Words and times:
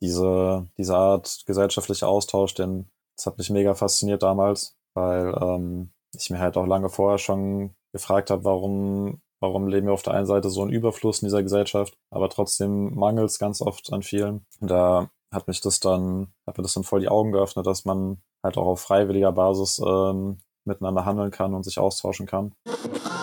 Diese, 0.00 0.66
diese 0.76 0.96
Art 0.96 1.44
gesellschaftlicher 1.46 2.08
Austausch, 2.08 2.54
den, 2.54 2.90
das 3.16 3.26
hat 3.26 3.38
mich 3.38 3.50
mega 3.50 3.74
fasziniert 3.74 4.22
damals, 4.22 4.76
weil 4.94 5.34
ähm, 5.40 5.92
ich 6.14 6.30
mir 6.30 6.40
halt 6.40 6.56
auch 6.56 6.66
lange 6.66 6.88
vorher 6.88 7.18
schon 7.18 7.74
gefragt 7.92 8.30
habe, 8.30 8.44
warum, 8.44 9.20
warum 9.40 9.68
leben 9.68 9.86
wir 9.86 9.94
auf 9.94 10.02
der 10.02 10.14
einen 10.14 10.26
Seite 10.26 10.50
so 10.50 10.62
einen 10.62 10.72
Überfluss 10.72 11.22
in 11.22 11.26
dieser 11.26 11.42
Gesellschaft, 11.42 11.96
aber 12.10 12.28
trotzdem 12.28 12.94
mangelt 12.94 13.30
es 13.30 13.38
ganz 13.38 13.62
oft 13.62 13.92
an 13.92 14.02
vielen. 14.02 14.44
Und 14.60 14.70
da 14.70 15.10
hat 15.32 15.48
mich 15.48 15.60
das 15.60 15.80
dann, 15.80 16.32
hat 16.46 16.58
mir 16.58 16.62
das 16.62 16.74
dann 16.74 16.84
voll 16.84 17.00
die 17.00 17.08
Augen 17.08 17.32
geöffnet, 17.32 17.66
dass 17.66 17.84
man 17.84 18.22
halt 18.42 18.56
auch 18.58 18.66
auf 18.66 18.80
freiwilliger 18.80 19.32
Basis 19.32 19.80
ähm, 19.84 20.40
miteinander 20.64 21.04
handeln 21.04 21.30
kann 21.30 21.54
und 21.54 21.64
sich 21.64 21.78
austauschen 21.78 22.26
kann. 22.26 22.54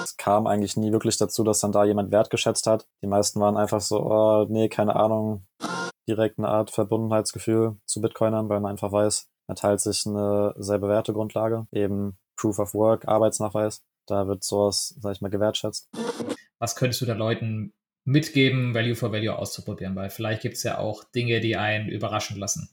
Es 0.03 0.17
kam 0.17 0.47
eigentlich 0.47 0.77
nie 0.77 0.91
wirklich 0.91 1.17
dazu, 1.17 1.43
dass 1.43 1.59
dann 1.59 1.71
da 1.71 1.83
jemand 1.85 2.11
wertgeschätzt 2.11 2.67
hat. 2.67 2.87
Die 3.01 3.07
meisten 3.07 3.39
waren 3.39 3.57
einfach 3.57 3.81
so, 3.81 4.01
oh, 4.01 4.45
nee, 4.49 4.69
keine 4.69 4.95
Ahnung, 4.95 5.45
direkt 6.07 6.39
eine 6.39 6.47
Art 6.47 6.71
Verbundenheitsgefühl 6.71 7.77
zu 7.85 8.01
Bitcoinern, 8.01 8.49
weil 8.49 8.59
man 8.59 8.71
einfach 8.71 8.91
weiß, 8.91 9.27
man 9.47 9.55
teilt 9.55 9.81
sich 9.81 10.05
eine 10.05 10.53
selbe 10.57 10.87
Wertegrundlage, 10.87 11.67
eben 11.71 12.17
Proof 12.35 12.59
of 12.59 12.73
Work, 12.73 13.07
Arbeitsnachweis. 13.07 13.83
Da 14.07 14.27
wird 14.27 14.43
sowas, 14.43 14.95
sag 14.99 15.13
ich 15.13 15.21
mal, 15.21 15.29
gewertschätzt. 15.29 15.89
Was 16.59 16.75
könntest 16.75 17.01
du 17.01 17.05
da 17.05 17.13
Leuten 17.13 17.73
mitgeben, 18.05 18.73
Value 18.73 18.95
for 18.95 19.11
Value 19.11 19.37
auszuprobieren? 19.37 19.95
Weil 19.95 20.09
vielleicht 20.09 20.41
gibt 20.41 20.55
es 20.55 20.63
ja 20.63 20.77
auch 20.77 21.03
Dinge, 21.03 21.41
die 21.41 21.55
einen 21.55 21.89
überraschen 21.89 22.37
lassen. 22.37 22.69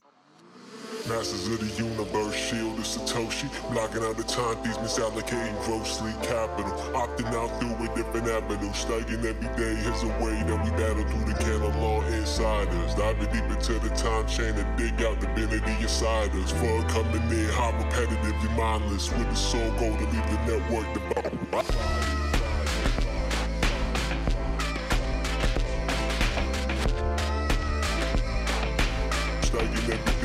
Masters 1.09 1.47
of 1.47 1.61
the 1.61 1.85
universe, 1.85 2.35
shield 2.35 2.81
is 2.81 2.99
Satoshi. 2.99 3.49
Blocking 3.71 4.03
out 4.03 4.17
the 4.17 4.25
timepiece, 4.25 4.77
misallocating 4.79 5.55
grossly 5.65 6.11
capital. 6.21 6.73
Opting 6.99 7.31
out 7.33 7.61
through 7.61 7.79
a 7.79 7.95
different 7.95 8.27
avenue. 8.27 8.73
Slugging 8.73 9.25
every 9.25 9.49
day 9.55 9.79
is 9.87 10.03
a 10.03 10.09
way 10.19 10.35
that 10.43 10.59
we 10.65 10.71
battle 10.71 11.07
through 11.07 11.33
the 11.33 11.39
canon 11.39 11.81
law 11.81 12.03
inside 12.07 12.67
us. 12.83 12.97
Diving 12.97 13.31
deep 13.31 13.45
into 13.45 13.79
the 13.79 13.91
time 13.95 14.27
chain 14.27 14.55
and 14.57 14.77
dig 14.77 15.01
out 15.03 15.21
the 15.21 15.29
divinity 15.29 15.81
inside 15.81 16.35
us. 16.43 16.51
Fun 16.51 16.83
coming 16.89 17.23
in, 17.31 17.51
hot 17.51 17.75
repetitively 17.75 18.57
mindless. 18.57 19.09
With 19.13 19.31
the 19.31 19.37
soul 19.37 19.71
goal 19.79 19.97
to 19.97 20.05
leave 20.07 20.27
the 20.27 20.59
network 20.59 20.87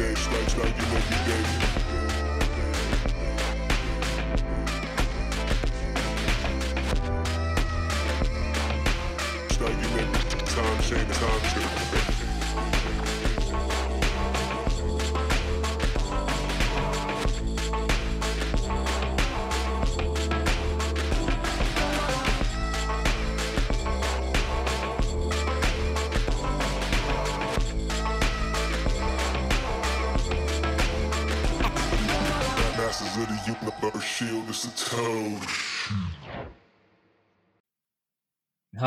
dead, 0.01 0.17
snacks, 0.17 0.57
now 0.57 0.65
you 0.65 0.85
gon' 0.91 1.03
be 1.09 1.17
dead. 1.27 1.45
Now 9.59 9.67
you 9.67 9.87
gon' 9.95 10.11
time 10.45 10.81
change, 10.81 11.13
time 11.17 11.41
change. 11.53 11.90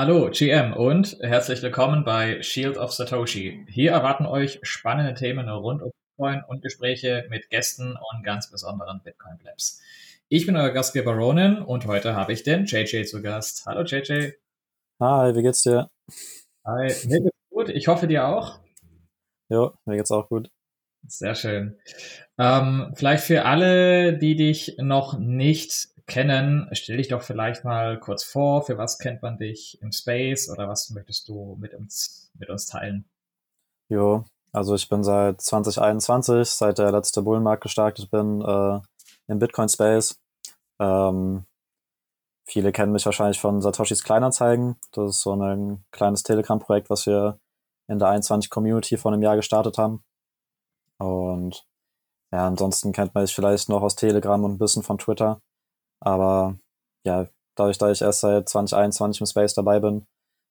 Hallo 0.06 0.28
GM 0.30 0.74
und 0.74 1.16
herzlich 1.22 1.62
willkommen 1.62 2.04
bei 2.04 2.42
Shield 2.42 2.76
of 2.76 2.92
Satoshi. 2.92 3.64
Hier 3.70 3.92
erwarten 3.92 4.26
euch 4.26 4.60
spannende 4.62 5.14
Themen 5.14 5.48
rund 5.48 5.80
um 5.80 5.92
Bitcoin 5.92 6.42
und 6.46 6.60
Gespräche 6.60 7.24
mit 7.30 7.48
Gästen 7.48 7.96
und 7.96 8.22
ganz 8.22 8.50
besonderen 8.50 9.00
Bitcoin 9.02 9.38
Labs. 9.42 9.80
Ich 10.28 10.44
bin 10.44 10.56
euer 10.56 10.72
Gastgeber 10.72 11.14
Ronan 11.14 11.62
und 11.62 11.86
heute 11.86 12.14
habe 12.14 12.34
ich 12.34 12.42
den 12.42 12.66
JJ 12.66 13.04
zu 13.04 13.22
Gast. 13.22 13.64
Hallo 13.64 13.82
JJ. 13.82 14.32
Hi, 15.00 15.34
wie 15.34 15.42
geht's 15.42 15.62
dir? 15.62 15.88
Hi, 16.66 16.92
mir 17.06 17.22
geht's 17.22 17.38
gut. 17.48 17.70
Ich 17.70 17.88
hoffe 17.88 18.06
dir 18.06 18.26
auch. 18.26 18.60
Jo, 19.48 19.72
mir 19.86 19.96
geht's 19.96 20.10
auch 20.10 20.28
gut. 20.28 20.50
Sehr 21.06 21.34
schön. 21.34 21.78
Ähm, 22.36 22.92
vielleicht 22.94 23.24
für 23.24 23.46
alle, 23.46 24.18
die 24.18 24.36
dich 24.36 24.76
noch 24.76 25.18
nicht 25.18 25.93
kennen, 26.06 26.68
stell 26.72 26.98
dich 26.98 27.08
doch 27.08 27.22
vielleicht 27.22 27.64
mal 27.64 27.98
kurz 27.98 28.24
vor, 28.24 28.62
für 28.62 28.78
was 28.78 28.98
kennt 28.98 29.22
man 29.22 29.38
dich 29.38 29.80
im 29.82 29.92
Space 29.92 30.50
oder 30.50 30.68
was 30.68 30.90
möchtest 30.90 31.28
du 31.28 31.56
mit 31.60 31.74
uns, 31.74 32.30
mit 32.38 32.50
uns 32.50 32.66
teilen? 32.66 33.06
Jo, 33.88 34.24
also 34.52 34.74
ich 34.74 34.88
bin 34.88 35.02
seit 35.02 35.40
2021, 35.40 36.48
seit 36.48 36.78
der 36.78 36.92
letzte 36.92 37.22
Bullenmarkt 37.22 37.62
gestartet 37.62 38.10
bin, 38.10 38.40
äh, 38.42 38.80
im 39.26 39.38
Bitcoin-Space. 39.38 40.20
Ähm, 40.78 41.44
viele 42.46 42.72
kennen 42.72 42.92
mich 42.92 43.06
wahrscheinlich 43.06 43.40
von 43.40 43.62
Satoshis 43.62 44.04
Kleinanzeigen. 44.04 44.76
Das 44.92 45.10
ist 45.10 45.20
so 45.22 45.34
ein 45.34 45.84
kleines 45.90 46.22
Telegram-Projekt, 46.22 46.90
was 46.90 47.06
wir 47.06 47.38
in 47.88 47.98
der 47.98 48.08
21-Community 48.08 48.96
vor 48.96 49.12
einem 49.12 49.22
Jahr 49.22 49.36
gestartet 49.36 49.78
haben. 49.78 50.02
Und 50.98 51.66
ja, 52.32 52.46
ansonsten 52.46 52.92
kennt 52.92 53.14
man 53.14 53.24
mich 53.24 53.34
vielleicht 53.34 53.68
noch 53.68 53.82
aus 53.82 53.96
Telegram 53.96 54.42
und 54.42 54.52
ein 54.52 54.58
bisschen 54.58 54.82
von 54.82 54.98
Twitter. 54.98 55.40
Aber 56.04 56.58
ja, 57.04 57.28
dadurch, 57.54 57.78
dass 57.78 57.98
ich 57.98 58.02
erst 58.02 58.20
seit 58.20 58.48
2021 58.48 59.20
im 59.20 59.26
Space 59.26 59.54
dabei 59.54 59.80
bin, 59.80 60.06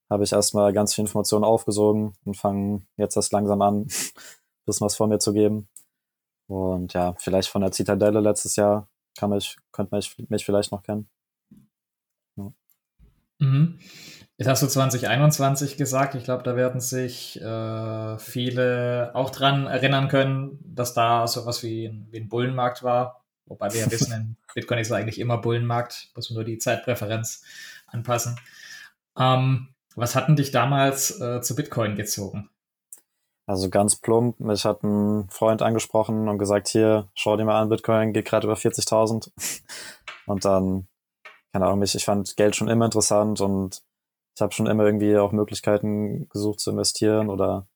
habe 0.10 0.24
ich 0.24 0.34
erstmal 0.34 0.74
ganz 0.74 0.94
viele 0.94 1.04
Informationen 1.04 1.46
aufgesogen 1.46 2.14
und 2.26 2.36
fange 2.36 2.86
jetzt 2.98 3.16
erst 3.16 3.32
langsam 3.32 3.62
an, 3.62 3.82
ein 3.82 3.88
bisschen 4.66 4.86
was 4.86 4.96
von 4.96 5.10
mir 5.10 5.20
zu 5.20 5.32
geben. 5.32 5.70
Und 6.48 6.94
ja, 6.94 7.14
vielleicht 7.20 7.50
von 7.50 7.62
der 7.62 7.72
Zitadelle 7.72 8.20
letztes 8.20 8.56
Jahr 8.56 8.90
kann 9.18 9.30
mich, 9.30 9.58
könnte 9.72 9.96
mich, 9.96 10.16
mich 10.30 10.44
vielleicht 10.44 10.72
noch 10.72 10.82
kennen. 10.82 11.08
Ja. 12.36 12.52
Mhm. 13.40 13.80
Jetzt 14.38 14.48
hast 14.48 14.64
du 14.64 14.68
2021 14.68 15.78
gesagt. 15.78 16.16
Ich 16.16 16.24
glaube, 16.24 16.44
da 16.44 16.56
werden 16.56 16.82
sich 16.82 17.40
äh, 17.40 18.18
viele 18.18 19.12
auch 19.14 19.30
dran 19.30 19.68
erinnern 19.68 20.08
können, 20.08 20.60
dass 20.66 20.96
da 20.96 21.28
sowas 21.28 21.62
wie 21.62 21.86
ein, 21.86 22.08
wie 22.10 22.18
ein 22.18 22.30
Bullenmarkt 22.30 22.82
war. 22.82 23.23
Wobei 23.46 23.74
wir 23.74 23.82
ja 23.82 23.92
wissen, 23.92 24.14
in 24.14 24.36
Bitcoin 24.54 24.80
ist 24.80 24.92
eigentlich 24.92 25.20
immer 25.20 25.38
Bullenmarkt, 25.38 26.12
muss 26.16 26.30
man 26.30 26.36
nur 26.36 26.44
die 26.46 26.58
Zeitpräferenz 26.58 27.44
anpassen. 27.88 28.40
Ähm, 29.18 29.70
was 29.96 30.16
hatten 30.16 30.36
dich 30.36 30.52
damals 30.52 31.20
äh, 31.20 31.42
zu 31.42 31.56
Bitcoin 31.56 31.96
gezogen? 31.96 32.50
Also 33.46 33.70
ganz 33.70 33.98
plump, 33.98 34.40
mich 34.40 34.64
hat 34.64 34.84
ein 34.84 35.30
Freund 35.30 35.62
angesprochen 35.62 36.30
und 36.30 36.38
gesagt, 36.38 36.70
hier, 36.70 37.10
schau 37.14 37.36
dir 37.36 37.44
mal 37.44 37.62
an, 37.62 37.70
Bitcoin 37.70 38.14
geht 38.14 38.26
gerade 38.26 38.48
über 38.48 38.56
40.000. 38.56 39.32
Und 40.26 40.46
dann, 40.46 40.88
keine 41.52 41.66
Ahnung, 41.66 41.80
mich, 41.80 41.96
ich 41.96 42.06
fand 42.06 42.38
Geld 42.38 42.56
schon 42.56 42.70
immer 42.70 42.86
interessant 42.86 43.42
und 43.42 43.84
ich 44.36 44.42
habe 44.42 44.54
schon 44.54 44.68
immer 44.68 44.86
irgendwie 44.86 45.18
auch 45.18 45.34
Möglichkeiten 45.34 46.30
gesucht 46.30 46.62
zu 46.62 46.72
investieren 46.72 47.30
oder 47.30 47.68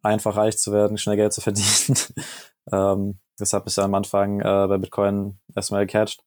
einfach 0.00 0.36
reich 0.36 0.56
zu 0.56 0.72
werden, 0.72 0.98
schnell 0.98 1.16
Geld 1.16 1.32
zu 1.32 1.40
verdienen. 1.40 1.98
ähm, 2.72 3.18
das 3.38 3.52
hat 3.52 3.64
mich 3.66 3.78
am 3.78 3.94
Anfang 3.94 4.40
äh, 4.40 4.66
bei 4.68 4.78
Bitcoin 4.78 5.38
erstmal 5.54 5.86
gecatcht. 5.86 6.24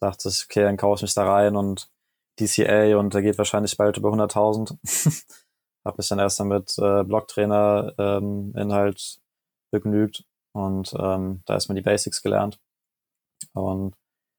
Dachte 0.00 0.28
ich, 0.28 0.44
okay, 0.44 0.62
dann 0.62 0.76
kaufe 0.76 0.98
ich 0.98 1.02
mich 1.02 1.14
da 1.14 1.32
rein 1.32 1.56
und 1.56 1.88
DCA 2.40 2.96
und 2.96 3.14
der 3.14 3.22
geht 3.22 3.38
wahrscheinlich 3.38 3.76
bald 3.76 3.96
über 3.96 4.10
100.000. 4.10 4.76
habe 5.84 5.96
mich 5.98 6.08
dann 6.08 6.18
erst 6.18 6.40
mit 6.40 6.78
äh, 6.78 7.04
Blocktrainer 7.04 7.94
ähm, 7.98 8.52
Inhalt 8.56 9.20
begnügt 9.72 10.24
und 10.54 10.92
ähm, 10.98 11.42
da 11.46 11.54
erstmal 11.54 11.76
die 11.76 11.82
Basics 11.82 12.22
gelernt. 12.22 12.60
Und 13.54 13.94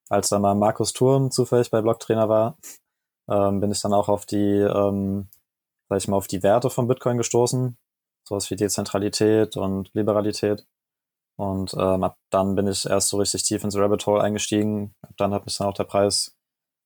als 0.09 0.29
dann 0.29 0.41
mal 0.41 0.55
Markus 0.55 0.93
Thurn 0.93 1.31
zufällig 1.31 1.71
bei 1.71 1.81
Blocktrainer 1.81 2.29
war, 2.29 2.57
ähm, 3.29 3.59
bin 3.59 3.71
ich 3.71 3.81
dann 3.81 3.93
auch 3.93 4.09
auf 4.09 4.25
die, 4.25 4.59
ähm, 4.59 5.29
sag 5.89 5.97
ich 5.97 6.07
mal, 6.07 6.17
auf 6.17 6.27
die 6.27 6.43
Werte 6.43 6.69
von 6.69 6.87
Bitcoin 6.87 7.17
gestoßen. 7.17 7.77
Sowas 8.27 8.49
wie 8.49 8.55
Dezentralität 8.55 9.57
und 9.57 9.93
Liberalität. 9.93 10.65
Und 11.35 11.73
ähm, 11.73 12.03
ab 12.03 12.17
dann 12.29 12.55
bin 12.55 12.67
ich 12.67 12.85
erst 12.85 13.09
so 13.09 13.17
richtig 13.17 13.43
tief 13.43 13.63
ins 13.63 13.77
Rabbit 13.77 14.05
Hole 14.05 14.21
eingestiegen. 14.21 14.95
Ab 15.01 15.13
dann 15.17 15.33
hat 15.33 15.45
mich 15.45 15.57
dann 15.57 15.67
auch 15.67 15.73
der 15.73 15.85
Preis 15.85 16.37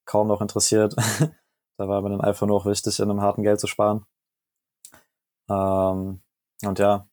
kaum 0.05 0.27
noch 0.27 0.41
interessiert. 0.41 0.95
da 1.77 1.87
war 1.87 2.01
mir 2.01 2.09
dann 2.09 2.21
einfach 2.21 2.47
nur 2.47 2.57
auch 2.57 2.65
wichtig, 2.65 2.99
in 2.99 3.09
einem 3.09 3.21
harten 3.21 3.43
Geld 3.43 3.59
zu 3.59 3.67
sparen. 3.67 4.05
Ähm, 5.49 6.21
und 6.63 6.79
ja, 6.79 7.07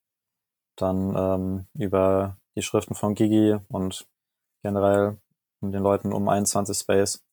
dann 0.77 1.15
ähm, 1.17 1.67
über 1.75 2.39
die 2.57 2.63
Schriften 2.63 2.95
von 2.95 3.15
Gigi 3.15 3.59
und 3.69 4.09
generell 4.63 5.19
den 5.61 5.83
Leuten 5.83 6.13
um 6.13 6.29
21 6.29 6.77
Space 6.77 7.25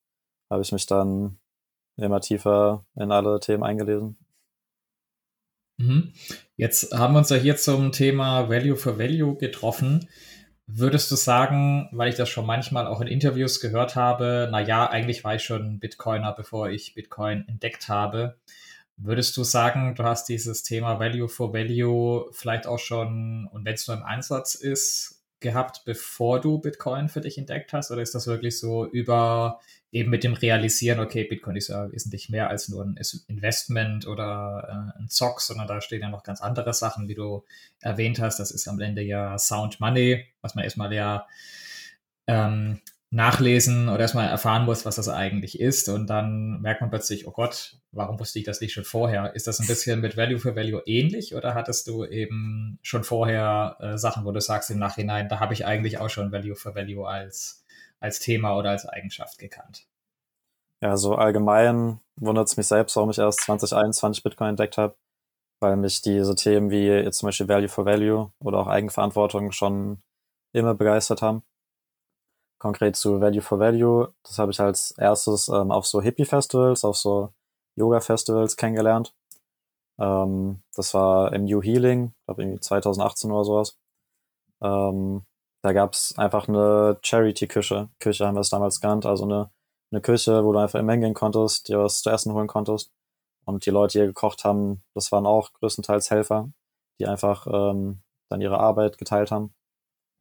habe 0.49 0.61
ich 0.61 0.71
mich 0.71 0.85
dann 0.85 1.39
immer 1.97 2.21
tiefer 2.21 2.85
in 2.95 3.11
alle 3.11 3.39
Themen 3.39 3.63
eingelesen. 3.63 4.17
Mhm. 5.81 6.13
Jetzt 6.55 6.93
haben 6.93 7.13
wir 7.13 7.19
uns 7.19 7.29
ja 7.29 7.37
hier 7.37 7.57
zum 7.57 7.91
Thema 7.91 8.49
Value 8.49 8.75
for 8.75 8.99
Value 8.99 9.35
getroffen. 9.37 10.07
Würdest 10.67 11.11
du 11.11 11.15
sagen, 11.15 11.89
weil 11.91 12.09
ich 12.09 12.15
das 12.15 12.29
schon 12.29 12.45
manchmal 12.45 12.87
auch 12.87 13.01
in 13.01 13.07
Interviews 13.07 13.59
gehört 13.59 13.95
habe, 13.95 14.47
na 14.51 14.61
ja, 14.61 14.89
eigentlich 14.89 15.23
war 15.23 15.35
ich 15.35 15.43
schon 15.43 15.79
Bitcoiner, 15.79 16.33
bevor 16.33 16.69
ich 16.69 16.93
Bitcoin 16.93 17.45
entdeckt 17.47 17.89
habe. 17.89 18.37
Würdest 18.95 19.35
du 19.35 19.43
sagen, 19.43 19.95
du 19.95 20.03
hast 20.03 20.29
dieses 20.29 20.63
Thema 20.63 20.99
Value 20.99 21.27
for 21.27 21.53
Value 21.53 22.29
vielleicht 22.31 22.67
auch 22.67 22.79
schon, 22.79 23.49
und 23.51 23.65
wenn 23.65 23.73
es 23.73 23.87
nur 23.87 23.97
im 23.97 24.03
Einsatz 24.03 24.53
ist, 24.53 25.20
gehabt, 25.41 25.83
bevor 25.85 26.39
du 26.39 26.59
Bitcoin 26.59 27.09
für 27.09 27.21
dich 27.21 27.37
entdeckt 27.37 27.73
hast? 27.73 27.91
Oder 27.91 28.01
ist 28.01 28.15
das 28.15 28.27
wirklich 28.27 28.57
so 28.57 28.85
über 28.85 29.59
eben 29.91 30.09
mit 30.09 30.23
dem 30.23 30.33
Realisieren, 30.33 30.99
okay, 30.99 31.25
Bitcoin 31.25 31.57
ist 31.57 31.67
ja 31.67 31.91
wesentlich 31.91 32.29
mehr 32.29 32.49
als 32.49 32.69
nur 32.69 32.85
ein 32.85 32.97
Investment 33.27 34.07
oder 34.07 34.93
äh, 34.95 34.99
ein 34.99 35.09
Zock, 35.09 35.41
sondern 35.41 35.67
da 35.67 35.81
stehen 35.81 36.01
ja 36.01 36.09
noch 36.09 36.23
ganz 36.23 36.41
andere 36.41 36.73
Sachen, 36.73 37.09
wie 37.09 37.15
du 37.15 37.43
erwähnt 37.81 38.19
hast. 38.19 38.39
Das 38.39 38.51
ist 38.51 38.67
am 38.67 38.79
Ende 38.79 39.01
ja 39.01 39.37
Sound 39.37 39.81
Money, 39.81 40.25
was 40.41 40.55
man 40.55 40.63
erstmal 40.63 40.93
ja 40.93 41.27
ähm, 42.27 42.79
nachlesen 43.13 43.89
oder 43.89 43.99
erstmal 43.99 44.29
erfahren 44.29 44.63
muss, 44.63 44.85
was 44.85 44.95
das 44.95 45.09
eigentlich 45.09 45.59
ist. 45.59 45.89
Und 45.89 46.09
dann 46.09 46.61
merkt 46.61 46.79
man 46.79 46.89
plötzlich, 46.89 47.27
oh 47.27 47.31
Gott, 47.31 47.75
warum 47.91 48.17
wusste 48.19 48.39
ich 48.39 48.45
das 48.45 48.61
nicht 48.61 48.71
schon 48.71 48.85
vorher? 48.85 49.35
Ist 49.35 49.47
das 49.47 49.59
ein 49.59 49.67
bisschen 49.67 49.99
mit 49.99 50.15
Value 50.15 50.39
for 50.39 50.55
Value 50.55 50.81
ähnlich 50.85 51.35
oder 51.35 51.53
hattest 51.53 51.87
du 51.87 52.05
eben 52.05 52.79
schon 52.81 53.03
vorher 53.03 53.75
äh, 53.81 53.97
Sachen, 53.97 54.23
wo 54.23 54.31
du 54.31 54.39
sagst 54.39 54.71
im 54.71 54.79
Nachhinein, 54.79 55.27
da 55.27 55.41
habe 55.41 55.53
ich 55.53 55.65
eigentlich 55.65 55.99
auch 55.99 56.09
schon 56.09 56.31
Value 56.31 56.55
for 56.55 56.73
Value 56.73 57.05
als, 57.05 57.65
als 57.99 58.19
Thema 58.19 58.55
oder 58.55 58.69
als 58.69 58.85
Eigenschaft 58.85 59.37
gekannt? 59.37 59.87
Ja, 60.79 60.95
so 60.95 61.15
allgemein 61.15 61.99
wundert 62.15 62.47
es 62.47 62.55
mich 62.55 62.67
selbst, 62.67 62.95
warum 62.95 63.09
ich 63.09 63.17
erst 63.17 63.41
2021 63.41 64.23
Bitcoin 64.23 64.51
entdeckt 64.51 64.77
habe, 64.77 64.95
weil 65.59 65.75
mich 65.75 66.01
diese 66.01 66.33
Themen 66.35 66.71
wie 66.71 66.87
jetzt 66.87 67.17
zum 67.17 67.27
Beispiel 67.27 67.49
Value 67.49 67.67
for 67.67 67.85
Value 67.85 68.31
oder 68.39 68.59
auch 68.59 68.67
Eigenverantwortung 68.67 69.51
schon 69.51 70.01
immer 70.53 70.73
begeistert 70.73 71.21
haben 71.21 71.43
konkret 72.61 72.95
zu 72.95 73.19
Value 73.19 73.41
for 73.41 73.59
Value. 73.59 74.13
Das 74.23 74.37
habe 74.37 74.51
ich 74.51 74.59
als 74.59 74.91
erstes 74.91 75.47
ähm, 75.49 75.71
auf 75.71 75.87
so 75.87 75.99
Hippie-Festivals, 76.01 76.85
auf 76.85 76.95
so 76.95 77.33
Yoga-Festivals 77.75 78.55
kennengelernt. 78.55 79.15
Ähm, 79.99 80.61
das 80.75 80.93
war 80.93 81.33
im 81.33 81.45
New 81.45 81.63
Healing, 81.63 82.13
glaube 82.25 82.43
irgendwie 82.43 82.59
2018 82.59 83.31
oder 83.31 83.45
sowas. 83.45 83.77
Ähm, 84.61 85.23
da 85.63 85.73
gab 85.73 85.93
es 85.93 86.15
einfach 86.17 86.47
eine 86.47 86.99
Charity-Küche, 87.01 87.89
Küche 87.99 88.27
haben 88.27 88.35
wir 88.35 88.41
es 88.41 88.49
damals 88.49 88.79
genannt, 88.79 89.07
also 89.07 89.25
eine, 89.25 89.49
eine 89.91 90.01
Küche, 90.01 90.45
wo 90.45 90.53
du 90.53 90.59
einfach 90.59 90.79
immer 90.79 90.93
hingehen 90.93 91.15
konntest, 91.15 91.67
dir 91.67 91.79
was 91.79 92.03
zu 92.03 92.11
essen 92.11 92.33
holen 92.33 92.47
konntest. 92.47 92.91
Und 93.45 93.65
die 93.65 93.71
Leute, 93.71 93.93
die 93.93 93.99
hier 93.99 94.07
gekocht 94.07 94.43
haben, 94.43 94.83
das 94.93 95.11
waren 95.11 95.25
auch 95.25 95.51
größtenteils 95.53 96.11
Helfer, 96.11 96.51
die 96.99 97.07
einfach 97.07 97.47
ähm, 97.47 98.01
dann 98.29 98.41
ihre 98.41 98.59
Arbeit 98.59 98.99
geteilt 98.99 99.31
haben. 99.31 99.53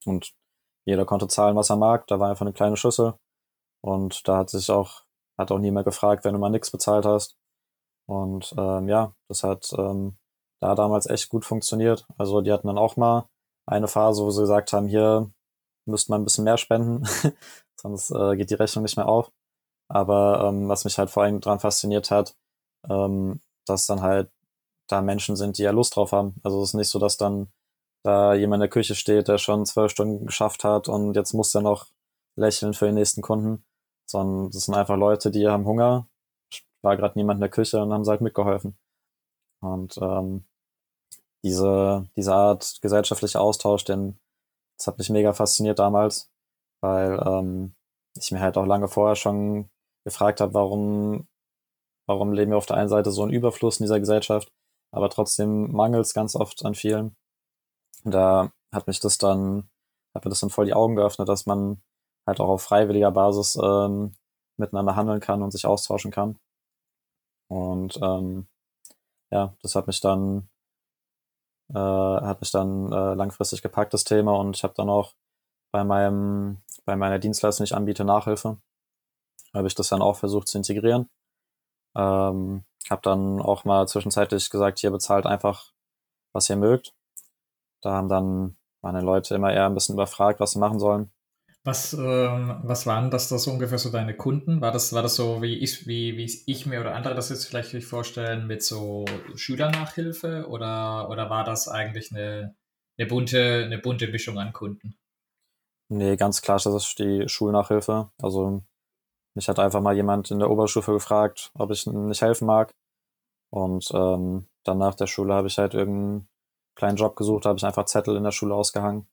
Und 0.06 0.32
jeder 0.90 1.04
konnte 1.06 1.28
zahlen, 1.28 1.56
was 1.56 1.70
er 1.70 1.76
mag. 1.76 2.06
Da 2.08 2.20
war 2.20 2.30
einfach 2.30 2.44
eine 2.44 2.52
kleine 2.52 2.76
Schüssel. 2.76 3.14
Und 3.82 4.28
da 4.28 4.38
hat 4.38 4.50
sich 4.50 4.70
auch, 4.70 5.04
hat 5.38 5.50
auch 5.52 5.58
niemand 5.58 5.86
gefragt, 5.86 6.24
wenn 6.24 6.34
du 6.34 6.38
mal 6.38 6.50
nichts 6.50 6.70
bezahlt 6.70 7.06
hast. 7.06 7.36
Und 8.06 8.54
ähm, 8.58 8.88
ja, 8.88 9.14
das 9.28 9.44
hat 9.44 9.72
ähm, 9.78 10.16
da 10.60 10.74
damals 10.74 11.06
echt 11.06 11.28
gut 11.28 11.44
funktioniert. 11.44 12.06
Also 12.18 12.40
die 12.40 12.52
hatten 12.52 12.66
dann 12.66 12.78
auch 12.78 12.96
mal 12.96 13.28
eine 13.66 13.88
Phase, 13.88 14.22
wo 14.22 14.30
sie 14.30 14.42
gesagt 14.42 14.72
haben, 14.72 14.88
hier 14.88 15.30
müsste 15.86 16.10
man 16.10 16.20
ein 16.20 16.24
bisschen 16.24 16.44
mehr 16.44 16.58
spenden, 16.58 17.06
sonst 17.80 18.10
äh, 18.10 18.36
geht 18.36 18.50
die 18.50 18.54
Rechnung 18.54 18.82
nicht 18.82 18.96
mehr 18.96 19.08
auf. 19.08 19.30
Aber 19.88 20.44
ähm, 20.44 20.68
was 20.68 20.84
mich 20.84 20.98
halt 20.98 21.10
vor 21.10 21.22
allem 21.22 21.40
daran 21.40 21.60
fasziniert 21.60 22.10
hat, 22.10 22.36
ähm, 22.88 23.40
dass 23.66 23.86
dann 23.86 24.02
halt 24.02 24.30
da 24.88 25.02
Menschen 25.02 25.36
sind, 25.36 25.58
die 25.58 25.62
ja 25.62 25.70
Lust 25.70 25.96
drauf 25.96 26.12
haben. 26.12 26.34
Also 26.42 26.62
es 26.62 26.70
ist 26.70 26.74
nicht 26.74 26.90
so, 26.90 26.98
dass 26.98 27.16
dann 27.16 27.52
da 28.02 28.34
jemand 28.34 28.58
in 28.58 28.62
der 28.62 28.70
Küche 28.70 28.94
steht, 28.94 29.28
der 29.28 29.38
schon 29.38 29.66
zwölf 29.66 29.92
Stunden 29.92 30.26
geschafft 30.26 30.64
hat 30.64 30.88
und 30.88 31.14
jetzt 31.14 31.34
muss 31.34 31.54
er 31.54 31.62
noch 31.62 31.88
lächeln 32.36 32.74
für 32.74 32.86
den 32.86 32.94
nächsten 32.94 33.22
Kunden, 33.22 33.64
sondern 34.06 34.50
das 34.50 34.64
sind 34.64 34.74
einfach 34.74 34.96
Leute, 34.96 35.30
die 35.30 35.48
haben 35.48 35.66
Hunger, 35.66 36.08
war 36.82 36.96
gerade 36.96 37.18
niemand 37.18 37.38
in 37.38 37.42
der 37.42 37.50
Küche 37.50 37.82
und 37.82 37.92
haben 37.92 38.06
halt 38.06 38.22
mitgeholfen. 38.22 38.78
Und 39.62 39.98
ähm, 40.00 40.44
diese, 41.42 42.08
diese 42.16 42.34
Art 42.34 42.78
gesellschaftlicher 42.80 43.40
Austausch, 43.40 43.84
den, 43.84 44.18
das 44.78 44.86
hat 44.86 44.98
mich 44.98 45.10
mega 45.10 45.32
fasziniert 45.32 45.78
damals, 45.78 46.30
weil 46.82 47.20
ähm, 47.26 47.74
ich 48.16 48.32
mir 48.32 48.40
halt 48.40 48.56
auch 48.56 48.66
lange 48.66 48.88
vorher 48.88 49.16
schon 49.16 49.70
gefragt 50.04 50.40
habe, 50.40 50.54
warum, 50.54 51.28
warum 52.06 52.32
leben 52.32 52.52
wir 52.52 52.58
auf 52.58 52.66
der 52.66 52.76
einen 52.76 52.88
Seite 52.88 53.10
so 53.10 53.22
einen 53.22 53.32
Überfluss 53.32 53.78
in 53.78 53.84
dieser 53.84 54.00
Gesellschaft, 54.00 54.50
aber 54.92 55.10
trotzdem 55.10 55.70
mangelt 55.72 56.06
es 56.06 56.14
ganz 56.14 56.34
oft 56.34 56.64
an 56.64 56.74
vielen 56.74 57.16
da 58.04 58.52
hat 58.72 58.86
mich 58.86 59.00
das 59.00 59.18
dann, 59.18 59.68
hat 60.14 60.24
mir 60.24 60.30
das 60.30 60.40
dann 60.40 60.50
voll 60.50 60.66
die 60.66 60.74
Augen 60.74 60.96
geöffnet, 60.96 61.28
dass 61.28 61.46
man 61.46 61.82
halt 62.26 62.40
auch 62.40 62.48
auf 62.48 62.62
freiwilliger 62.62 63.10
Basis 63.10 63.56
ähm, 63.62 64.14
miteinander 64.56 64.96
handeln 64.96 65.20
kann 65.20 65.42
und 65.42 65.50
sich 65.50 65.66
austauschen 65.66 66.10
kann. 66.10 66.38
Und 67.48 67.98
ähm, 68.02 68.46
ja, 69.30 69.54
das 69.62 69.74
hat 69.74 69.86
mich 69.86 70.00
dann 70.00 70.48
äh, 71.74 71.78
hat 71.78 72.40
mich 72.40 72.50
dann 72.50 72.92
äh, 72.92 73.14
langfristig 73.14 73.62
gepackt, 73.62 73.94
das 73.94 74.04
Thema, 74.04 74.36
und 74.36 74.56
ich 74.56 74.64
habe 74.64 74.74
dann 74.76 74.88
auch 74.88 75.14
bei 75.72 75.84
meinem, 75.84 76.58
bei 76.84 76.96
meiner 76.96 77.18
Dienstleistung, 77.18 77.64
die 77.64 77.70
ich 77.70 77.76
anbiete, 77.76 78.04
Nachhilfe, 78.04 78.60
habe 79.54 79.68
ich 79.68 79.74
das 79.74 79.88
dann 79.88 80.02
auch 80.02 80.16
versucht 80.16 80.48
zu 80.48 80.58
integrieren. 80.58 81.08
Ähm, 81.96 82.64
habe 82.88 83.02
dann 83.02 83.40
auch 83.40 83.64
mal 83.64 83.86
zwischenzeitlich 83.88 84.50
gesagt, 84.50 84.80
hier 84.80 84.90
bezahlt 84.90 85.26
einfach, 85.26 85.72
was 86.32 86.50
ihr 86.50 86.56
mögt. 86.56 86.94
Da 87.80 87.92
haben 87.92 88.08
dann 88.08 88.56
meine 88.82 89.00
Leute 89.00 89.34
immer 89.34 89.52
eher 89.52 89.66
ein 89.66 89.74
bisschen 89.74 89.94
überfragt, 89.94 90.40
was 90.40 90.52
sie 90.52 90.58
machen 90.58 90.78
sollen. 90.78 91.10
Was, 91.62 91.92
ähm, 91.92 92.58
was 92.62 92.86
waren 92.86 93.10
das, 93.10 93.28
das 93.28 93.42
so 93.42 93.50
ungefähr 93.50 93.76
so 93.76 93.90
deine 93.90 94.16
Kunden? 94.16 94.62
War 94.62 94.72
das, 94.72 94.94
war 94.94 95.02
das 95.02 95.16
so, 95.16 95.42
wie 95.42 95.58
ich, 95.58 95.86
wie, 95.86 96.16
wie 96.16 96.42
ich 96.46 96.64
mir 96.64 96.80
oder 96.80 96.94
andere 96.94 97.14
das 97.14 97.28
jetzt 97.28 97.46
vielleicht 97.46 97.84
vorstellen, 97.84 98.46
mit 98.46 98.62
so 98.62 99.04
Schülernachhilfe 99.34 100.46
oder, 100.48 101.10
oder 101.10 101.28
war 101.28 101.44
das 101.44 101.68
eigentlich 101.68 102.12
eine, 102.12 102.56
eine, 102.96 103.06
bunte, 103.06 103.64
eine 103.66 103.76
bunte 103.76 104.08
Mischung 104.08 104.38
an 104.38 104.54
Kunden? 104.54 104.98
Nee, 105.90 106.16
ganz 106.16 106.40
klar, 106.40 106.56
das 106.56 106.74
ist 106.74 106.98
die 106.98 107.28
Schulnachhilfe. 107.28 108.10
Also 108.22 108.62
mich 109.34 109.48
hat 109.48 109.58
einfach 109.58 109.82
mal 109.82 109.94
jemand 109.94 110.30
in 110.30 110.38
der 110.38 110.50
Oberstufe 110.50 110.92
gefragt, 110.92 111.50
ob 111.54 111.72
ich 111.72 111.86
nicht 111.86 112.22
helfen 112.22 112.46
mag. 112.46 112.72
Und 113.50 113.90
ähm, 113.92 114.48
dann 114.64 114.78
nach 114.78 114.94
der 114.94 115.08
Schule 115.08 115.34
habe 115.34 115.48
ich 115.48 115.58
halt 115.58 115.74
irgendeinen 115.74 116.29
kleinen 116.80 116.96
Job 116.96 117.14
gesucht, 117.14 117.44
habe 117.44 117.58
ich 117.58 117.64
einfach 117.64 117.84
Zettel 117.84 118.16
in 118.16 118.24
der 118.24 118.32
Schule 118.32 118.54
ausgehangen. 118.54 119.06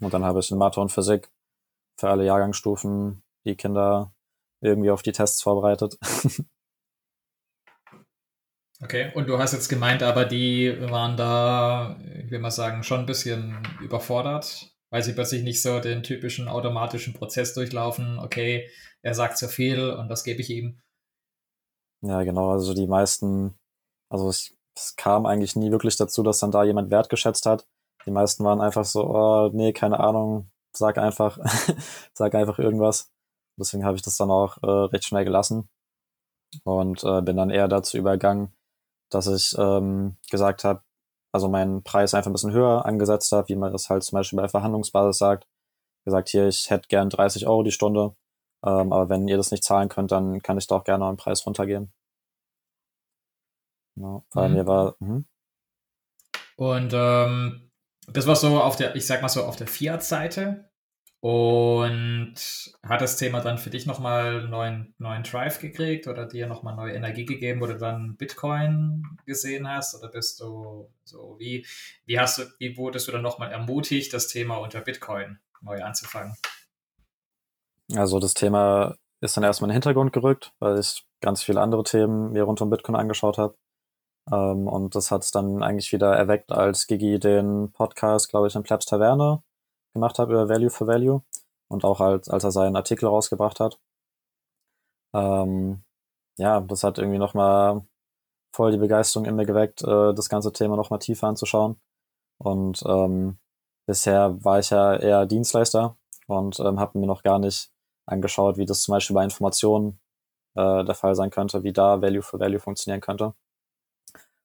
Und 0.00 0.14
dann 0.14 0.24
habe 0.24 0.38
ich 0.38 0.50
in 0.50 0.58
Mathe 0.58 0.80
und 0.80 0.92
Physik 0.92 1.30
für 1.98 2.08
alle 2.08 2.24
Jahrgangsstufen 2.24 3.22
die 3.44 3.56
Kinder 3.56 4.14
irgendwie 4.60 4.90
auf 4.90 5.02
die 5.02 5.12
Tests 5.12 5.42
vorbereitet. 5.42 5.98
Okay, 8.82 9.12
und 9.14 9.28
du 9.28 9.38
hast 9.38 9.52
jetzt 9.52 9.68
gemeint, 9.68 10.02
aber 10.02 10.26
die 10.26 10.76
waren 10.90 11.16
da, 11.16 11.96
ich 12.22 12.30
will 12.30 12.40
mal 12.40 12.50
sagen, 12.50 12.82
schon 12.82 13.00
ein 13.00 13.06
bisschen 13.06 13.56
überfordert, 13.80 14.74
weil 14.90 15.02
sie 15.02 15.14
plötzlich 15.14 15.42
nicht 15.42 15.62
so 15.62 15.80
den 15.80 16.02
typischen 16.02 16.48
automatischen 16.48 17.14
Prozess 17.14 17.54
durchlaufen. 17.54 18.18
Okay, 18.18 18.68
er 19.00 19.14
sagt 19.14 19.38
zu 19.38 19.48
viel 19.48 19.90
und 19.90 20.08
das 20.08 20.22
gebe 20.22 20.42
ich 20.42 20.50
ihm. 20.50 20.82
Ja, 22.02 22.24
genau. 22.24 22.50
Also 22.50 22.74
die 22.74 22.88
meisten, 22.88 23.54
also 24.10 24.28
ich 24.28 24.53
es 24.76 24.96
kam 24.96 25.26
eigentlich 25.26 25.56
nie 25.56 25.70
wirklich 25.70 25.96
dazu, 25.96 26.22
dass 26.22 26.40
dann 26.40 26.50
da 26.50 26.64
jemand 26.64 26.90
wertgeschätzt 26.90 27.46
hat. 27.46 27.66
Die 28.06 28.10
meisten 28.10 28.44
waren 28.44 28.60
einfach 28.60 28.84
so, 28.84 29.04
oh, 29.04 29.50
nee, 29.52 29.72
keine 29.72 30.00
Ahnung, 30.00 30.50
sag 30.72 30.98
einfach, 30.98 31.38
sag 32.14 32.34
einfach 32.34 32.58
irgendwas. 32.58 33.10
Deswegen 33.58 33.84
habe 33.84 33.96
ich 33.96 34.02
das 34.02 34.16
dann 34.16 34.30
auch 34.30 34.58
äh, 34.62 34.66
recht 34.66 35.04
schnell 35.04 35.24
gelassen 35.24 35.68
und 36.64 37.04
äh, 37.04 37.22
bin 37.22 37.36
dann 37.36 37.50
eher 37.50 37.68
dazu 37.68 37.96
übergegangen, 37.96 38.52
dass 39.10 39.26
ich 39.26 39.56
ähm, 39.58 40.16
gesagt 40.30 40.64
habe, 40.64 40.82
also 41.32 41.48
meinen 41.48 41.82
Preis 41.82 42.14
einfach 42.14 42.30
ein 42.30 42.32
bisschen 42.32 42.52
höher 42.52 42.84
angesetzt 42.86 43.32
habe, 43.32 43.48
wie 43.48 43.56
man 43.56 43.72
das 43.72 43.90
halt 43.90 44.04
zum 44.04 44.16
Beispiel 44.16 44.38
bei 44.38 44.48
Verhandlungsbasis 44.48 45.18
sagt. 45.18 45.46
Gesagt, 46.04 46.28
hier, 46.28 46.48
ich 46.48 46.70
hätte 46.70 46.88
gern 46.88 47.10
30 47.10 47.46
Euro 47.46 47.62
die 47.62 47.72
Stunde, 47.72 48.14
ähm, 48.64 48.92
aber 48.92 49.08
wenn 49.08 49.28
ihr 49.28 49.36
das 49.36 49.50
nicht 49.50 49.64
zahlen 49.64 49.88
könnt, 49.88 50.12
dann 50.12 50.42
kann 50.42 50.58
ich 50.58 50.66
da 50.66 50.76
auch 50.76 50.84
gerne 50.84 51.06
einen 51.06 51.16
Preis 51.16 51.46
runtergehen. 51.46 51.92
Genau, 53.94 54.24
weil 54.32 54.48
mhm. 54.48 54.54
mir 54.54 54.66
war. 54.66 54.96
Mh. 54.98 55.22
Und 56.56 56.92
ähm, 56.94 57.70
das 58.06 58.26
war 58.26 58.36
so 58.36 58.60
auf 58.60 58.76
der, 58.76 58.94
ich 58.96 59.06
sag 59.06 59.22
mal 59.22 59.28
so, 59.28 59.44
auf 59.44 59.56
der 59.56 59.66
Fiat-Seite. 59.66 60.70
Und 61.20 62.34
hat 62.82 63.00
das 63.00 63.16
Thema 63.16 63.40
dann 63.40 63.56
für 63.56 63.70
dich 63.70 63.86
nochmal 63.86 64.40
einen 64.40 64.50
neuen, 64.50 64.94
neuen 64.98 65.22
Drive 65.22 65.58
gekriegt 65.58 66.06
oder 66.06 66.26
dir 66.26 66.46
nochmal 66.46 66.76
neue 66.76 66.92
Energie 66.92 67.24
gegeben, 67.24 67.62
wo 67.62 67.66
du 67.66 67.78
dann 67.78 68.18
Bitcoin 68.18 69.04
gesehen 69.24 69.66
hast? 69.66 69.94
Oder 69.94 70.10
bist 70.10 70.40
du 70.40 70.92
so, 71.04 71.36
wie, 71.38 71.66
wie 72.04 72.20
hast 72.20 72.38
du, 72.38 72.42
wie 72.58 72.76
wurdest 72.76 73.08
du 73.08 73.12
dann 73.12 73.22
nochmal 73.22 73.50
ermutigt, 73.52 74.12
das 74.12 74.28
Thema 74.28 74.56
unter 74.58 74.82
Bitcoin 74.82 75.38
neu 75.62 75.82
anzufangen? 75.82 76.36
Also 77.96 78.20
das 78.20 78.34
Thema 78.34 78.94
ist 79.22 79.38
dann 79.38 79.44
erstmal 79.44 79.68
in 79.68 79.72
den 79.72 79.76
Hintergrund 79.76 80.12
gerückt, 80.12 80.52
weil 80.58 80.78
ich 80.78 81.06
ganz 81.22 81.42
viele 81.42 81.62
andere 81.62 81.84
Themen 81.84 82.32
mir 82.32 82.42
rund 82.42 82.60
um 82.60 82.68
Bitcoin 82.68 82.96
angeschaut 82.96 83.38
habe. 83.38 83.56
Ähm, 84.32 84.68
und 84.68 84.94
das 84.94 85.10
hat 85.10 85.22
es 85.22 85.30
dann 85.30 85.62
eigentlich 85.62 85.92
wieder 85.92 86.14
erweckt, 86.14 86.52
als 86.52 86.86
Gigi 86.86 87.18
den 87.18 87.72
Podcast, 87.72 88.28
glaube 88.30 88.48
ich, 88.48 88.54
in 88.54 88.62
Plebs 88.62 88.86
Taverne 88.86 89.42
gemacht 89.94 90.18
hat 90.18 90.28
über 90.30 90.48
Value 90.48 90.70
for 90.70 90.86
Value 90.86 91.22
und 91.68 91.84
auch 91.84 92.00
als, 92.00 92.28
als 92.28 92.44
er 92.44 92.50
seinen 92.52 92.76
Artikel 92.76 93.06
rausgebracht 93.06 93.60
hat. 93.60 93.78
Ähm, 95.14 95.84
ja, 96.38 96.60
das 96.60 96.84
hat 96.84 96.98
irgendwie 96.98 97.18
nochmal 97.18 97.86
voll 98.54 98.72
die 98.72 98.78
Begeisterung 98.78 99.26
in 99.26 99.36
mir 99.36 99.46
geweckt, 99.46 99.82
äh, 99.82 100.14
das 100.14 100.28
ganze 100.28 100.52
Thema 100.52 100.76
nochmal 100.76 100.98
tiefer 101.00 101.28
anzuschauen. 101.28 101.80
Und 102.38 102.82
ähm, 102.86 103.38
bisher 103.86 104.42
war 104.44 104.58
ich 104.60 104.70
ja 104.70 104.96
eher 104.96 105.26
Dienstleister 105.26 105.96
und 106.26 106.60
ähm, 106.60 106.80
habe 106.80 106.98
mir 106.98 107.06
noch 107.06 107.22
gar 107.22 107.38
nicht 107.38 107.70
angeschaut, 108.06 108.56
wie 108.58 108.66
das 108.66 108.82
zum 108.82 108.92
Beispiel 108.92 109.14
bei 109.14 109.24
Informationen 109.24 110.00
äh, 110.56 110.84
der 110.84 110.94
Fall 110.94 111.14
sein 111.14 111.30
könnte, 111.30 111.62
wie 111.64 111.72
da 111.72 112.02
Value 112.02 112.22
for 112.22 112.40
Value 112.40 112.60
funktionieren 112.60 113.00
könnte. 113.00 113.34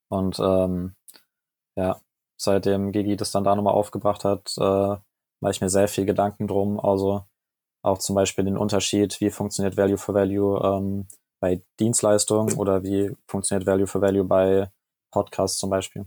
Und 0.10 0.40
ähm, 0.40 0.96
ja, 1.78 2.02
seitdem 2.38 2.92
Gigi 2.92 3.16
das 3.16 3.32
dann 3.32 3.44
da 3.44 3.56
nochmal 3.56 3.74
aufgebracht 3.74 4.26
hat, 4.26 4.54
äh, 4.58 4.98
mache 5.42 5.52
ich 5.52 5.62
mir 5.62 5.70
sehr 5.70 5.88
viel 5.88 6.06
Gedanken 6.06 6.48
drum. 6.48 6.80
Also 6.80 7.26
auch 7.84 8.00
zum 8.00 8.16
Beispiel 8.16 8.46
den 8.46 8.58
Unterschied, 8.58 9.22
wie 9.22 9.30
funktioniert 9.30 9.78
Value 9.78 9.98
for 9.98 10.16
Value 10.16 10.60
ähm, 10.64 11.08
bei 11.40 11.62
Dienstleistungen 11.80 12.58
oder 12.58 12.84
wie 12.84 13.16
funktioniert 13.28 13.66
Value 13.66 13.88
for 13.88 14.02
Value 14.02 14.26
bei 14.26 14.70
Podcasts 15.12 15.58
zum 15.58 15.70
Beispiel. 15.70 16.06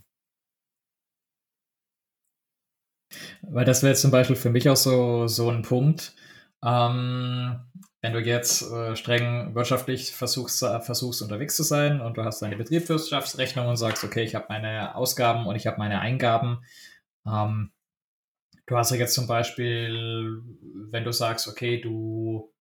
Weil 3.42 3.64
das 3.64 3.82
wäre 3.82 3.92
jetzt 3.92 4.02
zum 4.02 4.11
Beispiel 4.11 4.37
für 4.37 4.50
mich 4.50 4.68
auch 4.68 4.76
so, 4.76 5.26
so 5.26 5.50
ein 5.50 5.62
Punkt. 5.62 6.14
Ähm, 6.64 7.61
wenn 8.02 8.12
du 8.12 8.21
jetzt 8.21 8.62
äh, 8.62 8.97
streng 8.97 9.54
wirtschaftlich 9.54 10.12
versuchst, 10.12 10.62
äh, 10.64 10.80
versuchst 10.80 11.23
unterwegs 11.23 11.54
zu 11.54 11.62
sein 11.62 12.00
und 12.00 12.16
du 12.16 12.25
hast 12.25 12.42
deine 12.42 12.56
Betriebswirtschaftsrechnung 12.56 13.68
und 13.68 13.76
sagst, 13.76 14.02
okay, 14.02 14.25
ich 14.25 14.35
habe 14.35 14.47
meine 14.49 14.97
Ausgaben 14.97 15.47
und 15.47 15.54
ich 15.54 15.68
habe 15.68 15.78
meine 15.78 16.00
Eingaben. 16.00 16.64
Ähm, 17.25 17.71
du 18.66 18.76
hast 18.76 18.90
ja 18.90 18.97
jetzt 18.97 19.14
zum 19.14 19.28
Beispiel, 19.28 20.42
wenn 20.90 21.04
du 21.04 21.12
sagst, 21.12 21.47
okay, 21.47 21.80
du 21.80 22.52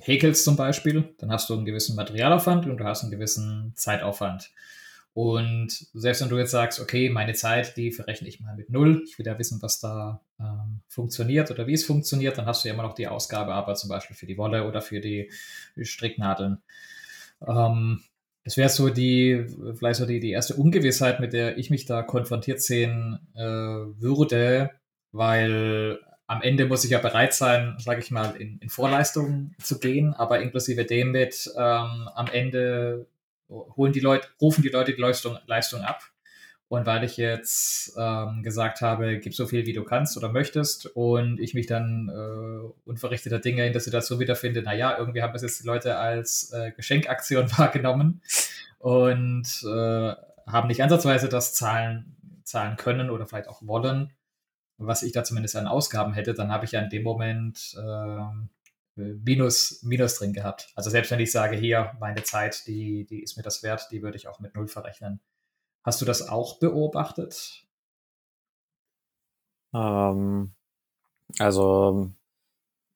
häkelst 0.00 0.44
zum 0.44 0.56
Beispiel, 0.56 1.14
dann 1.18 1.32
hast 1.32 1.48
du 1.48 1.54
einen 1.54 1.64
gewissen 1.64 1.96
Materialaufwand 1.96 2.66
und 2.66 2.76
du 2.76 2.84
hast 2.84 3.02
einen 3.02 3.12
gewissen 3.12 3.72
Zeitaufwand. 3.76 4.50
Und 5.14 5.70
selbst 5.94 6.22
wenn 6.22 6.28
du 6.28 6.38
jetzt 6.38 6.50
sagst, 6.50 6.80
okay, 6.80 7.08
meine 7.08 7.34
Zeit, 7.34 7.76
die 7.76 7.92
verrechne 7.92 8.26
ich 8.26 8.40
mal 8.40 8.56
mit 8.56 8.68
null, 8.68 9.04
ich 9.06 9.16
will 9.16 9.26
ja 9.26 9.38
wissen, 9.38 9.62
was 9.62 9.78
da 9.78 10.20
ähm, 10.40 10.80
funktioniert 10.88 11.52
oder 11.52 11.68
wie 11.68 11.74
es 11.74 11.84
funktioniert, 11.84 12.36
dann 12.36 12.46
hast 12.46 12.64
du 12.64 12.68
ja 12.68 12.74
immer 12.74 12.82
noch 12.82 12.96
die 12.96 13.06
Ausgabe, 13.06 13.54
aber 13.54 13.76
zum 13.76 13.88
Beispiel 13.88 14.16
für 14.16 14.26
die 14.26 14.36
Wolle 14.36 14.66
oder 14.66 14.82
für 14.82 15.00
die 15.00 15.30
Stricknadeln. 15.80 16.58
Ähm, 17.46 18.02
das 18.42 18.56
wäre 18.56 18.68
so 18.68 18.90
die, 18.90 19.46
vielleicht 19.78 20.00
so 20.00 20.06
die, 20.06 20.18
die 20.18 20.32
erste 20.32 20.54
Ungewissheit, 20.54 21.20
mit 21.20 21.32
der 21.32 21.58
ich 21.58 21.70
mich 21.70 21.86
da 21.86 22.02
konfrontiert 22.02 22.60
sehen 22.60 23.20
äh, 23.34 23.40
würde, 23.40 24.70
weil 25.12 26.00
am 26.26 26.42
Ende 26.42 26.66
muss 26.66 26.84
ich 26.84 26.90
ja 26.90 26.98
bereit 26.98 27.34
sein, 27.34 27.76
sage 27.78 28.00
ich 28.00 28.10
mal, 28.10 28.34
in, 28.36 28.58
in 28.58 28.68
Vorleistungen 28.68 29.54
zu 29.62 29.78
gehen, 29.78 30.12
aber 30.12 30.40
inklusive 30.40 30.84
dem 30.84 31.12
mit 31.12 31.50
ähm, 31.56 32.08
am 32.14 32.26
Ende 32.32 33.06
holen 33.76 33.92
die 33.92 34.00
Leute, 34.00 34.28
rufen 34.40 34.62
die 34.62 34.68
Leute 34.68 34.94
die 34.94 35.00
Leistung, 35.00 35.38
Leistung 35.46 35.82
ab. 35.82 36.02
Und 36.68 36.86
weil 36.86 37.04
ich 37.04 37.18
jetzt 37.18 37.94
ähm, 37.98 38.42
gesagt 38.42 38.80
habe, 38.80 39.18
gib 39.18 39.34
so 39.34 39.46
viel, 39.46 39.66
wie 39.66 39.74
du 39.74 39.84
kannst 39.84 40.16
oder 40.16 40.32
möchtest, 40.32 40.86
und 40.86 41.38
ich 41.38 41.54
mich 41.54 41.66
dann 41.66 42.08
äh, 42.08 42.88
unverrichteter 42.88 43.38
Dinge 43.38 43.66
in 43.66 43.72
der 43.72 43.82
Situation 43.82 44.18
wiederfinde, 44.18 44.62
naja, 44.62 44.96
irgendwie 44.98 45.22
haben 45.22 45.34
es 45.34 45.42
jetzt 45.42 45.62
die 45.62 45.66
Leute 45.66 45.98
als 45.98 46.52
äh, 46.52 46.72
Geschenkaktion 46.72 47.50
wahrgenommen 47.58 48.22
und 48.78 49.46
äh, 49.62 50.14
haben 50.46 50.68
nicht 50.68 50.82
ansatzweise 50.82 51.28
das 51.28 51.54
zahlen, 51.54 52.16
zahlen 52.44 52.76
können 52.76 53.10
oder 53.10 53.26
vielleicht 53.26 53.48
auch 53.48 53.64
wollen, 53.66 54.12
was 54.78 55.02
ich 55.02 55.12
da 55.12 55.22
zumindest 55.22 55.56
an 55.56 55.66
Ausgaben 55.66 56.14
hätte, 56.14 56.34
dann 56.34 56.50
habe 56.50 56.64
ich 56.64 56.72
ja 56.72 56.80
in 56.80 56.90
dem 56.90 57.02
Moment 57.02 57.76
äh, 57.78 58.46
Minus, 58.96 59.82
Minus 59.82 60.18
drin 60.18 60.32
gehabt. 60.32 60.70
Also 60.74 60.90
selbst 60.90 61.10
wenn 61.10 61.20
ich 61.20 61.32
sage, 61.32 61.56
hier, 61.56 61.92
meine 62.00 62.22
Zeit, 62.22 62.66
die, 62.66 63.06
die 63.06 63.22
ist 63.22 63.36
mir 63.36 63.42
das 63.42 63.62
wert, 63.62 63.88
die 63.90 64.02
würde 64.02 64.16
ich 64.16 64.28
auch 64.28 64.40
mit 64.40 64.54
Null 64.54 64.68
verrechnen. 64.68 65.20
Hast 65.82 66.00
du 66.00 66.04
das 66.04 66.28
auch 66.28 66.58
beobachtet? 66.58 67.64
Ähm, 69.74 70.54
also 71.38 72.10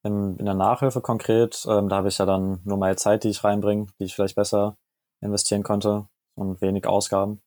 in, 0.05 0.37
in 0.37 0.45
der 0.45 0.55
Nachhilfe 0.55 1.00
konkret, 1.00 1.67
ähm, 1.69 1.88
da 1.88 1.97
habe 1.97 2.09
ich 2.09 2.19
ja 2.19 2.26
dann 2.26 2.61
nur 2.64 2.78
meine 2.78 2.97
Zeit, 2.97 3.25
die 3.25 3.28
ich 3.28 3.43
reinbringe, 3.43 3.87
die 3.99 4.05
ich 4.05 4.14
vielleicht 4.14 4.37
besser 4.37 4.76
investieren 5.21 5.64
konnte 5.64 6.09
und 6.37 6.61
wenig 6.61 6.87
Ausgaben. 6.87 7.43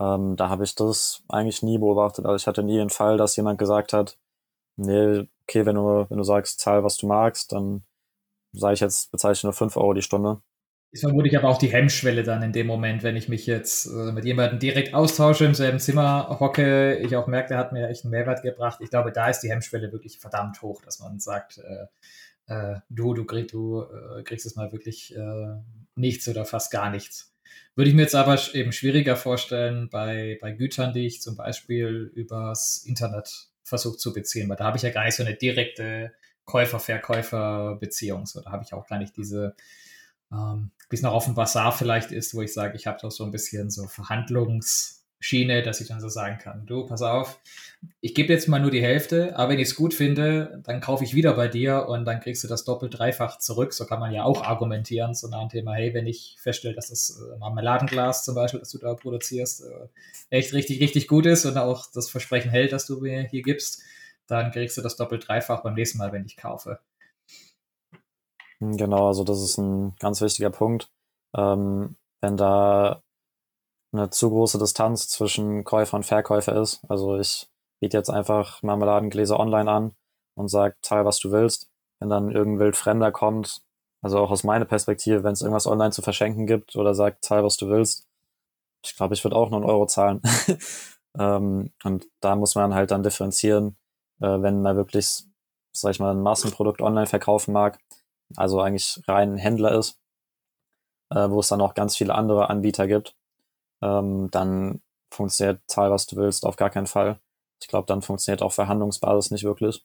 Ähm, 0.00 0.36
da 0.36 0.48
habe 0.48 0.64
ich 0.64 0.74
das 0.74 1.22
eigentlich 1.28 1.62
nie 1.62 1.78
beobachtet. 1.78 2.24
Also 2.24 2.36
ich 2.36 2.46
hatte 2.46 2.62
nie 2.62 2.78
den 2.78 2.90
Fall, 2.90 3.18
dass 3.18 3.36
jemand 3.36 3.58
gesagt 3.58 3.92
hat, 3.92 4.18
nee, 4.76 5.28
okay, 5.42 5.66
wenn 5.66 5.76
du, 5.76 6.06
wenn 6.08 6.18
du 6.18 6.24
sagst, 6.24 6.60
zahl, 6.60 6.84
was 6.84 6.96
du 6.96 7.06
magst, 7.06 7.52
dann 7.52 7.82
sage 8.52 8.74
ich 8.74 8.80
jetzt, 8.80 9.10
bezeichne 9.10 9.48
nur 9.48 9.54
5 9.54 9.76
Euro 9.76 9.94
die 9.94 10.02
Stunde. 10.02 10.42
Ist 10.90 11.00
vermutlich 11.00 11.38
aber 11.38 11.48
auch 11.48 11.56
die 11.56 11.72
Hemmschwelle 11.72 12.22
dann 12.22 12.42
in 12.42 12.52
dem 12.52 12.66
Moment, 12.66 13.02
wenn 13.02 13.16
ich 13.16 13.26
mich 13.26 13.46
jetzt 13.46 13.86
äh, 13.86 14.12
mit 14.12 14.26
jemandem 14.26 14.58
direkt 14.58 14.92
austausche, 14.92 15.46
im 15.46 15.54
selben 15.54 15.78
Zimmer 15.78 16.36
hocke, 16.38 16.98
ich 16.98 17.16
auch 17.16 17.26
merke, 17.26 17.48
der 17.48 17.58
hat 17.58 17.72
mir 17.72 17.88
echt 17.88 18.04
einen 18.04 18.10
Mehrwert 18.10 18.42
gebracht. 18.42 18.80
Ich 18.82 18.90
glaube, 18.90 19.10
da 19.10 19.28
ist 19.28 19.40
die 19.40 19.50
Hemmschwelle 19.50 19.90
wirklich 19.90 20.18
verdammt 20.18 20.60
hoch, 20.60 20.82
dass 20.82 21.00
man 21.00 21.18
sagt, 21.18 21.58
äh, 21.58 21.86
äh, 22.52 22.80
du, 22.90 23.14
du, 23.14 23.24
krieg, 23.24 23.48
du 23.48 23.82
äh, 23.84 24.22
kriegst 24.22 24.44
es 24.44 24.54
mal 24.54 24.70
wirklich 24.72 25.16
äh, 25.16 25.60
nichts 25.94 26.28
oder 26.28 26.44
fast 26.44 26.70
gar 26.70 26.90
nichts. 26.90 27.32
Würde 27.74 27.88
ich 27.88 27.96
mir 27.96 28.02
jetzt 28.02 28.14
aber 28.14 28.38
eben 28.52 28.72
schwieriger 28.72 29.16
vorstellen 29.16 29.88
bei, 29.90 30.38
bei 30.42 30.52
Gütern, 30.52 30.92
die 30.92 31.06
ich 31.06 31.22
zum 31.22 31.36
Beispiel 31.36 32.12
übers 32.14 32.84
Internet 32.86 33.48
versucht 33.64 34.00
zu 34.00 34.12
beziehen, 34.12 34.48
weil 34.48 34.56
da 34.56 34.64
habe 34.64 34.76
ich 34.76 34.82
ja 34.82 34.90
gar 34.90 35.04
nicht 35.04 35.16
so 35.16 35.22
eine 35.22 35.34
direkte 35.34 36.12
Käufer-Verkäufer-Beziehung. 36.44 38.26
So, 38.26 38.40
da 38.40 38.52
habe 38.52 38.64
ich 38.64 38.74
auch 38.74 38.86
gar 38.86 38.98
nicht 38.98 39.16
diese, 39.16 39.54
ähm, 40.32 40.70
wie 40.90 40.96
es 40.96 41.02
noch 41.02 41.12
auf 41.12 41.26
dem 41.26 41.34
Bazar 41.34 41.72
vielleicht 41.72 42.12
ist, 42.12 42.34
wo 42.34 42.42
ich 42.42 42.52
sage, 42.52 42.76
ich 42.76 42.86
habe 42.86 42.98
doch 43.00 43.10
so 43.10 43.24
ein 43.24 43.30
bisschen 43.30 43.70
so 43.70 43.86
Verhandlungsschiene, 45.22 45.62
dass 45.62 45.80
ich 45.80 45.88
dann 45.88 46.00
so 46.00 46.08
sagen 46.08 46.38
kann, 46.38 46.66
du, 46.66 46.84
pass 46.86 47.02
auf, 47.02 47.40
ich 48.00 48.14
gebe 48.14 48.32
jetzt 48.32 48.48
mal 48.48 48.60
nur 48.60 48.70
die 48.70 48.82
Hälfte, 48.82 49.36
aber 49.36 49.52
wenn 49.52 49.58
ich 49.58 49.68
es 49.68 49.76
gut 49.76 49.94
finde, 49.94 50.60
dann 50.64 50.80
kaufe 50.80 51.04
ich 51.04 51.14
wieder 51.14 51.34
bei 51.34 51.48
dir 51.48 51.86
und 51.88 52.04
dann 52.04 52.20
kriegst 52.20 52.44
du 52.44 52.48
das 52.48 52.64
doppelt, 52.64 52.98
dreifach 52.98 53.38
zurück. 53.38 53.72
So 53.72 53.86
kann 53.86 54.00
man 54.00 54.12
ja 54.12 54.24
auch 54.24 54.42
argumentieren, 54.42 55.14
so 55.14 55.28
nach 55.28 55.40
dem 55.40 55.48
Thema, 55.48 55.74
hey, 55.74 55.94
wenn 55.94 56.06
ich 56.06 56.36
feststelle, 56.40 56.74
dass 56.74 56.88
das 56.88 57.20
äh, 57.20 57.38
Marmeladenglas 57.38 58.24
zum 58.24 58.34
Beispiel, 58.34 58.60
das 58.60 58.70
du 58.70 58.78
da 58.78 58.94
produzierst, 58.94 59.64
äh, 59.64 59.88
echt 60.30 60.52
richtig, 60.52 60.80
richtig 60.80 61.08
gut 61.08 61.26
ist 61.26 61.44
und 61.44 61.56
auch 61.56 61.86
das 61.92 62.10
Versprechen 62.10 62.50
hält, 62.50 62.72
das 62.72 62.86
du 62.86 63.00
mir 63.00 63.22
hier 63.22 63.42
gibst, 63.42 63.82
dann 64.26 64.50
kriegst 64.50 64.76
du 64.76 64.82
das 64.82 64.96
doppelt, 64.96 65.26
dreifach 65.28 65.62
beim 65.62 65.74
nächsten 65.74 65.98
Mal, 65.98 66.12
wenn 66.12 66.24
ich 66.24 66.36
kaufe. 66.36 66.78
Genau, 68.60 69.08
also 69.08 69.24
das 69.24 69.42
ist 69.42 69.58
ein 69.58 69.94
ganz 69.98 70.20
wichtiger 70.20 70.50
Punkt. 70.50 70.88
Ähm, 71.34 71.96
wenn 72.20 72.36
da 72.36 73.02
eine 73.92 74.10
zu 74.10 74.30
große 74.30 74.58
Distanz 74.58 75.08
zwischen 75.08 75.64
Käufer 75.64 75.96
und 75.96 76.06
Verkäufer 76.06 76.60
ist, 76.60 76.82
also 76.88 77.18
ich 77.18 77.48
biete 77.80 77.96
jetzt 77.96 78.10
einfach 78.10 78.62
Marmeladengläser 78.62 79.38
online 79.38 79.70
an 79.70 79.96
und 80.34 80.48
sage, 80.48 80.76
zahl, 80.82 81.04
was 81.04 81.18
du 81.18 81.30
willst. 81.30 81.68
Wenn 81.98 82.08
dann 82.08 82.30
irgendein 82.30 82.60
Wildfremder 82.66 83.12
kommt, 83.12 83.62
also 84.02 84.18
auch 84.18 84.30
aus 84.30 84.44
meiner 84.44 84.64
Perspektive, 84.64 85.22
wenn 85.24 85.32
es 85.32 85.42
irgendwas 85.42 85.66
online 85.66 85.90
zu 85.90 86.02
verschenken 86.02 86.46
gibt 86.46 86.76
oder 86.76 86.94
sagt, 86.94 87.24
zahl, 87.24 87.44
was 87.44 87.56
du 87.56 87.68
willst, 87.68 88.06
ich 88.84 88.96
glaube, 88.96 89.14
ich 89.14 89.22
würde 89.22 89.36
auch 89.36 89.50
nur 89.50 89.60
einen 89.60 89.70
Euro 89.70 89.86
zahlen. 89.86 90.20
ähm, 91.18 91.72
und 91.84 92.06
da 92.20 92.34
muss 92.34 92.54
man 92.54 92.74
halt 92.74 92.90
dann 92.90 93.02
differenzieren, 93.02 93.76
äh, 94.20 94.26
wenn 94.42 94.62
man 94.62 94.76
wirklich, 94.76 95.24
sag 95.72 95.92
ich 95.92 96.00
mal, 96.00 96.12
ein 96.12 96.22
Massenprodukt 96.22 96.80
online 96.80 97.06
verkaufen 97.06 97.52
mag, 97.52 97.78
also 98.36 98.60
eigentlich 98.60 99.00
rein 99.06 99.36
Händler 99.36 99.72
ist, 99.72 100.00
äh, 101.10 101.28
wo 101.30 101.40
es 101.40 101.48
dann 101.48 101.60
auch 101.60 101.74
ganz 101.74 101.96
viele 101.96 102.14
andere 102.14 102.50
Anbieter 102.50 102.86
gibt, 102.86 103.14
ähm, 103.82 104.30
dann 104.30 104.82
funktioniert 105.12 105.62
zahl, 105.66 105.90
was 105.90 106.06
du 106.06 106.16
willst, 106.16 106.46
auf 106.46 106.56
gar 106.56 106.70
keinen 106.70 106.86
Fall. 106.86 107.20
Ich 107.60 107.68
glaube, 107.68 107.86
dann 107.86 108.02
funktioniert 108.02 108.42
auch 108.42 108.52
Verhandlungsbasis 108.52 109.30
nicht 109.30 109.44
wirklich. 109.44 109.84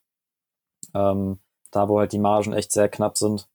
Ähm, 0.93 1.39
da, 1.71 1.89
wo 1.89 1.99
halt 1.99 2.13
die 2.13 2.19
Margen 2.19 2.53
echt 2.53 2.71
sehr 2.71 2.89
knapp 2.89 3.17
sind, 3.17 3.49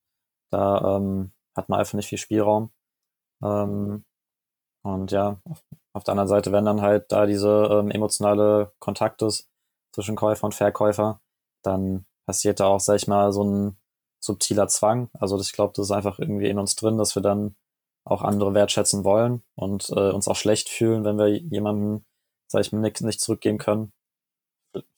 da 0.51 0.97
ähm, 0.97 1.33
hat 1.57 1.69
man 1.69 1.81
einfach 1.81 1.95
nicht 1.95 2.09
viel 2.09 2.19
Spielraum. 2.19 2.71
Ähm, 3.43 4.05
und 4.85 5.13
ja, 5.13 5.41
auf, 5.49 5.65
auf, 5.95 6.05
der 6.05 6.13
anderen 6.13 6.29
Seite, 6.29 6.53
wenn 6.53 6.65
dann 6.65 6.83
halt 6.83 7.11
da 7.11 7.27
diese 7.27 7.69
ähm, 7.71 7.91
emotionale 7.91 8.73
Kontakt 8.79 9.23
ist, 9.23 9.49
zwischen 9.95 10.17
Käufer 10.17 10.45
und 10.45 10.55
Verkäufer, 10.55 11.21
dann 11.63 12.07
passiert 12.27 12.61
da 12.61 12.67
auch, 12.67 12.81
sag 12.81 12.97
ich 12.97 13.09
mal, 13.09 13.33
so 13.33 13.45
ein 13.45 13.77
subtiler 14.21 14.69
Zwang. 14.69 15.11
Also 15.13 15.39
ich 15.39 15.53
glaube, 15.53 15.75
das 15.77 15.87
ist 15.87 15.91
einfach 15.93 16.19
irgendwie 16.19 16.49
in 16.49 16.59
uns 16.59 16.77
drin, 16.77 16.99
dass 16.99 17.15
wir 17.15 17.23
dann 17.23 17.57
auch 18.05 18.23
andere 18.23 18.55
wertschätzen 18.55 19.05
wollen 19.05 19.43
und 19.55 19.91
äh, 19.91 20.11
uns 20.11 20.29
auch 20.29 20.37
schlecht 20.37 20.69
fühlen, 20.69 21.05
wenn 21.05 21.19
wir 21.19 21.29
jemandem, 21.29 22.05
sag 22.49 22.63
ich 22.63 22.73
mal, 22.73 22.81
nicht, 22.81 23.01
nicht 23.01 23.21
zurückgeben 23.21 23.59
können. 23.59 23.93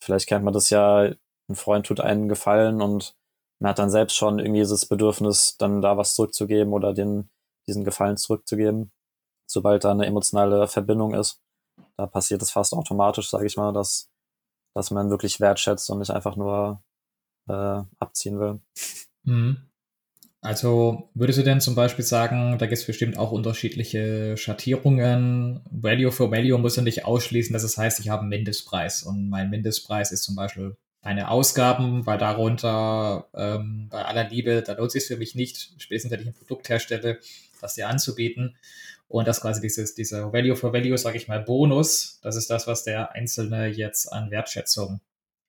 Vielleicht 0.03 0.29
kennt 0.29 0.45
man 0.45 0.55
das 0.55 0.71
ja, 0.71 1.13
ein 1.49 1.55
Freund 1.55 1.87
tut 1.87 2.01
einen 2.01 2.29
Gefallen 2.29 2.81
und 2.81 3.17
man 3.61 3.71
hat 3.71 3.79
dann 3.79 3.91
selbst 3.91 4.17
schon 4.17 4.39
irgendwie 4.39 4.61
dieses 4.61 4.87
Bedürfnis, 4.87 5.57
dann 5.59 5.83
da 5.83 5.97
was 5.97 6.15
zurückzugeben 6.15 6.73
oder 6.73 6.95
den, 6.95 7.31
diesen 7.67 7.85
Gefallen 7.85 8.17
zurückzugeben, 8.17 8.93
sobald 9.47 9.85
da 9.85 9.91
eine 9.91 10.07
emotionale 10.07 10.67
Verbindung 10.69 11.15
ist. 11.15 11.41
Da 11.97 12.07
passiert 12.07 12.43
es 12.43 12.51
fast 12.51 12.73
automatisch, 12.73 13.29
sage 13.31 13.47
ich 13.47 13.57
mal, 13.57 13.73
dass 13.73 14.11
dass 14.75 14.91
man 14.91 15.11
wirklich 15.11 15.41
wertschätzt 15.41 15.89
und 15.91 16.01
nicht 16.01 16.11
einfach 16.11 16.37
nur 16.37 16.83
äh, 17.49 17.83
abziehen 17.99 18.41
will. 18.41 18.61
Mhm. 19.23 19.71
Also 20.45 21.09
würdest 21.15 21.39
du 21.39 21.43
denn 21.43 21.63
zum 21.63 21.75
Beispiel 21.75 22.05
sagen, 22.05 22.59
da 22.59 22.67
gibt 22.67 22.79
es 22.79 22.87
bestimmt 22.87 23.17
auch 23.17 23.33
unterschiedliche 23.33 24.37
Schattierungen. 24.37 25.63
Value 25.71 26.13
for 26.13 26.31
Value 26.31 26.59
muss 26.59 26.77
ja 26.77 26.83
nicht 26.83 27.07
ausschließen, 27.07 27.55
dass 27.55 27.63
es 27.63 27.79
heißt, 27.79 27.99
ich 28.01 28.11
habe 28.11 28.21
einen 28.21 28.29
Mindestpreis 28.29 29.05
und 29.05 29.31
mein 29.31 29.49
Mindestpreis 29.49 30.13
ist 30.13 30.23
zum 30.23 30.37
Beispiel 30.37 30.77
meine 31.01 31.31
Ausgaben, 31.31 32.05
weil 32.05 32.19
darunter 32.19 33.27
ähm, 33.33 33.89
bei 33.89 34.05
aller 34.05 34.29
Liebe, 34.29 34.63
da 34.63 34.75
lohnt 34.75 34.89
es 34.89 34.93
sich 34.93 35.07
für 35.07 35.17
mich 35.17 35.35
nicht, 35.35 35.73
spätestens 35.79 36.13
wenn 36.13 36.21
ich 36.21 36.27
ein 36.27 36.35
Produkt 36.35 36.69
herstelle, 36.69 37.21
das 37.63 37.73
dir 37.73 37.89
anzubieten. 37.89 38.59
Und 39.09 39.27
das 39.27 39.41
quasi 39.41 39.63
dieses, 39.63 39.95
dieser 39.95 40.35
Value 40.35 40.57
for 40.57 40.75
Value, 40.75 40.99
sage 40.99 41.17
ich 41.17 41.27
mal, 41.27 41.41
Bonus, 41.41 42.21
das 42.21 42.37
ist 42.37 42.51
das, 42.51 42.67
was 42.67 42.85
der 42.85 43.13
Einzelne 43.13 43.69
jetzt 43.69 44.13
an 44.13 44.31
Wertschätzung 44.31 45.01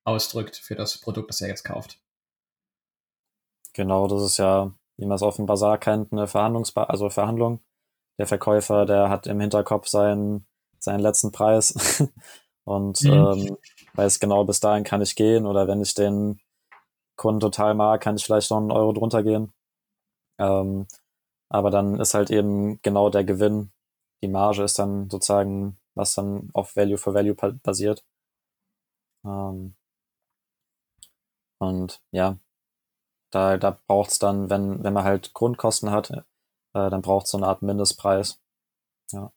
ausdrückt 0.05 0.55
für 0.55 0.75
das 0.75 0.97
Produkt, 0.99 1.31
das 1.31 1.41
er 1.41 1.49
jetzt 1.49 1.65
kauft. 1.65 1.99
Genau, 3.73 4.07
das 4.07 4.23
ist 4.23 4.37
ja, 4.37 4.73
wie 4.97 5.05
man 5.05 5.15
es 5.15 5.23
auf 5.23 5.37
dem 5.37 5.45
Bazar 5.45 5.77
kennt, 5.77 6.11
eine 6.11 6.27
Verhandlungsba 6.27 6.83
also 6.85 7.09
Verhandlung. 7.09 7.61
Der 8.17 8.27
Verkäufer, 8.27 8.85
der 8.85 9.09
hat 9.09 9.27
im 9.27 9.39
Hinterkopf 9.39 9.87
seinen, 9.87 10.47
seinen 10.79 11.01
letzten 11.01 11.31
Preis 11.31 12.01
und 12.63 13.01
mhm. 13.03 13.11
ähm, 13.11 13.57
weiß 13.93 14.19
genau, 14.19 14.45
bis 14.45 14.59
dahin 14.61 14.83
kann 14.83 15.01
ich 15.01 15.15
gehen 15.15 15.45
oder 15.45 15.67
wenn 15.67 15.81
ich 15.81 15.93
den 15.95 16.39
Kunden 17.17 17.39
total 17.39 17.75
mag, 17.75 18.01
kann 18.01 18.15
ich 18.15 18.25
vielleicht 18.25 18.51
noch 18.51 18.57
einen 18.57 18.71
Euro 18.71 18.93
drunter 18.93 19.23
gehen. 19.23 19.53
Ähm, 20.39 20.87
aber 21.49 21.71
dann 21.71 21.99
ist 21.99 22.13
halt 22.13 22.31
eben 22.31 22.81
genau 22.81 23.09
der 23.09 23.23
Gewinn, 23.23 23.71
die 24.21 24.27
Marge 24.27 24.63
ist 24.63 24.79
dann 24.79 25.09
sozusagen, 25.09 25.77
was 25.95 26.15
dann 26.15 26.49
auf 26.53 26.75
Value 26.75 26.97
for 26.97 27.13
Value 27.13 27.35
basiert. 27.35 28.03
Ähm, 29.25 29.75
und 31.59 32.01
ja, 32.11 32.37
da, 33.35 33.57
da 33.57 33.77
braucht 33.87 34.11
es 34.11 34.19
dann, 34.19 34.49
wenn, 34.49 34.83
wenn 34.83 34.93
man 34.93 35.03
halt 35.03 35.33
Grundkosten 35.33 35.91
hat, 35.91 36.11
äh, 36.11 36.23
dann 36.73 37.01
braucht 37.01 37.25
es 37.25 37.31
so 37.31 37.37
eine 37.37 37.47
Art 37.47 37.61
Mindestpreis. 37.61 38.41
Ja. 39.11 39.33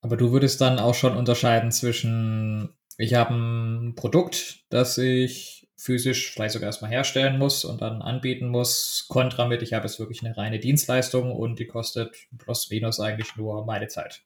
Aber 0.00 0.16
du 0.16 0.30
würdest 0.30 0.60
dann 0.60 0.78
auch 0.78 0.94
schon 0.94 1.16
unterscheiden 1.16 1.72
zwischen, 1.72 2.76
ich 2.96 3.14
habe 3.14 3.34
ein 3.34 3.94
Produkt, 3.96 4.64
das 4.68 4.96
ich 4.98 5.68
physisch 5.76 6.32
vielleicht 6.32 6.54
sogar 6.54 6.68
erstmal 6.68 6.90
herstellen 6.90 7.38
muss 7.38 7.64
und 7.64 7.80
dann 7.82 8.02
anbieten 8.02 8.48
muss, 8.48 9.06
kontra 9.08 9.46
mit, 9.46 9.62
ich 9.62 9.72
habe 9.72 9.86
jetzt 9.86 9.98
wirklich 9.98 10.24
eine 10.24 10.36
reine 10.36 10.58
Dienstleistung 10.58 11.32
und 11.32 11.58
die 11.58 11.66
kostet 11.66 12.28
plus 12.38 12.70
minus 12.70 13.00
eigentlich 13.00 13.36
nur 13.36 13.64
meine 13.64 13.88
Zeit. 13.88 14.24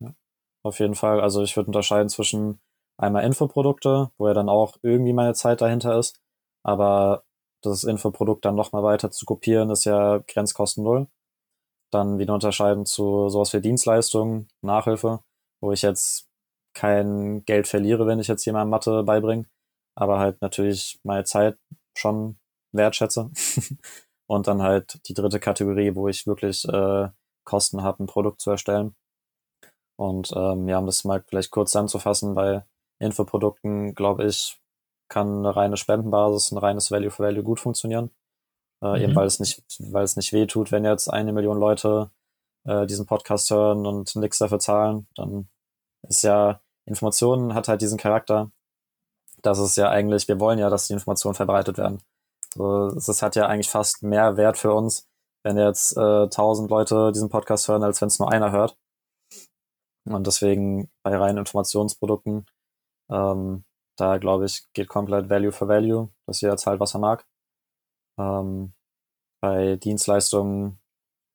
Ja, 0.00 0.14
auf 0.62 0.80
jeden 0.80 0.94
Fall. 0.94 1.20
Also 1.20 1.42
ich 1.42 1.56
würde 1.56 1.68
unterscheiden 1.68 2.08
zwischen 2.08 2.60
einmal 2.98 3.24
Infoprodukte, 3.24 4.10
wo 4.16 4.28
ja 4.28 4.34
dann 4.34 4.48
auch 4.48 4.78
irgendwie 4.82 5.12
meine 5.14 5.34
Zeit 5.34 5.60
dahinter 5.60 5.98
ist, 5.98 6.20
aber 6.62 7.24
das 7.62 7.84
Infoprodukt 7.84 8.44
dann 8.44 8.54
nochmal 8.54 8.82
weiter 8.82 9.10
zu 9.10 9.26
kopieren, 9.26 9.70
ist 9.70 9.84
ja 9.84 10.18
Grenzkosten 10.18 10.84
null. 10.84 11.08
Dann 11.92 12.18
wieder 12.18 12.34
unterscheiden 12.34 12.86
zu 12.86 13.28
sowas 13.28 13.52
wie 13.52 13.60
Dienstleistungen, 13.60 14.48
Nachhilfe, 14.62 15.20
wo 15.60 15.72
ich 15.72 15.82
jetzt 15.82 16.28
kein 16.74 17.44
Geld 17.44 17.68
verliere, 17.68 18.06
wenn 18.06 18.18
ich 18.18 18.28
jetzt 18.28 18.44
jemandem 18.46 18.70
Mathe 18.70 19.02
beibringe, 19.04 19.46
aber 19.94 20.18
halt 20.18 20.40
natürlich 20.40 21.00
meine 21.04 21.24
Zeit 21.24 21.58
schon 21.96 22.38
wertschätze. 22.72 23.30
Und 24.26 24.46
dann 24.46 24.62
halt 24.62 25.06
die 25.08 25.14
dritte 25.14 25.40
Kategorie, 25.40 25.94
wo 25.94 26.08
ich 26.08 26.26
wirklich 26.26 26.66
äh, 26.66 27.08
Kosten 27.44 27.82
habe, 27.82 28.02
ein 28.02 28.06
Produkt 28.06 28.40
zu 28.40 28.50
erstellen. 28.50 28.94
Und 29.98 30.32
ähm, 30.34 30.68
ja, 30.68 30.78
um 30.78 30.86
das 30.86 31.04
mal 31.04 31.22
vielleicht 31.28 31.50
kurz 31.50 31.72
zusammenzufassen, 31.72 32.34
bei 32.34 32.64
Infoprodukten, 32.98 33.94
glaube 33.94 34.24
ich, 34.24 34.58
kann 35.12 35.38
eine 35.38 35.54
reine 35.54 35.76
Spendenbasis, 35.76 36.50
ein 36.50 36.58
reines 36.58 36.90
Value 36.90 37.10
for 37.10 37.26
Value 37.26 37.42
gut 37.42 37.60
funktionieren. 37.60 38.10
Äh, 38.82 38.88
mhm. 38.88 38.96
Eben 38.96 39.16
weil 39.16 39.26
es 39.26 39.38
nicht, 39.38 39.62
weil 39.78 40.04
es 40.04 40.16
nicht 40.16 40.32
weh 40.32 40.46
tut, 40.46 40.72
wenn 40.72 40.84
jetzt 40.84 41.08
eine 41.08 41.32
Million 41.32 41.58
Leute 41.58 42.10
äh, 42.64 42.86
diesen 42.86 43.06
Podcast 43.06 43.50
hören 43.50 43.86
und 43.86 44.14
nichts 44.16 44.38
dafür 44.38 44.58
zahlen, 44.58 45.06
dann 45.14 45.48
ist 46.08 46.22
ja, 46.22 46.60
Informationen 46.86 47.54
hat 47.54 47.68
halt 47.68 47.82
diesen 47.82 47.98
Charakter, 47.98 48.50
dass 49.42 49.58
es 49.58 49.76
ja 49.76 49.88
eigentlich, 49.90 50.28
wir 50.28 50.40
wollen 50.40 50.58
ja, 50.58 50.70
dass 50.70 50.88
die 50.88 50.94
Informationen 50.94 51.34
verbreitet 51.34 51.78
werden. 51.78 52.02
So, 52.54 52.88
es 52.88 53.22
hat 53.22 53.36
ja 53.36 53.46
eigentlich 53.46 53.70
fast 53.70 54.02
mehr 54.02 54.36
Wert 54.36 54.58
für 54.58 54.72
uns, 54.72 55.08
wenn 55.44 55.56
jetzt 55.58 55.96
äh, 55.96 56.28
tausend 56.28 56.70
Leute 56.70 57.12
diesen 57.12 57.28
Podcast 57.28 57.68
hören, 57.68 57.82
als 57.82 58.00
wenn 58.00 58.08
es 58.08 58.18
nur 58.18 58.30
einer 58.30 58.52
hört. 58.52 58.76
Und 60.04 60.26
deswegen 60.26 60.90
bei 61.02 61.16
reinen 61.16 61.38
Informationsprodukten 61.38 62.46
ähm, 63.10 63.64
da 64.02 64.18
glaube 64.18 64.46
ich, 64.46 64.64
geht 64.72 64.88
komplett 64.88 65.30
Value 65.30 65.52
for 65.52 65.68
Value, 65.68 66.08
dass 66.26 66.40
jeder 66.40 66.56
zahlt, 66.56 66.80
was 66.80 66.94
er 66.94 67.00
mag. 67.00 67.24
Ähm, 68.18 68.74
bei 69.40 69.76
Dienstleistungen, 69.76 70.80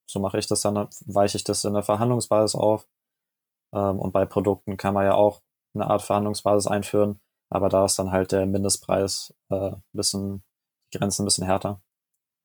so 0.09 0.19
mache 0.19 0.37
ich 0.37 0.47
das 0.47 0.61
dann, 0.61 0.89
weiche 1.05 1.37
ich 1.37 1.45
das 1.45 1.63
in 1.63 1.73
der 1.73 1.83
Verhandlungsbasis 1.83 2.55
auf. 2.55 2.87
Ähm, 3.73 3.99
und 3.99 4.11
bei 4.11 4.25
Produkten 4.25 4.75
kann 4.75 4.93
man 4.93 5.05
ja 5.05 5.13
auch 5.13 5.41
eine 5.75 5.87
Art 5.89 6.01
Verhandlungsbasis 6.01 6.67
einführen, 6.67 7.21
aber 7.49 7.69
da 7.69 7.85
ist 7.85 7.97
dann 7.99 8.11
halt 8.11 8.33
der 8.33 8.45
Mindestpreis 8.45 9.33
äh, 9.49 9.71
bisschen, 9.93 10.43
die 10.93 10.97
Grenzen 10.97 11.23
ein 11.23 11.25
bisschen 11.25 11.45
härter. 11.45 11.81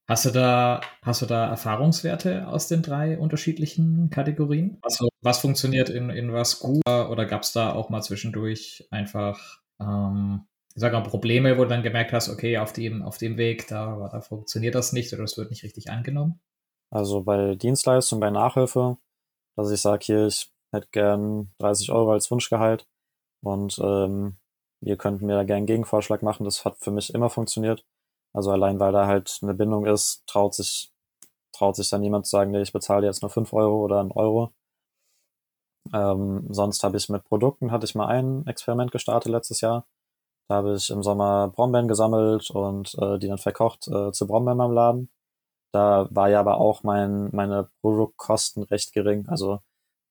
Hast 0.09 0.25
du 0.27 0.31
da, 0.31 0.83
hast 1.03 1.23
du 1.23 1.27
da 1.27 1.49
Erfahrungswerte 1.49 2.47
aus 2.47 2.69
den 2.69 2.83
drei 2.83 3.19
unterschiedlichen 3.19 4.11
Kategorien? 4.11 4.79
Also 4.83 5.09
was 5.21 5.39
funktioniert 5.39 5.91
in, 5.91 6.11
in 6.11 6.33
was 6.33 6.59
gut 6.59 6.83
oder 6.87 7.25
gab 7.27 7.43
es 7.43 7.53
da 7.53 7.73
auch 7.73 7.89
mal 7.89 8.03
zwischendurch 8.03 8.87
einfach 8.91 9.62
ähm, 9.81 10.47
ich 10.75 10.81
sage 10.81 10.97
mal, 10.97 11.03
Probleme, 11.03 11.59
wo 11.59 11.63
du 11.63 11.69
dann 11.69 11.83
gemerkt 11.83 12.13
hast, 12.13 12.29
okay, 12.29 12.59
auf 12.59 12.73
dem, 12.73 13.03
auf 13.03 13.19
dem 13.19 13.37
Weg, 13.37 13.69
da, 13.69 14.09
da 14.11 14.21
funktioniert 14.21 14.75
das 14.75 14.93
nicht 14.93 15.13
oder 15.13 15.25
es 15.25 15.37
wird 15.37 15.51
nicht 15.51 15.65
richtig 15.65 15.91
angenommen? 15.91 16.41
Also 16.91 17.23
bei 17.23 17.55
Dienstleistung, 17.55 18.21
bei 18.21 18.31
Nachhilfe, 18.31 18.99
dass 19.57 19.71
ich 19.71 19.81
sage, 19.81 20.05
hier, 20.05 20.27
ich 20.27 20.51
hätte 20.73 20.89
gern 20.93 21.53
30 21.59 21.91
Euro 21.93 22.13
als 22.13 22.31
Wunschgehalt 22.31 22.87
und 23.43 23.79
ähm, 23.83 24.37
ihr 24.81 24.97
könnt 24.97 25.23
mir 25.23 25.35
da 25.35 25.45
gerne 25.45 25.59
einen 25.59 25.67
Gegenvorschlag 25.67 26.23
machen. 26.23 26.45
Das 26.45 26.65
hat 26.65 26.79
für 26.79 26.91
mich 26.91 27.15
immer 27.15 27.31
funktioniert. 27.31 27.85
Also 28.33 28.51
allein, 28.51 28.81
weil 28.81 28.93
da 28.93 29.07
halt 29.07 29.39
eine 29.43 29.55
Bindung 29.55 29.87
ist, 29.87 30.25
traut 30.27 30.55
sich, 30.55 30.93
traut 31.53 31.77
sich 31.77 31.91
dann 31.91 32.03
jemand 32.03 32.27
zu 32.27 32.31
sagen, 32.31 32.51
nee, 32.51 32.63
ich 32.63 32.73
bezahle 32.73 33.07
jetzt 33.07 33.23
nur 33.23 33.31
5 33.31 33.53
Euro 33.53 33.83
oder 33.85 34.01
einen 34.01 34.13
Euro. 34.13 34.53
Ähm, 35.93 36.47
sonst 36.51 36.85
habe 36.85 36.97
ich 36.97 37.09
mit 37.09 37.25
Produkten, 37.25 37.73
hatte 37.73 37.87
ich 37.87 37.95
mal 37.95 38.07
ein 38.07 38.47
Experiment 38.47 38.93
gestartet 38.93 39.33
letztes 39.33 39.61
Jahr. 39.61 39.87
Da 40.49 40.57
habe 40.57 40.75
ich 40.75 40.91
im 40.91 41.03
Sommer 41.03 41.49
Brombeeren 41.49 41.89
gesammelt 41.89 42.51
und 42.51 42.95
äh, 42.99 43.19
die 43.19 43.29
dann 43.29 43.39
verkocht 43.39 43.89
äh, 43.89 44.13
zu 44.13 44.27
Brombeermarmeladen. 44.27 45.11
Da 45.73 46.09
war 46.11 46.29
ja 46.29 46.41
aber 46.41 46.59
auch 46.59 46.83
mein, 46.83 47.31
meine 47.33 47.71
Produktkosten 47.81 48.63
recht 48.65 48.93
gering. 48.93 49.29
Also 49.29 49.61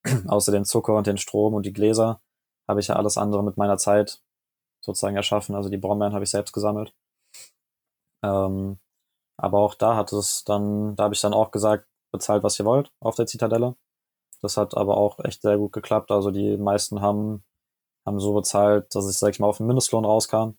außer 0.27 0.51
den 0.51 0.65
Zucker 0.65 0.95
und 0.95 1.07
den 1.07 1.17
Strom 1.17 1.53
und 1.53 1.65
die 1.65 1.73
Gläser 1.73 2.21
habe 2.67 2.79
ich 2.79 2.87
ja 2.87 2.95
alles 2.95 3.17
andere 3.17 3.43
mit 3.43 3.57
meiner 3.57 3.77
Zeit 3.77 4.21
sozusagen 4.81 5.15
erschaffen. 5.15 5.55
Also 5.55 5.69
die 5.69 5.77
Brombeeren 5.77 6.13
habe 6.13 6.23
ich 6.23 6.31
selbst 6.31 6.53
gesammelt. 6.53 6.93
Ähm, 8.23 8.79
aber 9.37 9.59
auch 9.59 9.75
da 9.75 9.95
hat 9.95 10.13
es 10.13 10.43
dann, 10.43 10.95
da 10.95 11.05
habe 11.05 11.13
ich 11.15 11.21
dann 11.21 11.33
auch 11.33 11.51
gesagt, 11.51 11.87
bezahlt, 12.11 12.43
was 12.43 12.59
ihr 12.59 12.65
wollt 12.65 12.91
auf 12.99 13.15
der 13.15 13.25
Zitadelle. 13.27 13.75
Das 14.41 14.57
hat 14.57 14.75
aber 14.75 14.97
auch 14.97 15.19
echt 15.23 15.41
sehr 15.41 15.57
gut 15.57 15.71
geklappt. 15.71 16.11
Also 16.11 16.31
die 16.31 16.57
meisten 16.57 17.01
haben, 17.01 17.43
haben 18.05 18.19
so 18.19 18.33
bezahlt, 18.33 18.93
dass 18.95 19.09
ich, 19.09 19.17
sag 19.17 19.31
ich 19.31 19.39
mal, 19.39 19.47
auf 19.47 19.57
den 19.57 19.67
Mindestlohn 19.67 20.05
rauskam. 20.05 20.53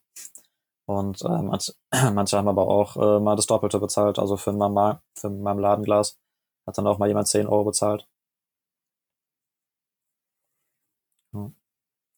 Und 0.87 1.23
äh, 1.23 1.42
manche, 1.42 1.75
manche 2.12 2.37
haben 2.37 2.49
aber 2.49 2.68
auch 2.68 2.97
äh, 2.97 3.21
mal 3.21 3.37
das 3.37 3.47
Doppelte 3.47 3.81
bezahlt. 3.81 4.18
Also 4.18 4.37
für, 4.37 4.53
mein, 4.53 4.99
für 5.18 5.31
mein 5.31 5.59
Ladenglas 5.59 6.18
hat 6.66 6.79
dann 6.79 6.87
auch 6.87 6.99
mal 6.99 7.09
jemand 7.09 7.29
10 7.29 7.47
Euro 7.47 7.64
bezahlt. 7.64 8.07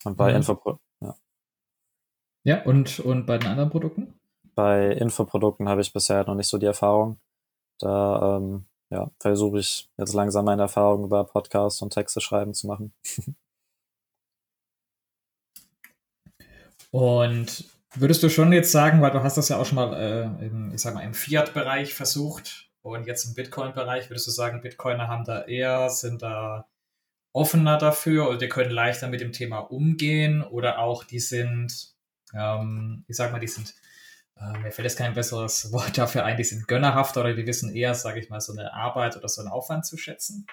Und 0.04 0.16
bei 0.16 0.30
mhm. 0.30 0.36
Infopro 0.36 0.78
ja. 1.00 1.14
Ja, 2.44 2.62
und, 2.64 3.00
und 3.00 3.26
bei 3.26 3.38
den 3.38 3.48
anderen 3.48 3.70
Produkten? 3.70 4.20
Bei 4.54 4.92
Infoprodukten 4.92 5.68
habe 5.68 5.80
ich 5.80 5.92
bisher 5.92 6.24
noch 6.24 6.34
nicht 6.34 6.48
so 6.48 6.58
die 6.58 6.66
Erfahrung. 6.66 7.18
Da 7.78 8.36
ähm, 8.36 8.66
ja, 8.94 9.10
versuche 9.18 9.58
ich 9.58 9.88
jetzt 9.98 10.14
langsam 10.14 10.44
meine 10.44 10.62
Erfahrungen 10.62 11.04
über 11.04 11.24
Podcasts 11.24 11.82
und 11.82 11.92
Texte 11.92 12.20
schreiben 12.20 12.54
zu 12.54 12.68
machen. 12.68 12.92
und 16.92 17.64
würdest 17.96 18.22
du 18.22 18.28
schon 18.28 18.52
jetzt 18.52 18.70
sagen, 18.70 19.02
weil 19.02 19.10
du 19.10 19.22
hast 19.22 19.36
das 19.36 19.48
ja 19.48 19.58
auch 19.58 19.66
schon 19.66 19.76
mal, 19.76 19.92
äh, 19.94 20.22
im, 20.46 20.72
ich 20.72 20.80
sag 20.80 20.94
mal, 20.94 21.02
im 21.02 21.14
Fiat-Bereich 21.14 21.92
versucht 21.92 22.70
und 22.82 23.06
jetzt 23.06 23.24
im 23.24 23.34
Bitcoin-Bereich, 23.34 24.10
würdest 24.10 24.28
du 24.28 24.30
sagen, 24.30 24.60
Bitcoiner 24.60 25.08
haben 25.08 25.24
da 25.24 25.42
eher, 25.42 25.90
sind 25.90 26.22
da 26.22 26.68
offener 27.32 27.78
dafür 27.78 28.28
oder 28.28 28.38
die 28.38 28.48
können 28.48 28.70
leichter 28.70 29.08
mit 29.08 29.20
dem 29.20 29.32
Thema 29.32 29.58
umgehen 29.58 30.42
oder 30.42 30.78
auch 30.78 31.02
die 31.02 31.18
sind, 31.18 31.96
ähm, 32.32 33.04
ich 33.08 33.16
sag 33.16 33.32
mal, 33.32 33.40
die 33.40 33.48
sind 33.48 33.74
äh, 34.36 34.58
mir 34.58 34.72
fällt 34.72 34.86
jetzt 34.86 34.98
kein 34.98 35.14
besseres 35.14 35.72
Wort 35.72 35.96
dafür 35.96 36.24
ein, 36.24 36.36
die 36.36 36.44
sind 36.44 36.68
gönnerhaft 36.68 37.16
oder 37.16 37.34
die 37.34 37.46
wissen 37.46 37.74
eher, 37.74 37.94
sage 37.94 38.20
ich 38.20 38.30
mal, 38.30 38.40
so 38.40 38.52
eine 38.52 38.72
Arbeit 38.74 39.16
oder 39.16 39.28
so 39.28 39.40
einen 39.40 39.50
Aufwand 39.50 39.86
zu 39.86 39.96
schätzen? 39.96 40.46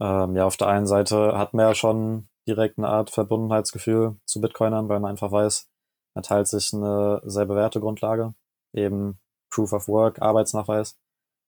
Ähm, 0.00 0.34
ja, 0.36 0.46
auf 0.46 0.56
der 0.56 0.68
einen 0.68 0.86
Seite 0.86 1.36
hat 1.36 1.54
man 1.54 1.66
ja 1.66 1.74
schon 1.74 2.28
direkt 2.48 2.78
eine 2.78 2.88
Art 2.88 3.10
Verbundenheitsgefühl 3.10 4.16
zu 4.24 4.40
Bitcoinern, 4.40 4.88
weil 4.88 5.00
man 5.00 5.10
einfach 5.10 5.30
weiß, 5.30 5.68
man 6.14 6.22
teilt 6.22 6.48
sich 6.48 6.72
eine 6.72 7.20
sehr 7.24 7.46
bewährte 7.46 7.80
Grundlage. 7.80 8.34
Eben 8.72 9.20
Proof 9.50 9.72
of 9.72 9.88
Work, 9.88 10.22
Arbeitsnachweis. 10.22 10.98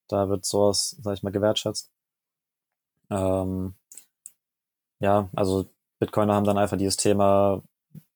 Da 0.09 0.29
wird 0.29 0.45
sowas, 0.45 0.97
sag 1.01 1.15
ich 1.15 1.23
mal, 1.23 1.33
gewertschätzt. 1.33 1.91
Ähm, 3.11 3.75
ja, 5.01 5.29
also 5.35 5.67
Bitcoiner 5.99 6.35
haben 6.35 6.45
dann 6.45 6.59
einfach 6.59 6.77
dieses 6.77 6.97
Thema 6.97 7.63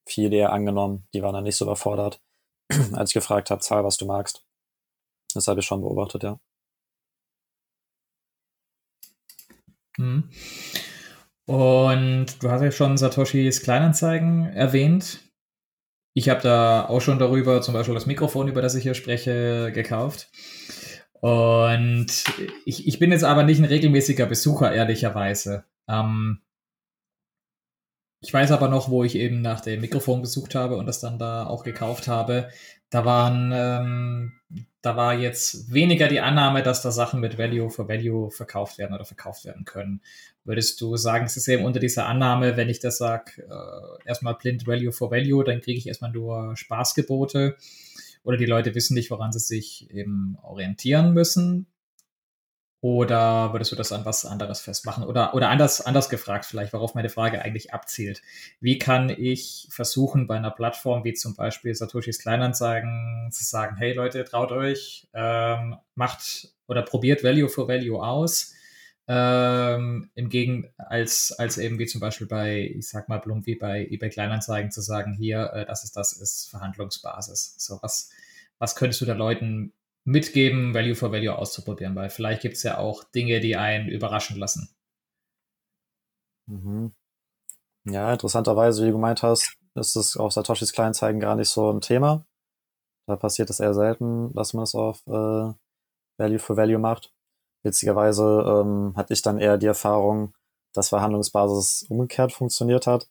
viel 0.06 0.32
eher 0.32 0.52
angenommen. 0.52 1.08
Die 1.14 1.22
waren 1.22 1.34
dann 1.34 1.44
nicht 1.44 1.56
so 1.56 1.64
überfordert, 1.64 2.20
als 2.92 3.10
ich 3.10 3.14
gefragt 3.14 3.50
habe, 3.50 3.60
zahl, 3.60 3.84
was 3.84 3.96
du 3.96 4.06
magst. 4.06 4.44
Das 5.34 5.48
habe 5.48 5.60
ich 5.60 5.66
schon 5.66 5.80
beobachtet, 5.80 6.22
ja. 6.22 6.38
Mhm. 9.98 10.30
Und 11.46 12.42
du 12.42 12.50
hast 12.50 12.62
ja 12.62 12.72
schon 12.72 12.96
Satoshis 12.96 13.62
Kleinanzeigen 13.62 14.46
erwähnt. 14.46 15.20
Ich 16.14 16.28
habe 16.28 16.40
da 16.40 16.88
auch 16.88 17.00
schon 17.00 17.18
darüber, 17.18 17.60
zum 17.62 17.74
Beispiel 17.74 17.94
das 17.94 18.06
Mikrofon, 18.06 18.48
über 18.48 18.62
das 18.62 18.74
ich 18.74 18.82
hier 18.82 18.94
spreche, 18.94 19.70
gekauft. 19.72 20.30
Und 21.20 22.06
ich, 22.64 22.86
ich 22.86 22.98
bin 22.98 23.12
jetzt 23.12 23.24
aber 23.24 23.42
nicht 23.42 23.58
ein 23.58 23.64
regelmäßiger 23.64 24.26
Besucher, 24.26 24.72
ehrlicherweise. 24.72 25.64
Ähm, 25.88 26.40
ich 28.26 28.34
weiß 28.34 28.50
aber 28.50 28.66
noch, 28.66 28.90
wo 28.90 29.04
ich 29.04 29.14
eben 29.14 29.40
nach 29.40 29.60
dem 29.60 29.80
Mikrofon 29.80 30.20
gesucht 30.20 30.56
habe 30.56 30.76
und 30.76 30.86
das 30.86 30.98
dann 30.98 31.16
da 31.16 31.46
auch 31.46 31.62
gekauft 31.62 32.08
habe. 32.08 32.48
Da 32.90 33.04
waren, 33.04 33.52
ähm, 33.54 34.32
da 34.82 34.96
war 34.96 35.14
jetzt 35.14 35.72
weniger 35.72 36.08
die 36.08 36.18
Annahme, 36.18 36.64
dass 36.64 36.82
da 36.82 36.90
Sachen 36.90 37.20
mit 37.20 37.38
Value 37.38 37.70
for 37.70 37.88
Value 37.88 38.32
verkauft 38.32 38.78
werden 38.78 38.94
oder 38.94 39.04
verkauft 39.04 39.44
werden 39.44 39.64
können. 39.64 40.00
Würdest 40.42 40.80
du 40.80 40.96
sagen, 40.96 41.24
es 41.24 41.36
ist 41.36 41.46
eben 41.46 41.64
unter 41.64 41.78
dieser 41.78 42.06
Annahme, 42.06 42.56
wenn 42.56 42.68
ich 42.68 42.80
das 42.80 42.98
sage, 42.98 43.42
äh, 43.48 44.08
erstmal 44.08 44.34
blind 44.34 44.66
Value 44.66 44.90
for 44.90 45.12
Value, 45.12 45.44
dann 45.44 45.60
kriege 45.60 45.78
ich 45.78 45.86
erstmal 45.86 46.10
nur 46.10 46.56
Spaßgebote 46.56 47.56
oder 48.24 48.36
die 48.36 48.46
Leute 48.46 48.74
wissen 48.74 48.94
nicht, 48.94 49.12
woran 49.12 49.30
sie 49.30 49.38
sich 49.38 49.88
eben 49.92 50.36
orientieren 50.42 51.14
müssen? 51.14 51.68
Oder 52.86 53.52
würdest 53.52 53.72
du 53.72 53.76
das 53.76 53.90
an 53.90 54.04
was 54.04 54.24
anderes 54.24 54.60
festmachen? 54.60 55.02
Oder, 55.02 55.34
oder 55.34 55.48
anders, 55.48 55.80
anders 55.80 56.08
gefragt 56.08 56.44
vielleicht, 56.44 56.72
worauf 56.72 56.94
meine 56.94 57.08
Frage 57.08 57.42
eigentlich 57.42 57.74
abzielt. 57.74 58.22
Wie 58.60 58.78
kann 58.78 59.10
ich 59.10 59.66
versuchen, 59.72 60.28
bei 60.28 60.36
einer 60.36 60.52
Plattform 60.52 61.02
wie 61.02 61.12
zum 61.12 61.34
Beispiel 61.34 61.74
Satoshis 61.74 62.20
Kleinanzeigen 62.20 63.28
zu 63.32 63.42
sagen, 63.42 63.74
hey 63.74 63.92
Leute, 63.92 64.22
traut 64.22 64.52
euch, 64.52 65.08
ähm, 65.14 65.74
macht 65.96 66.54
oder 66.68 66.82
probiert 66.82 67.24
Value 67.24 67.48
for 67.48 67.66
Value 67.66 68.00
aus. 68.00 68.54
Ähm, 69.08 70.10
Im 70.14 70.28
Gegen 70.28 70.72
als, 70.78 71.34
als 71.36 71.58
eben 71.58 71.80
wie 71.80 71.86
zum 71.86 72.00
Beispiel 72.00 72.28
bei, 72.28 72.72
ich 72.72 72.88
sag 72.88 73.08
mal, 73.08 73.18
Blum 73.18 73.46
wie 73.46 73.56
bei 73.56 73.84
eBay 73.84 74.10
Kleinanzeigen 74.10 74.70
zu 74.70 74.80
sagen, 74.80 75.12
hier, 75.12 75.50
äh, 75.54 75.66
das 75.66 75.82
ist 75.82 75.96
das, 75.96 76.12
ist 76.12 76.50
Verhandlungsbasis. 76.50 77.56
So, 77.58 77.80
was, 77.82 78.10
was 78.60 78.76
könntest 78.76 79.00
du 79.00 79.06
da 79.06 79.14
Leuten 79.14 79.72
mitgeben, 80.06 80.72
Value 80.72 80.94
for 80.94 81.12
Value 81.12 81.36
auszuprobieren, 81.36 81.94
weil 81.96 82.10
vielleicht 82.10 82.40
gibt 82.40 82.56
es 82.56 82.62
ja 82.62 82.78
auch 82.78 83.04
Dinge, 83.04 83.40
die 83.40 83.56
einen 83.56 83.88
überraschen 83.88 84.38
lassen. 84.38 84.70
Mhm. 86.46 86.92
Ja, 87.84 88.12
interessanterweise, 88.12 88.82
wie 88.82 88.86
du 88.86 88.92
gemeint 88.92 89.22
hast, 89.22 89.56
ist 89.74 89.96
es 89.96 90.16
auf 90.16 90.32
Satoshis 90.32 90.72
Kleinzeigen 90.72 91.20
gar 91.20 91.34
nicht 91.34 91.48
so 91.48 91.70
ein 91.70 91.80
Thema. 91.80 92.24
Da 93.06 93.16
passiert 93.16 93.50
es 93.50 93.60
eher 93.60 93.74
selten, 93.74 94.32
dass 94.34 94.54
man 94.54 94.64
es 94.64 94.74
auf 94.74 95.06
äh, 95.06 95.52
Value 96.18 96.38
for 96.38 96.56
Value 96.56 96.78
macht. 96.78 97.12
Witzigerweise 97.64 98.44
ähm, 98.46 98.94
hatte 98.96 99.12
ich 99.12 99.22
dann 99.22 99.38
eher 99.38 99.58
die 99.58 99.66
Erfahrung, 99.66 100.34
dass 100.72 100.90
Verhandlungsbasis 100.90 101.86
umgekehrt 101.88 102.32
funktioniert 102.32 102.86
hat. 102.86 103.08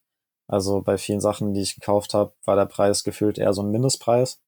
Also 0.47 0.81
bei 0.81 0.97
vielen 0.97 1.21
Sachen, 1.21 1.53
die 1.53 1.61
ich 1.61 1.75
gekauft 1.75 2.13
habe, 2.13 2.33
war 2.45 2.55
der 2.55 2.65
Preis 2.65 3.03
gefühlt 3.03 3.37
eher 3.37 3.53
so 3.53 3.63
ein 3.63 3.71
Mindestpreis. 3.71 4.39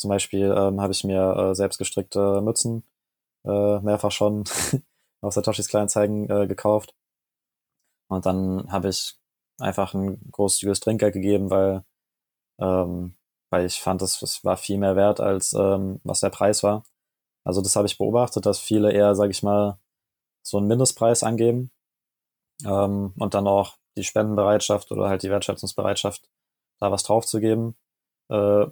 Zum 0.00 0.08
Beispiel 0.08 0.46
ähm, 0.56 0.80
habe 0.80 0.92
ich 0.94 1.04
mir 1.04 1.36
äh, 1.36 1.54
selbst 1.54 1.76
gestrickte 1.76 2.40
Mützen 2.40 2.84
äh, 3.44 3.80
mehrfach 3.80 4.10
schon 4.10 4.44
auf 5.20 5.34
Satoshis 5.34 5.68
Kleinanzeigen 5.68 6.30
äh, 6.30 6.46
gekauft. 6.46 6.94
Und 8.08 8.24
dann 8.24 8.72
habe 8.72 8.88
ich 8.88 9.18
einfach 9.58 9.92
ein 9.92 10.18
großzügiges 10.32 10.80
Trinkgeld 10.80 11.12
gegeben, 11.12 11.50
weil, 11.50 11.84
ähm, 12.58 13.14
weil 13.50 13.66
ich 13.66 13.82
fand, 13.82 14.00
das 14.00 14.42
war 14.42 14.56
viel 14.56 14.78
mehr 14.78 14.96
wert, 14.96 15.20
als 15.20 15.52
ähm, 15.52 16.00
was 16.02 16.20
der 16.20 16.30
Preis 16.30 16.62
war. 16.62 16.84
Also 17.44 17.60
das 17.60 17.76
habe 17.76 17.86
ich 17.86 17.98
beobachtet, 17.98 18.46
dass 18.46 18.58
viele 18.58 18.92
eher, 18.92 19.14
sage 19.14 19.32
ich 19.32 19.42
mal, 19.42 19.78
so 20.42 20.56
einen 20.56 20.66
Mindestpreis 20.66 21.22
angeben 21.22 21.70
ähm, 22.64 23.12
und 23.18 23.34
dann 23.34 23.46
auch 23.46 23.76
die 23.98 24.04
Spendenbereitschaft 24.04 24.92
oder 24.92 25.10
halt 25.10 25.22
die 25.22 25.30
Wertschätzungsbereitschaft, 25.30 26.30
da 26.80 26.90
was 26.90 27.02
draufzugeben, 27.02 27.76
äh, 28.30 28.66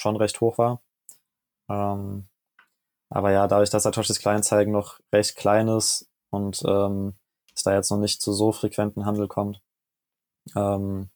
schon 0.00 0.16
recht 0.16 0.40
hoch 0.40 0.58
war. 0.58 0.82
Ähm, 1.68 2.28
aber 3.10 3.32
ja, 3.32 3.46
dadurch, 3.48 3.70
dass 3.70 3.82
Satoshis 3.84 4.20
Kleinzeigen 4.20 4.72
noch 4.72 5.00
recht 5.12 5.36
klein 5.36 5.68
ist 5.68 6.08
und 6.30 6.62
ähm, 6.66 7.14
es 7.54 7.62
da 7.62 7.74
jetzt 7.74 7.90
noch 7.90 7.98
nicht 7.98 8.22
zu 8.22 8.32
so 8.32 8.52
frequenten 8.52 9.04
Handel 9.06 9.28
kommt, 9.28 9.62
ähm, 10.56 11.10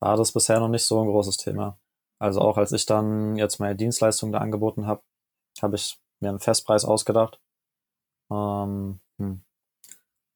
war 0.00 0.16
das 0.16 0.32
bisher 0.32 0.60
noch 0.60 0.68
nicht 0.68 0.84
so 0.84 1.00
ein 1.00 1.08
großes 1.08 1.36
Thema. 1.36 1.78
Also 2.18 2.40
auch 2.40 2.56
als 2.56 2.72
ich 2.72 2.86
dann 2.86 3.36
jetzt 3.36 3.60
meine 3.60 3.76
Dienstleistung 3.76 4.32
da 4.32 4.38
angeboten 4.38 4.86
habe, 4.86 5.02
habe 5.60 5.76
ich 5.76 6.00
mir 6.20 6.30
einen 6.30 6.40
Festpreis 6.40 6.84
ausgedacht. 6.84 7.40
Ähm, 8.30 9.00
hm. 9.18 9.42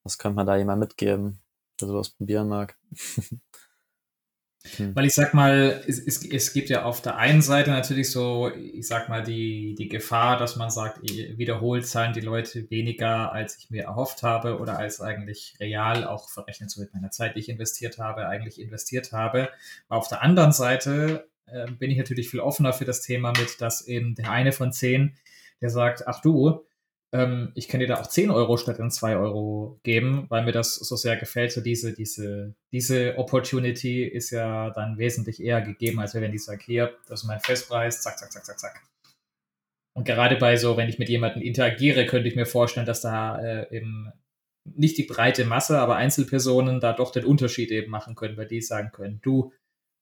Was 0.05 0.19
könnte 0.19 0.37
man 0.37 0.47
da 0.47 0.57
jemand 0.57 0.81
mitgeben, 0.81 1.43
der 1.81 1.89
sowas 1.89 2.11
probieren 2.11 2.49
mag? 2.49 2.79
Hm. 4.77 4.95
Weil 4.95 5.07
ich 5.07 5.15
sag 5.15 5.33
mal, 5.33 5.83
es, 5.87 5.99
es, 5.99 6.23
es 6.25 6.53
gibt 6.53 6.69
ja 6.69 6.85
auf 6.85 7.01
der 7.01 7.17
einen 7.17 7.41
Seite 7.41 7.71
natürlich 7.71 8.11
so, 8.11 8.51
ich 8.55 8.87
sag 8.87 9.09
mal, 9.09 9.23
die, 9.23 9.75
die 9.75 9.89
Gefahr, 9.89 10.37
dass 10.37 10.57
man 10.57 10.71
sagt, 10.71 11.03
wiederholt 11.03 11.87
zahlen 11.87 12.13
die 12.13 12.21
Leute 12.21 12.71
weniger, 12.71 13.33
als 13.33 13.57
ich 13.57 13.71
mir 13.71 13.85
erhofft 13.85 14.23
habe 14.23 14.59
oder 14.59 14.79
als 14.79 15.01
eigentlich 15.01 15.55
real, 15.61 16.05
auch 16.05 16.29
verrechnet 16.29 16.71
so 16.71 16.83
mit 16.83 16.93
meiner 16.93 17.11
Zeit, 17.11 17.37
die 17.37 17.41
ich 17.41 17.49
investiert 17.49 17.99
habe, 17.99 18.29
eigentlich 18.29 18.61
investiert 18.61 19.13
habe. 19.13 19.49
Aber 19.89 19.99
auf 19.99 20.09
der 20.09 20.23
anderen 20.23 20.53
Seite 20.53 21.27
äh, 21.47 21.71
bin 21.71 21.91
ich 21.91 21.97
natürlich 21.97 22.29
viel 22.29 22.41
offener 22.41 22.75
für 22.75 22.85
das 22.85 23.01
Thema 23.01 23.33
mit, 23.39 23.63
dass 23.63 23.87
eben 23.87 24.15
der 24.15 24.31
eine 24.31 24.53
von 24.53 24.73
zehn, 24.73 25.17
der 25.63 25.71
sagt, 25.71 26.07
ach 26.07 26.21
du, 26.21 26.67
ähm, 27.13 27.51
ich 27.55 27.69
kann 27.69 27.81
dir 27.81 27.89
da 27.89 28.01
auch 28.01 28.07
10 28.07 28.31
Euro 28.31 28.57
statt 28.57 28.79
in 28.79 28.91
2 28.91 29.17
Euro 29.17 29.81
geben, 29.83 30.27
weil 30.29 30.45
mir 30.45 30.53
das 30.53 30.77
so 30.77 30.97
sehr 30.97 31.17
gefällt. 31.17 31.53
So 31.53 31.61
diese, 31.61 31.93
diese, 31.93 32.55
diese 32.73 33.19
Opportunity 33.19 34.05
ist 34.05 34.31
ja 34.31 34.71
dann 34.71 34.97
wesentlich 34.99 35.43
eher 35.43 35.61
gegeben, 35.61 36.01
als 36.01 36.15
wenn 36.15 36.33
ich 36.33 36.45
sage, 36.45 36.63
hier, 36.65 36.97
das 37.09 37.23
ist 37.23 37.27
mein 37.27 37.41
Festpreis, 37.41 38.03
zack, 38.03 38.19
zack, 38.19 38.33
zack, 38.33 38.45
zack, 38.45 38.59
zack. 38.59 38.83
Und 39.97 40.05
gerade 40.05 40.37
bei 40.37 40.57
so, 40.57 40.77
wenn 40.77 40.89
ich 40.89 41.01
mit 41.01 41.09
jemandem 41.09 41.43
interagiere, 41.43 42.07
könnte 42.07 42.29
ich 42.29 42.37
mir 42.37 42.47
vorstellen, 42.47 42.87
dass 42.87 43.01
da 43.01 43.41
äh, 43.41 43.77
eben 43.77 44.13
nicht 44.65 44.97
die 44.97 45.05
breite 45.05 45.45
Masse, 45.45 45.81
aber 45.81 45.97
Einzelpersonen 45.97 46.79
da 46.79 46.93
doch 46.93 47.11
den 47.11 47.25
Unterschied 47.25 47.73
eben 47.73 47.91
machen 47.91 48.15
können, 48.15 48.37
weil 48.37 48.47
die 48.47 48.63
sagen 48.63 48.93
können, 48.93 49.21
du, 49.23 49.53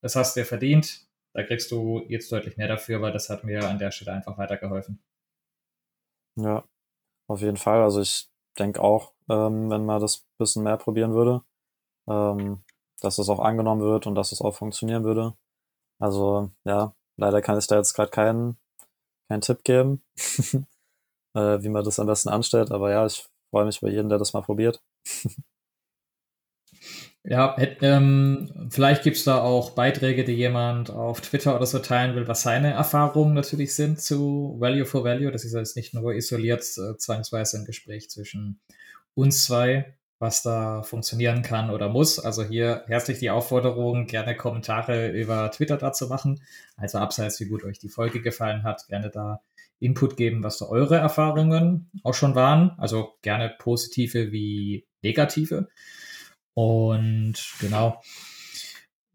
das 0.02 0.14
hast 0.14 0.36
du 0.36 0.44
verdient, 0.44 1.06
da 1.34 1.42
kriegst 1.42 1.70
du 1.70 2.04
jetzt 2.08 2.30
deutlich 2.30 2.58
mehr 2.58 2.68
dafür, 2.68 3.00
weil 3.00 3.12
das 3.12 3.30
hat 3.30 3.44
mir 3.44 3.66
an 3.66 3.78
der 3.78 3.92
Stelle 3.92 4.12
einfach 4.12 4.36
weitergeholfen. 4.36 5.00
Ja, 6.36 6.64
auf 7.28 7.40
jeden 7.42 7.56
Fall. 7.56 7.82
Also 7.82 8.00
ich 8.00 8.28
denke 8.58 8.82
auch, 8.82 9.12
ähm, 9.28 9.70
wenn 9.70 9.86
man 9.86 10.00
das 10.00 10.24
bisschen 10.38 10.64
mehr 10.64 10.76
probieren 10.76 11.14
würde, 11.14 11.42
ähm, 12.08 12.64
dass 13.00 13.18
es 13.18 13.28
auch 13.28 13.40
angenommen 13.40 13.82
wird 13.82 14.06
und 14.06 14.14
dass 14.16 14.32
es 14.32 14.42
auch 14.42 14.54
funktionieren 14.56 15.04
würde. 15.04 15.34
Also 16.00 16.50
ja, 16.64 16.94
leider 17.16 17.42
kann 17.42 17.58
ich 17.58 17.66
da 17.68 17.76
jetzt 17.76 17.94
gerade 17.94 18.10
keinen 18.10 18.58
keinen 19.28 19.42
Tipp 19.42 19.64
geben, 19.64 20.02
äh, 21.34 21.62
wie 21.62 21.68
man 21.68 21.84
das 21.84 22.00
am 22.00 22.06
besten 22.06 22.30
anstellt. 22.30 22.72
Aber 22.72 22.90
ja, 22.90 23.06
ich 23.06 23.28
freue 23.50 23.66
mich 23.66 23.80
bei 23.80 23.90
jedem, 23.90 24.08
der 24.08 24.18
das 24.18 24.32
mal 24.32 24.42
probiert. 24.42 24.82
Ja, 27.30 27.56
ähm, 27.82 28.68
vielleicht 28.70 29.02
gibt 29.02 29.18
es 29.18 29.24
da 29.24 29.42
auch 29.42 29.72
Beiträge, 29.72 30.24
die 30.24 30.32
jemand 30.32 30.88
auf 30.88 31.20
Twitter 31.20 31.54
oder 31.54 31.66
so 31.66 31.78
teilen 31.78 32.16
will, 32.16 32.26
was 32.26 32.40
seine 32.40 32.72
Erfahrungen 32.72 33.34
natürlich 33.34 33.74
sind 33.74 34.00
zu 34.00 34.56
Value 34.58 34.86
for 34.86 35.04
Value. 35.04 35.30
Das 35.30 35.44
ist 35.44 35.52
jetzt 35.52 35.76
nicht 35.76 35.92
nur 35.92 36.14
isoliert 36.14 36.62
äh, 36.62 36.96
zwangsweise 36.96 37.58
ein 37.58 37.66
Gespräch 37.66 38.08
zwischen 38.08 38.60
uns 39.12 39.44
zwei, 39.44 39.98
was 40.18 40.40
da 40.40 40.82
funktionieren 40.82 41.42
kann 41.42 41.68
oder 41.68 41.90
muss. 41.90 42.18
Also 42.18 42.44
hier 42.44 42.84
herzlich 42.86 43.18
die 43.18 43.28
Aufforderung, 43.28 44.06
gerne 44.06 44.34
Kommentare 44.34 45.10
über 45.10 45.50
Twitter 45.50 45.76
dazu 45.76 46.06
machen. 46.08 46.40
Also 46.78 46.96
abseits, 46.96 47.38
wie 47.40 47.48
gut 47.50 47.62
euch 47.62 47.78
die 47.78 47.90
Folge 47.90 48.22
gefallen 48.22 48.62
hat, 48.62 48.86
gerne 48.88 49.10
da 49.10 49.42
Input 49.80 50.16
geben, 50.16 50.42
was 50.42 50.56
da 50.56 50.64
eure 50.64 50.96
Erfahrungen 50.96 51.90
auch 52.04 52.14
schon 52.14 52.34
waren. 52.34 52.70
Also 52.78 53.18
gerne 53.20 53.54
positive 53.58 54.32
wie 54.32 54.86
negative. 55.02 55.68
Und 56.58 57.34
genau. 57.60 58.02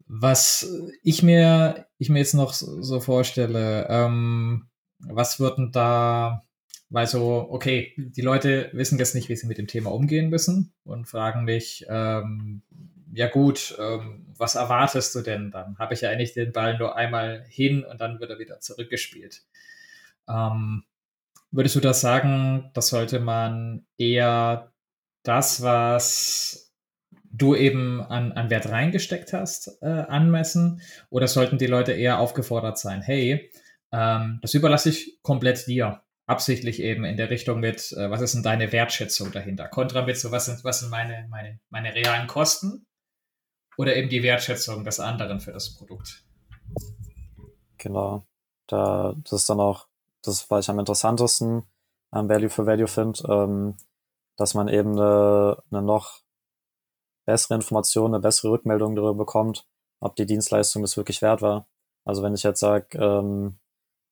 Was 0.06 0.66
ich 1.02 1.22
mir, 1.22 1.86
ich 1.98 2.08
mir 2.08 2.20
jetzt 2.20 2.32
noch 2.32 2.54
so 2.54 3.00
vorstelle, 3.00 3.86
ähm, 3.90 4.70
was 4.98 5.40
würden 5.40 5.70
da, 5.70 6.46
weil 6.88 7.06
so, 7.06 7.46
okay, 7.50 7.92
die 7.98 8.22
Leute 8.22 8.70
wissen 8.72 8.98
jetzt 8.98 9.14
nicht, 9.14 9.28
wie 9.28 9.36
sie 9.36 9.46
mit 9.46 9.58
dem 9.58 9.66
Thema 9.66 9.92
umgehen 9.92 10.30
müssen 10.30 10.72
und 10.84 11.06
fragen 11.06 11.44
mich, 11.44 11.84
ähm, 11.90 12.62
ja 13.12 13.28
gut, 13.28 13.76
ähm, 13.78 14.24
was 14.38 14.54
erwartest 14.54 15.14
du 15.14 15.20
denn 15.20 15.50
dann? 15.50 15.76
Habe 15.78 15.92
ich 15.92 16.00
ja 16.00 16.08
eigentlich 16.08 16.32
den 16.32 16.52
Ball 16.52 16.78
nur 16.78 16.96
einmal 16.96 17.44
hin 17.50 17.84
und 17.84 18.00
dann 18.00 18.20
wird 18.20 18.30
er 18.30 18.38
wieder 18.38 18.60
zurückgespielt. 18.60 19.42
Ähm, 20.30 20.84
Würdest 21.50 21.76
du 21.76 21.80
das 21.80 22.00
sagen, 22.00 22.70
das 22.72 22.88
sollte 22.88 23.20
man 23.20 23.86
eher 23.98 24.72
das, 25.24 25.62
was 25.62 26.63
du 27.36 27.54
eben 27.54 28.00
an, 28.00 28.32
an 28.32 28.50
Wert 28.50 28.68
reingesteckt 28.68 29.32
hast, 29.32 29.78
äh, 29.82 29.86
anmessen? 29.86 30.80
Oder 31.10 31.28
sollten 31.28 31.58
die 31.58 31.66
Leute 31.66 31.92
eher 31.92 32.18
aufgefordert 32.18 32.78
sein, 32.78 33.02
hey, 33.02 33.50
ähm, 33.92 34.38
das 34.42 34.54
überlasse 34.54 34.90
ich 34.90 35.18
komplett 35.22 35.66
dir? 35.66 36.02
Absichtlich 36.26 36.80
eben 36.80 37.04
in 37.04 37.18
der 37.18 37.28
Richtung 37.28 37.60
mit, 37.60 37.92
äh, 37.92 38.10
was 38.10 38.22
ist 38.22 38.34
denn 38.34 38.42
deine 38.42 38.72
Wertschätzung 38.72 39.30
dahinter? 39.32 39.68
Kontra 39.68 40.02
mit 40.02 40.16
so, 40.16 40.30
was 40.30 40.46
sind, 40.46 40.64
was 40.64 40.80
sind 40.80 40.90
meine, 40.90 41.26
meine, 41.28 41.60
meine 41.68 41.94
realen 41.94 42.26
Kosten? 42.26 42.86
Oder 43.76 43.96
eben 43.96 44.08
die 44.08 44.22
Wertschätzung 44.22 44.84
des 44.84 45.00
anderen 45.00 45.40
für 45.40 45.52
das 45.52 45.74
Produkt? 45.74 46.24
Genau. 47.76 48.24
Da, 48.68 49.14
das 49.24 49.32
ist 49.32 49.50
dann 49.50 49.60
auch, 49.60 49.88
das, 50.22 50.48
was 50.50 50.64
ich 50.64 50.70
am 50.70 50.78
interessantesten 50.78 51.64
am 52.10 52.28
Value 52.28 52.48
for 52.48 52.64
Value 52.64 52.86
finde, 52.86 53.20
ähm, 53.28 53.76
dass 54.36 54.54
man 54.54 54.68
eben 54.68 54.92
eine, 54.92 55.58
eine 55.70 55.82
noch 55.82 56.23
bessere 57.26 57.54
Information, 57.54 58.14
eine 58.14 58.20
bessere 58.20 58.52
Rückmeldung 58.52 58.94
darüber 58.96 59.14
bekommt, 59.14 59.66
ob 60.00 60.16
die 60.16 60.26
Dienstleistung 60.26 60.82
das 60.82 60.96
wirklich 60.96 61.22
wert 61.22 61.42
war. 61.42 61.66
Also 62.06 62.22
wenn 62.22 62.34
ich 62.34 62.42
jetzt 62.42 62.60
sage, 62.60 62.98
ähm, 62.98 63.58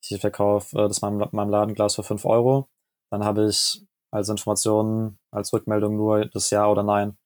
ich 0.03 0.21
verkaufe 0.21 0.77
äh, 0.79 0.89
das 0.89 1.03
Marmeladenglas 1.03 1.95
für 1.95 2.03
fünf 2.03 2.25
Euro, 2.25 2.69
dann 3.11 3.25
habe 3.25 3.47
ich 3.47 3.85
als 4.11 4.29
Information, 4.29 5.19
als 5.31 5.53
Rückmeldung 5.53 5.97
nur 5.97 6.27
das 6.27 6.51
Ja 6.51 6.69
oder 6.69 6.83
Nein. 6.83 7.17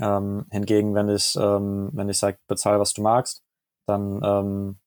Ähm, 0.00 0.46
hingegen, 0.50 0.94
wenn 0.94 1.08
ich, 1.08 1.36
ähm, 1.36 1.90
wenn 1.92 2.08
ich 2.08 2.18
sage, 2.18 2.38
bezahl, 2.48 2.80
was 2.80 2.94
du 2.94 3.02
magst, 3.02 3.44
dann, 3.86 4.20
ähm, 4.24 4.80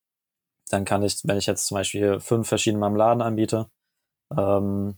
dann 0.69 0.85
kann 0.85 1.03
ich, 1.03 1.21
wenn 1.23 1.37
ich 1.37 1.45
jetzt 1.45 1.67
zum 1.67 1.75
Beispiel 1.75 2.19
fünf 2.19 2.47
verschiedene 2.49 2.81
Marmeladen 2.81 3.21
anbiete, 3.21 3.69
ähm, 4.35 4.97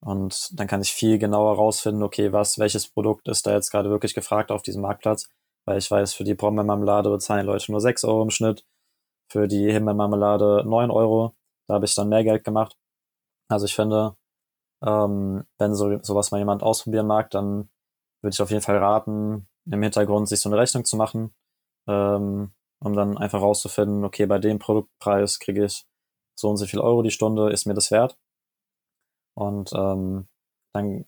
und 0.00 0.58
dann 0.58 0.66
kann 0.66 0.80
ich 0.82 0.92
viel 0.92 1.18
genauer 1.18 1.56
rausfinden, 1.56 2.02
okay, 2.02 2.32
was, 2.32 2.58
welches 2.58 2.88
Produkt 2.88 3.28
ist 3.28 3.46
da 3.46 3.52
jetzt 3.52 3.70
gerade 3.70 3.90
wirklich 3.90 4.14
gefragt 4.14 4.50
auf 4.50 4.62
diesem 4.62 4.82
Marktplatz, 4.82 5.28
weil 5.66 5.78
ich 5.78 5.90
weiß, 5.90 6.14
für 6.14 6.24
die 6.24 6.34
Brombeermarmelade 6.34 7.10
bezahlen 7.10 7.46
Leute 7.46 7.70
nur 7.72 7.80
sechs 7.80 8.04
Euro 8.04 8.22
im 8.22 8.30
Schnitt, 8.30 8.64
für 9.30 9.48
die 9.48 9.70
Himbeermarmelade 9.72 10.64
neun 10.66 10.90
Euro, 10.90 11.34
da 11.68 11.74
habe 11.74 11.86
ich 11.86 11.94
dann 11.94 12.08
mehr 12.08 12.24
Geld 12.24 12.44
gemacht. 12.44 12.76
Also 13.50 13.66
ich 13.66 13.74
finde, 13.74 14.16
ähm, 14.84 15.44
wenn 15.58 15.74
so 15.74 15.98
sowas 16.02 16.30
mal 16.30 16.38
jemand 16.38 16.62
ausprobieren 16.62 17.06
mag, 17.06 17.30
dann 17.30 17.70
würde 18.22 18.34
ich 18.34 18.42
auf 18.42 18.50
jeden 18.50 18.62
Fall 18.62 18.78
raten, 18.78 19.48
im 19.66 19.82
Hintergrund 19.82 20.28
sich 20.28 20.40
so 20.40 20.48
eine 20.48 20.58
Rechnung 20.58 20.84
zu 20.84 20.96
machen, 20.96 21.34
ähm, 21.88 22.52
um 22.80 22.94
dann 22.94 23.18
einfach 23.18 23.40
rauszufinden, 23.40 24.04
okay, 24.04 24.26
bei 24.26 24.38
dem 24.38 24.58
Produktpreis 24.58 25.38
kriege 25.40 25.64
ich 25.64 25.86
so 26.38 26.48
und 26.50 26.56
so 26.56 26.66
viel 26.66 26.80
Euro 26.80 27.02
die 27.02 27.10
Stunde, 27.10 27.50
ist 27.50 27.66
mir 27.66 27.74
das 27.74 27.90
wert? 27.90 28.18
Und 29.38 29.72
ähm, 29.72 30.26
dann 30.72 31.04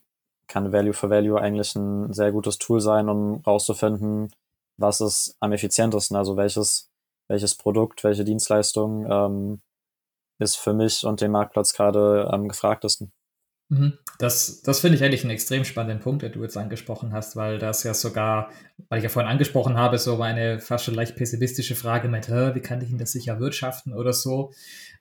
kann 0.47 0.71
Value 0.71 0.93
for 0.93 1.09
Value 1.09 1.37
eigentlich 1.37 1.75
ein 1.75 2.13
sehr 2.13 2.31
gutes 2.31 2.57
Tool 2.59 2.79
sein, 2.79 3.09
um 3.09 3.41
rauszufinden, 3.45 4.31
was 4.77 5.01
ist 5.01 5.35
am 5.41 5.51
effizientesten, 5.51 6.15
also 6.15 6.37
welches, 6.37 6.89
welches 7.27 7.55
Produkt, 7.55 8.05
welche 8.05 8.23
Dienstleistung 8.23 9.05
ähm, 9.09 9.61
ist 10.39 10.55
für 10.55 10.73
mich 10.73 11.05
und 11.05 11.19
den 11.19 11.31
Marktplatz 11.31 11.73
gerade 11.73 12.29
am 12.31 12.47
gefragtesten. 12.47 13.11
Mhm. 13.67 13.97
Das, 14.17 14.61
das 14.61 14.79
finde 14.79 14.97
ich 14.97 15.03
eigentlich 15.03 15.23
einen 15.23 15.31
extrem 15.31 15.65
spannenden 15.65 15.99
Punkt, 15.99 16.21
den 16.21 16.31
du 16.31 16.43
jetzt 16.43 16.57
angesprochen 16.57 17.11
hast, 17.11 17.35
weil 17.35 17.57
das 17.57 17.83
ja 17.83 17.93
sogar, 17.93 18.49
weil 18.87 18.99
ich 18.99 19.03
ja 19.03 19.09
vorhin 19.09 19.31
angesprochen 19.31 19.77
habe, 19.77 19.97
so 19.97 20.15
meine 20.15 20.59
fast 20.59 20.85
schon 20.85 20.93
leicht 20.93 21.15
pessimistische 21.15 21.75
Frage 21.75 22.07
mit, 22.07 22.29
wie 22.29 22.61
kann 22.61 22.81
ich 22.81 22.89
denn 22.89 22.97
das 22.97 23.11
sicher 23.11 23.39
wirtschaften 23.39 23.93
oder 23.93 24.13
so, 24.13 24.51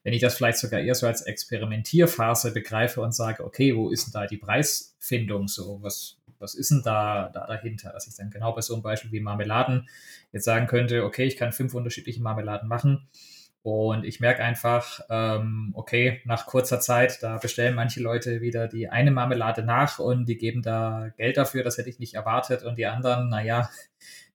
wenn 0.03 0.13
ich 0.13 0.21
das 0.21 0.37
vielleicht 0.37 0.59
sogar 0.59 0.81
eher 0.81 0.95
so 0.95 1.07
als 1.07 1.23
Experimentierphase 1.23 2.53
begreife 2.53 3.01
und 3.01 3.15
sage, 3.15 3.45
okay, 3.45 3.77
wo 3.77 3.91
ist 3.91 4.07
denn 4.07 4.13
da 4.13 4.27
die 4.27 4.39
Preisfindung 4.39 5.49
so, 5.49 5.79
was, 5.83 6.17
was 6.39 6.55
ist 6.55 6.71
denn 6.71 6.83
da, 6.83 7.31
da 7.33 7.47
dahinter, 7.47 7.93
dass 7.93 8.07
ich 8.07 8.17
dann 8.17 8.31
genau 8.31 8.53
bei 8.53 8.63
so 8.63 8.75
einem 8.75 8.83
Beispiel 8.83 9.13
wie 9.13 9.21
Marmeladen 9.21 9.89
jetzt 10.33 10.45
sagen 10.45 10.67
könnte, 10.67 11.05
okay, 11.05 11.25
ich 11.25 11.37
kann 11.37 11.53
fünf 11.53 11.75
unterschiedliche 11.75 12.23
Marmeladen 12.23 12.69
machen, 12.69 13.09
und 13.63 14.05
ich 14.05 14.21
merke 14.21 14.43
einfach, 14.43 15.01
ähm, 15.11 15.73
okay, 15.75 16.23
nach 16.25 16.47
kurzer 16.47 16.81
Zeit, 16.81 17.23
da 17.23 17.37
bestellen 17.37 17.75
manche 17.75 18.01
Leute 18.01 18.41
wieder 18.41 18.69
die 18.69 18.89
eine 18.89 19.11
Marmelade 19.11 19.63
nach 19.63 19.99
und 19.99 20.27
die 20.27 20.39
geben 20.39 20.63
da 20.63 21.11
Geld 21.19 21.37
dafür, 21.37 21.63
das 21.63 21.77
hätte 21.77 21.91
ich 21.91 21.99
nicht 21.99 22.15
erwartet. 22.15 22.63
Und 22.63 22.79
die 22.79 22.87
anderen, 22.87 23.29
naja, 23.29 23.69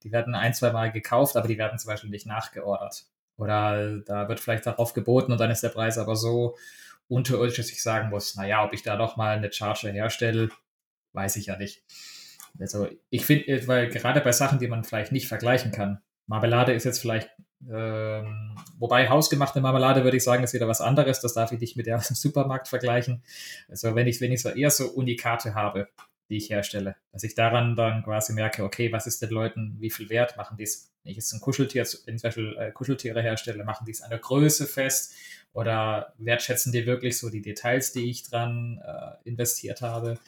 die 0.04 0.12
werden 0.12 0.36
ein, 0.36 0.54
zwei 0.54 0.70
Mal 0.70 0.92
gekauft, 0.92 1.36
aber 1.36 1.48
die 1.48 1.58
werden 1.58 1.78
zum 1.78 1.88
Beispiel 1.88 2.10
nicht 2.10 2.26
nachgeordert. 2.26 3.06
Oder 3.36 3.98
da 3.98 4.28
wird 4.28 4.40
vielleicht 4.40 4.66
darauf 4.66 4.94
geboten 4.94 5.32
und 5.32 5.38
dann 5.38 5.50
ist 5.50 5.62
der 5.62 5.68
Preis 5.68 5.98
aber 5.98 6.16
so 6.16 6.56
unterirdisch, 7.08 7.56
dass 7.56 7.70
ich 7.70 7.82
sagen 7.82 8.10
muss, 8.10 8.34
naja, 8.34 8.64
ob 8.64 8.72
ich 8.72 8.82
da 8.82 8.96
noch 8.96 9.16
mal 9.16 9.36
eine 9.36 9.52
Charge 9.52 9.90
herstelle, 9.90 10.48
weiß 11.12 11.36
ich 11.36 11.46
ja 11.46 11.56
nicht. 11.56 11.82
Also 12.58 12.88
ich 13.10 13.26
finde, 13.26 13.68
weil 13.68 13.88
gerade 13.88 14.20
bei 14.20 14.32
Sachen, 14.32 14.58
die 14.58 14.68
man 14.68 14.84
vielleicht 14.84 15.12
nicht 15.12 15.28
vergleichen 15.28 15.70
kann, 15.70 16.00
Marmelade 16.26 16.72
ist 16.72 16.84
jetzt 16.84 17.00
vielleicht 17.00 17.30
ähm, 17.68 18.56
wobei 18.78 19.08
hausgemachte 19.08 19.60
Marmelade 19.60 20.04
würde 20.04 20.16
ich 20.16 20.24
sagen, 20.24 20.44
ist 20.44 20.54
wieder 20.54 20.68
was 20.68 20.80
anderes. 20.80 21.20
Das 21.20 21.34
darf 21.34 21.52
ich 21.52 21.60
nicht 21.60 21.76
mit 21.76 21.86
der 21.86 21.96
aus 21.96 22.08
dem 22.08 22.16
Supermarkt 22.16 22.68
vergleichen. 22.68 23.22
Also 23.68 23.94
wenn 23.94 24.06
ich, 24.06 24.18
so 24.18 24.48
eher 24.50 24.70
so 24.70 24.88
Unikate 24.88 25.54
habe, 25.54 25.88
die 26.28 26.36
ich 26.36 26.50
herstelle, 26.50 26.96
dass 27.12 27.22
ich 27.22 27.34
daran 27.34 27.76
dann 27.76 28.02
quasi 28.02 28.32
merke, 28.32 28.64
okay, 28.64 28.92
was 28.92 29.06
ist 29.06 29.22
den 29.22 29.30
Leuten, 29.30 29.76
wie 29.78 29.90
viel 29.90 30.08
Wert 30.08 30.36
machen 30.36 30.56
die 30.56 30.64
es? 30.64 30.92
Wenn 31.02 31.12
ich 31.12 31.16
jetzt 31.16 31.32
ein 31.32 31.40
Kuscheltier, 31.40 31.84
zum 31.84 32.16
Beispiel 32.20 32.56
äh, 32.58 32.72
Kuscheltiere 32.72 33.22
herstelle, 33.22 33.62
machen 33.62 33.84
die 33.84 33.92
es 33.92 34.02
an 34.02 34.10
der 34.10 34.18
Größe 34.18 34.66
fest 34.66 35.14
oder 35.52 36.14
wertschätzen 36.18 36.72
die 36.72 36.84
wirklich 36.84 37.18
so 37.18 37.30
die 37.30 37.42
Details, 37.42 37.92
die 37.92 38.10
ich 38.10 38.28
dran 38.28 38.82
äh, 38.84 39.28
investiert 39.28 39.82
habe? 39.82 40.18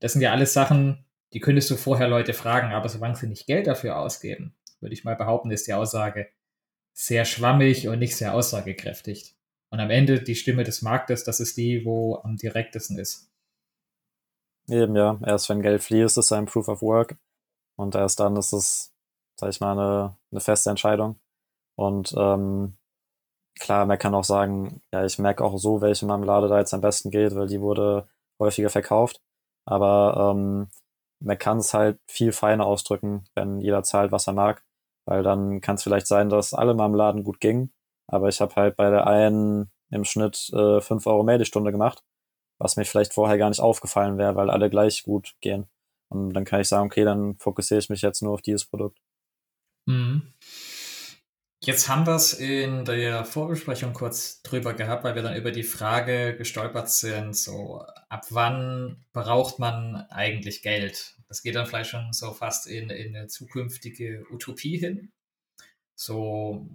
Das 0.00 0.14
sind 0.14 0.22
ja 0.22 0.32
alles 0.32 0.54
Sachen, 0.54 1.04
die 1.34 1.40
könntest 1.40 1.70
du 1.70 1.76
vorher 1.76 2.08
Leute 2.08 2.32
fragen, 2.32 2.72
aber 2.72 2.88
solange 2.88 3.16
sie 3.16 3.26
nicht 3.26 3.46
Geld 3.46 3.66
dafür 3.66 3.98
ausgeben, 3.98 4.54
würde 4.80 4.94
ich 4.94 5.04
mal 5.04 5.16
behaupten, 5.16 5.50
ist 5.50 5.66
die 5.66 5.74
Aussage, 5.74 6.28
sehr 6.94 7.24
schwammig 7.24 7.88
und 7.88 7.98
nicht 7.98 8.16
sehr 8.16 8.34
aussagekräftig. 8.34 9.34
Und 9.68 9.80
am 9.80 9.90
Ende 9.90 10.22
die 10.22 10.36
Stimme 10.36 10.62
des 10.62 10.82
Marktes, 10.82 11.24
das 11.24 11.40
ist 11.40 11.56
die, 11.56 11.84
wo 11.84 12.16
am 12.22 12.36
direktesten 12.36 12.96
ist. 12.98 13.33
Eben, 14.68 14.96
ja. 14.96 15.18
Erst 15.26 15.48
wenn 15.48 15.62
Geld 15.62 15.82
fließt, 15.82 16.16
ist 16.18 16.26
es 16.26 16.32
ein 16.32 16.46
Proof 16.46 16.68
of 16.68 16.82
Work. 16.82 17.16
Und 17.76 17.94
erst 17.94 18.20
dann 18.20 18.36
ist 18.36 18.52
es, 18.52 18.94
sag 19.36 19.50
ich 19.50 19.60
mal, 19.60 19.72
eine, 19.72 20.16
eine 20.30 20.40
feste 20.40 20.70
Entscheidung. 20.70 21.18
Und 21.76 22.14
ähm, 22.16 22.76
klar, 23.60 23.86
man 23.86 23.98
kann 23.98 24.14
auch 24.14 24.24
sagen, 24.24 24.82
ja, 24.92 25.04
ich 25.04 25.18
merke 25.18 25.44
auch 25.44 25.58
so, 25.58 25.80
welche 25.80 26.06
Marmelade 26.06 26.48
da 26.48 26.58
jetzt 26.58 26.74
am 26.74 26.80
besten 26.80 27.10
geht, 27.10 27.34
weil 27.34 27.48
die 27.48 27.60
wurde 27.60 28.08
häufiger 28.40 28.70
verkauft. 28.70 29.20
Aber 29.66 30.32
ähm, 30.34 30.68
man 31.20 31.38
kann 31.38 31.58
es 31.58 31.74
halt 31.74 31.98
viel 32.08 32.32
feiner 32.32 32.66
ausdrücken, 32.66 33.24
wenn 33.34 33.60
jeder 33.60 33.82
zahlt, 33.82 34.12
was 34.12 34.26
er 34.26 34.34
mag. 34.34 34.64
Weil 35.06 35.22
dann 35.22 35.60
kann 35.60 35.76
es 35.76 35.82
vielleicht 35.82 36.06
sein, 36.06 36.28
dass 36.30 36.54
alle 36.54 36.74
Marmeladen 36.74 37.24
gut 37.24 37.40
gingen, 37.40 37.72
aber 38.08 38.28
ich 38.28 38.40
habe 38.40 38.54
halt 38.56 38.76
bei 38.76 38.90
der 38.90 39.06
einen 39.06 39.70
im 39.90 40.04
Schnitt 40.04 40.50
äh, 40.54 40.80
5 40.80 41.06
Euro 41.06 41.22
mehr 41.24 41.38
die 41.38 41.44
Stunde 41.44 41.72
gemacht, 41.72 42.02
was 42.64 42.76
mir 42.76 42.86
vielleicht 42.86 43.12
vorher 43.12 43.36
gar 43.36 43.50
nicht 43.50 43.60
aufgefallen 43.60 44.16
wäre, 44.16 44.34
weil 44.34 44.50
alle 44.50 44.70
gleich 44.70 45.04
gut 45.04 45.34
gehen. 45.40 45.68
Und 46.08 46.32
dann 46.32 46.44
kann 46.44 46.62
ich 46.62 46.68
sagen, 46.68 46.86
okay, 46.86 47.04
dann 47.04 47.36
fokussiere 47.36 47.78
ich 47.78 47.90
mich 47.90 48.02
jetzt 48.02 48.22
nur 48.22 48.32
auf 48.32 48.42
dieses 48.42 48.64
Produkt. 48.64 48.98
Mhm. 49.86 50.32
Jetzt 51.62 51.88
haben 51.88 52.06
wir 52.06 52.16
es 52.16 52.32
in 52.34 52.84
der 52.84 53.24
Vorbesprechung 53.24 53.92
kurz 53.92 54.42
drüber 54.42 54.74
gehabt, 54.74 55.04
weil 55.04 55.14
wir 55.14 55.22
dann 55.22 55.36
über 55.36 55.50
die 55.50 55.62
Frage 55.62 56.36
gestolpert 56.36 56.90
sind, 56.90 57.36
so 57.36 57.84
ab 58.08 58.26
wann 58.30 59.04
braucht 59.12 59.58
man 59.58 59.96
eigentlich 60.10 60.62
Geld? 60.62 61.16
Das 61.28 61.42
geht 61.42 61.54
dann 61.54 61.66
vielleicht 61.66 61.90
schon 61.90 62.12
so 62.12 62.32
fast 62.32 62.66
in, 62.66 62.90
in 62.90 63.16
eine 63.16 63.28
zukünftige 63.28 64.26
Utopie 64.30 64.78
hin. 64.78 65.12
So 65.94 66.68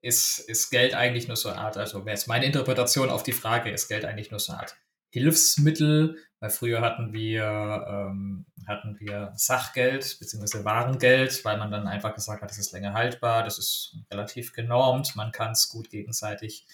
ist, 0.00 0.38
ist 0.38 0.70
Geld 0.70 0.94
eigentlich 0.94 1.28
nur 1.28 1.36
so 1.36 1.48
eine 1.48 1.58
Art, 1.58 1.76
also 1.76 2.04
wäre 2.04 2.14
es 2.14 2.26
meine 2.26 2.46
Interpretation 2.46 3.10
auf 3.10 3.22
die 3.22 3.32
Frage, 3.32 3.70
ist 3.70 3.88
Geld 3.88 4.04
eigentlich 4.04 4.30
nur 4.30 4.40
so 4.40 4.52
eine 4.52 4.62
Art 4.62 4.76
Hilfsmittel, 5.14 6.18
weil 6.40 6.50
früher 6.50 6.80
hatten 6.80 7.12
wir, 7.12 7.86
ähm, 7.88 8.46
hatten 8.66 8.98
wir 8.98 9.32
Sachgeld 9.36 10.18
bzw. 10.18 10.64
Warengeld, 10.64 11.44
weil 11.44 11.56
man 11.56 11.70
dann 11.70 11.86
einfach 11.86 12.16
gesagt 12.16 12.42
hat, 12.42 12.50
das 12.50 12.58
ist 12.58 12.72
länger 12.72 12.94
haltbar, 12.94 13.44
das 13.44 13.58
ist 13.58 13.96
relativ 14.10 14.52
genormt, 14.52 15.14
man 15.14 15.30
kann 15.30 15.52
es 15.52 15.68
gut 15.68 15.88
gegenseitig 15.88 16.66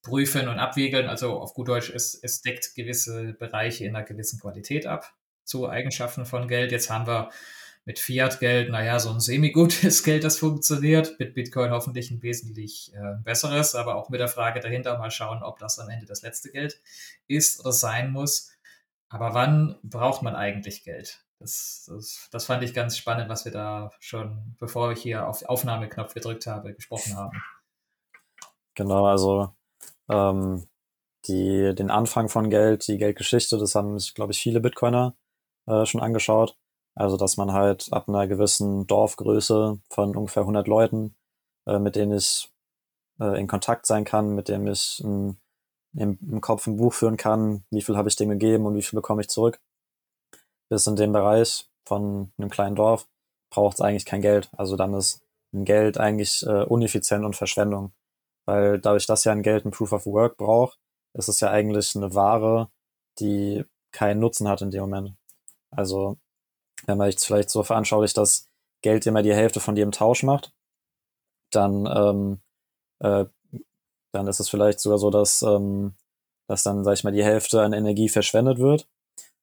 prüfen 0.00 0.46
und 0.46 0.60
abwiegeln. 0.60 1.08
Also 1.08 1.40
auf 1.40 1.54
gut 1.54 1.66
Deutsch, 1.66 1.90
es, 1.90 2.14
es 2.14 2.40
deckt 2.40 2.76
gewisse 2.76 3.32
Bereiche 3.32 3.84
in 3.84 3.96
einer 3.96 4.04
gewissen 4.04 4.38
Qualität 4.38 4.86
ab 4.86 5.12
zu 5.42 5.68
Eigenschaften 5.68 6.24
von 6.24 6.46
Geld. 6.46 6.70
Jetzt 6.70 6.88
haben 6.88 7.08
wir 7.08 7.30
mit 7.88 7.98
Fiat-Geld, 7.98 8.68
naja, 8.68 8.98
so 8.98 9.08
ein 9.08 9.18
semi-gutes 9.18 10.02
Geld, 10.04 10.22
das 10.22 10.36
funktioniert. 10.36 11.18
Mit 11.18 11.32
Bitcoin 11.32 11.70
hoffentlich 11.70 12.10
ein 12.10 12.22
wesentlich 12.22 12.92
äh, 12.94 13.14
besseres, 13.24 13.74
aber 13.74 13.94
auch 13.94 14.10
mit 14.10 14.20
der 14.20 14.28
Frage 14.28 14.60
dahinter 14.60 14.98
mal 14.98 15.10
schauen, 15.10 15.42
ob 15.42 15.58
das 15.58 15.78
am 15.78 15.88
Ende 15.88 16.04
das 16.04 16.20
letzte 16.20 16.50
Geld 16.50 16.82
ist 17.28 17.60
oder 17.60 17.72
sein 17.72 18.12
muss. 18.12 18.52
Aber 19.08 19.32
wann 19.32 19.78
braucht 19.82 20.20
man 20.22 20.36
eigentlich 20.36 20.84
Geld? 20.84 21.24
Das, 21.38 21.86
das, 21.88 22.28
das 22.30 22.44
fand 22.44 22.62
ich 22.62 22.74
ganz 22.74 22.98
spannend, 22.98 23.30
was 23.30 23.46
wir 23.46 23.52
da 23.52 23.90
schon, 24.00 24.54
bevor 24.58 24.92
ich 24.92 25.00
hier 25.00 25.26
auf 25.26 25.42
Aufnahmeknopf 25.46 26.12
gedrückt 26.12 26.46
habe, 26.46 26.74
gesprochen 26.74 27.16
haben. 27.16 27.42
Genau, 28.74 29.06
also 29.06 29.56
ähm, 30.10 30.68
die, 31.26 31.74
den 31.74 31.90
Anfang 31.90 32.28
von 32.28 32.50
Geld, 32.50 32.86
die 32.86 32.98
Geldgeschichte, 32.98 33.56
das 33.56 33.74
haben 33.74 33.98
sich, 33.98 34.12
glaube 34.12 34.32
ich, 34.32 34.42
viele 34.42 34.60
Bitcoiner 34.60 35.16
äh, 35.66 35.86
schon 35.86 36.02
angeschaut. 36.02 36.58
Also, 36.98 37.16
dass 37.16 37.36
man 37.36 37.52
halt 37.52 37.92
ab 37.92 38.08
einer 38.08 38.26
gewissen 38.26 38.88
Dorfgröße 38.88 39.78
von 39.88 40.16
ungefähr 40.16 40.42
100 40.42 40.66
Leuten, 40.66 41.14
äh, 41.64 41.78
mit 41.78 41.94
denen 41.94 42.16
ich 42.16 42.50
äh, 43.20 43.38
in 43.40 43.46
Kontakt 43.46 43.86
sein 43.86 44.04
kann, 44.04 44.34
mit 44.34 44.48
dem 44.48 44.66
ich 44.66 45.00
ein, 45.04 45.38
im, 45.94 46.18
im 46.20 46.40
Kopf 46.40 46.66
ein 46.66 46.76
Buch 46.76 46.92
führen 46.92 47.16
kann, 47.16 47.64
wie 47.70 47.82
viel 47.82 47.96
habe 47.96 48.08
ich 48.08 48.16
dem 48.16 48.30
gegeben 48.30 48.66
und 48.66 48.74
wie 48.74 48.82
viel 48.82 48.96
bekomme 48.96 49.20
ich 49.20 49.28
zurück. 49.28 49.60
Bis 50.68 50.88
in 50.88 50.96
dem 50.96 51.12
Bereich 51.12 51.68
von 51.86 52.32
einem 52.36 52.50
kleinen 52.50 52.74
Dorf 52.74 53.06
braucht 53.50 53.76
es 53.76 53.80
eigentlich 53.80 54.04
kein 54.04 54.20
Geld. 54.20 54.50
Also 54.56 54.74
dann 54.74 54.92
ist 54.94 55.22
ein 55.54 55.64
Geld 55.64 55.98
eigentlich 55.98 56.44
äh, 56.46 56.64
uneffizient 56.64 57.24
und 57.24 57.36
Verschwendung. 57.36 57.92
Weil 58.44 58.80
dadurch, 58.80 59.06
dass 59.06 59.22
ja 59.22 59.30
ein 59.30 59.42
Geld 59.42 59.64
ein 59.64 59.70
Proof 59.70 59.92
of 59.92 60.06
Work 60.06 60.36
braucht, 60.36 60.80
ist 61.14 61.28
es 61.28 61.38
ja 61.38 61.50
eigentlich 61.50 61.94
eine 61.94 62.14
Ware, 62.14 62.70
die 63.20 63.64
keinen 63.92 64.18
Nutzen 64.18 64.48
hat 64.48 64.62
in 64.62 64.72
dem 64.72 64.80
Moment. 64.80 65.14
Also 65.70 66.18
wenn 66.86 66.98
man 66.98 67.10
sich 67.10 67.20
vielleicht 67.20 67.50
so 67.50 67.62
veranschaulicht, 67.62 68.16
dass 68.16 68.46
Geld 68.82 69.06
immer 69.06 69.22
die 69.22 69.34
Hälfte 69.34 69.60
von 69.60 69.76
jedem 69.76 69.92
Tausch 69.92 70.22
macht, 70.22 70.52
dann, 71.50 71.86
ähm, 71.86 72.40
äh, 73.00 73.26
dann 74.12 74.26
ist 74.26 74.40
es 74.40 74.48
vielleicht 74.48 74.80
sogar 74.80 74.98
so, 74.98 75.10
dass, 75.10 75.42
ähm, 75.42 75.94
dass 76.48 76.62
dann, 76.62 76.84
sag 76.84 76.94
ich 76.94 77.04
mal, 77.04 77.12
die 77.12 77.24
Hälfte 77.24 77.62
an 77.62 77.72
Energie 77.72 78.08
verschwendet 78.08 78.58
wird. 78.58 78.88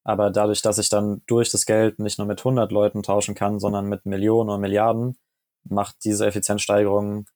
Aber 0.04 0.30
dadurch, 0.30 0.62
dass 0.62 0.78
ich 0.78 0.90
dann 0.90 1.24
durch 1.28 1.50
das 1.50 1.66
Geld 1.66 2.00
nicht 2.00 2.20
nur 2.20 2.28
mit 2.28 2.40
100 2.40 2.72
Leuten 2.72 3.04
tauschen 3.04 3.36
kann, 3.36 3.60
sondern 3.60 3.88
mit 3.88 4.06
Millionen 4.06 4.50
und 4.50 4.62
Milliarden, 4.62 5.18
macht 5.64 6.04
diese 6.04 6.28
Effizienzsteigerung, 6.28 7.28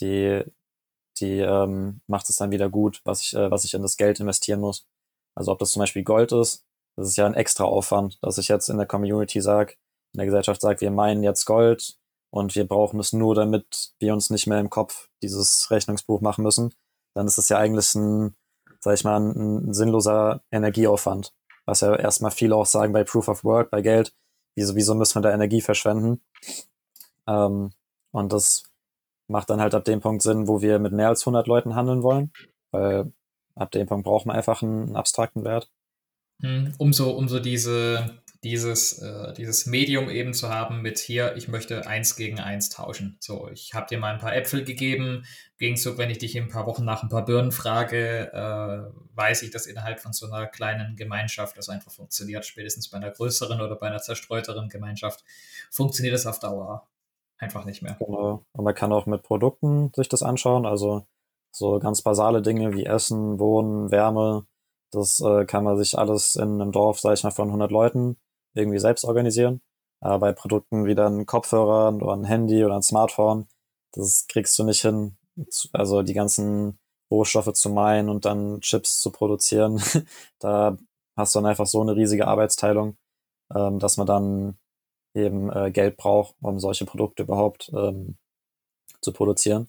die, 0.00 0.42
die 1.18 1.38
ähm, 1.40 2.00
macht 2.06 2.30
es 2.30 2.36
dann 2.36 2.50
wieder 2.50 2.70
gut, 2.70 3.02
was 3.04 3.22
ich, 3.22 3.34
äh, 3.34 3.50
was 3.50 3.64
ich 3.64 3.74
in 3.74 3.82
das 3.82 3.96
Geld 3.96 4.20
investieren 4.20 4.60
muss. 4.60 4.86
Also 5.34 5.52
ob 5.52 5.58
das 5.58 5.70
zum 5.70 5.80
Beispiel 5.80 6.02
Gold 6.02 6.32
ist, 6.32 6.64
das 6.98 7.10
ist 7.10 7.16
ja 7.16 7.26
ein 7.26 7.34
extra 7.34 7.62
Aufwand, 7.62 8.18
dass 8.22 8.38
ich 8.38 8.48
jetzt 8.48 8.68
in 8.68 8.76
der 8.76 8.86
Community 8.86 9.40
sage, 9.40 9.74
in 10.14 10.18
der 10.18 10.26
Gesellschaft 10.26 10.60
sage, 10.60 10.80
wir 10.80 10.90
meinen 10.90 11.22
jetzt 11.22 11.44
Gold 11.44 11.96
und 12.30 12.56
wir 12.56 12.66
brauchen 12.66 12.98
es 12.98 13.12
nur, 13.12 13.36
damit 13.36 13.92
wir 14.00 14.12
uns 14.12 14.30
nicht 14.30 14.48
mehr 14.48 14.58
im 14.58 14.68
Kopf 14.68 15.08
dieses 15.22 15.70
Rechnungsbuch 15.70 16.20
machen 16.22 16.42
müssen. 16.42 16.74
Dann 17.14 17.28
ist 17.28 17.38
es 17.38 17.48
ja 17.50 17.58
eigentlich 17.58 17.94
ein, 17.94 18.34
sag 18.80 18.94
ich 18.94 19.04
mal, 19.04 19.20
ein, 19.20 19.68
ein 19.68 19.74
sinnloser 19.74 20.42
Energieaufwand. 20.50 21.32
Was 21.66 21.82
ja 21.82 21.94
erstmal 21.94 22.32
viele 22.32 22.56
auch 22.56 22.66
sagen 22.66 22.92
bei 22.92 23.04
Proof 23.04 23.28
of 23.28 23.44
Work, 23.44 23.70
bei 23.70 23.80
Geld, 23.80 24.12
wieso, 24.56 24.74
wieso 24.74 24.96
müssen 24.96 25.18
wir 25.18 25.22
da 25.22 25.32
Energie 25.32 25.60
verschwenden? 25.60 26.20
Ähm, 27.28 27.70
und 28.10 28.32
das 28.32 28.64
macht 29.28 29.50
dann 29.50 29.60
halt 29.60 29.76
ab 29.76 29.84
dem 29.84 30.00
Punkt 30.00 30.22
Sinn, 30.22 30.48
wo 30.48 30.62
wir 30.62 30.80
mit 30.80 30.92
mehr 30.92 31.08
als 31.08 31.22
100 31.22 31.46
Leuten 31.46 31.76
handeln 31.76 32.02
wollen, 32.02 32.32
weil 32.72 33.12
ab 33.54 33.70
dem 33.70 33.86
Punkt 33.86 34.04
braucht 34.04 34.26
man 34.26 34.34
einfach 34.34 34.62
einen, 34.62 34.88
einen 34.88 34.96
abstrakten 34.96 35.44
Wert. 35.44 35.70
Hm, 36.40 36.72
umso, 36.78 37.10
umso 37.10 37.40
diese, 37.40 38.20
dieses, 38.44 38.98
äh, 38.98 39.32
dieses 39.34 39.66
Medium 39.66 40.08
eben 40.08 40.32
zu 40.32 40.48
haben 40.48 40.82
mit 40.82 40.98
hier, 40.98 41.36
ich 41.36 41.48
möchte 41.48 41.86
eins 41.86 42.14
gegen 42.14 42.38
eins 42.38 42.68
tauschen. 42.68 43.16
So, 43.20 43.48
ich 43.48 43.74
habe 43.74 43.86
dir 43.88 43.98
mal 43.98 44.14
ein 44.14 44.20
paar 44.20 44.36
Äpfel 44.36 44.64
gegeben. 44.64 45.24
Gegenzug, 45.58 45.98
wenn 45.98 46.10
ich 46.10 46.18
dich 46.18 46.36
in 46.36 46.44
ein 46.44 46.50
paar 46.50 46.66
Wochen 46.66 46.84
nach 46.84 47.02
ein 47.02 47.08
paar 47.08 47.24
Birnen 47.24 47.50
frage, 47.50 48.32
äh, 48.32 49.16
weiß 49.16 49.42
ich, 49.42 49.50
dass 49.50 49.66
innerhalb 49.66 49.98
von 49.98 50.12
so 50.12 50.26
einer 50.26 50.46
kleinen 50.46 50.94
Gemeinschaft 50.94 51.58
das 51.58 51.68
einfach 51.68 51.90
funktioniert. 51.90 52.46
Spätestens 52.46 52.88
bei 52.88 52.98
einer 52.98 53.10
größeren 53.10 53.60
oder 53.60 53.74
bei 53.74 53.88
einer 53.88 54.00
zerstreuteren 54.00 54.68
Gemeinschaft 54.68 55.24
funktioniert 55.70 56.14
das 56.14 56.26
auf 56.26 56.38
Dauer 56.38 56.86
einfach 57.38 57.64
nicht 57.64 57.82
mehr. 57.82 57.96
Genau. 57.98 58.44
Und 58.52 58.64
man 58.64 58.74
kann 58.74 58.92
auch 58.92 59.06
mit 59.06 59.22
Produkten 59.22 59.92
sich 59.94 60.08
das 60.08 60.22
anschauen. 60.22 60.66
Also 60.66 61.06
so 61.50 61.78
ganz 61.78 62.02
basale 62.02 62.42
Dinge 62.42 62.74
wie 62.74 62.86
Essen, 62.86 63.38
Wohnen, 63.38 63.90
Wärme. 63.90 64.46
Das 64.90 65.20
äh, 65.20 65.44
kann 65.44 65.64
man 65.64 65.76
sich 65.76 65.98
alles 65.98 66.36
in 66.36 66.60
einem 66.60 66.72
Dorf, 66.72 67.00
sag 67.00 67.14
ich 67.14 67.24
mal, 67.24 67.30
von 67.30 67.48
100 67.48 67.70
Leuten 67.70 68.16
irgendwie 68.54 68.78
selbst 68.78 69.04
organisieren. 69.04 69.60
Aber 70.00 70.18
bei 70.18 70.32
Produkten 70.32 70.86
wie 70.86 70.94
dann 70.94 71.26
Kopfhörer 71.26 71.94
oder 71.94 72.12
ein 72.14 72.24
Handy 72.24 72.64
oder 72.64 72.76
ein 72.76 72.82
Smartphone, 72.82 73.48
das 73.92 74.26
kriegst 74.28 74.58
du 74.58 74.64
nicht 74.64 74.82
hin. 74.82 75.16
Also 75.72 76.02
die 76.02 76.14
ganzen 76.14 76.78
Rohstoffe 77.10 77.52
zu 77.52 77.70
meinen 77.70 78.08
und 78.08 78.24
dann 78.24 78.60
Chips 78.60 79.00
zu 79.00 79.10
produzieren. 79.10 79.80
da 80.38 80.76
hast 81.16 81.34
du 81.34 81.40
dann 81.40 81.46
einfach 81.46 81.66
so 81.66 81.80
eine 81.80 81.96
riesige 81.96 82.26
Arbeitsteilung, 82.26 82.96
ähm, 83.54 83.78
dass 83.78 83.96
man 83.96 84.06
dann 84.06 84.58
eben 85.14 85.50
äh, 85.50 85.70
Geld 85.70 85.96
braucht, 85.96 86.34
um 86.40 86.60
solche 86.60 86.84
Produkte 86.84 87.24
überhaupt 87.24 87.70
ähm, 87.74 88.16
zu 89.00 89.12
produzieren. 89.12 89.68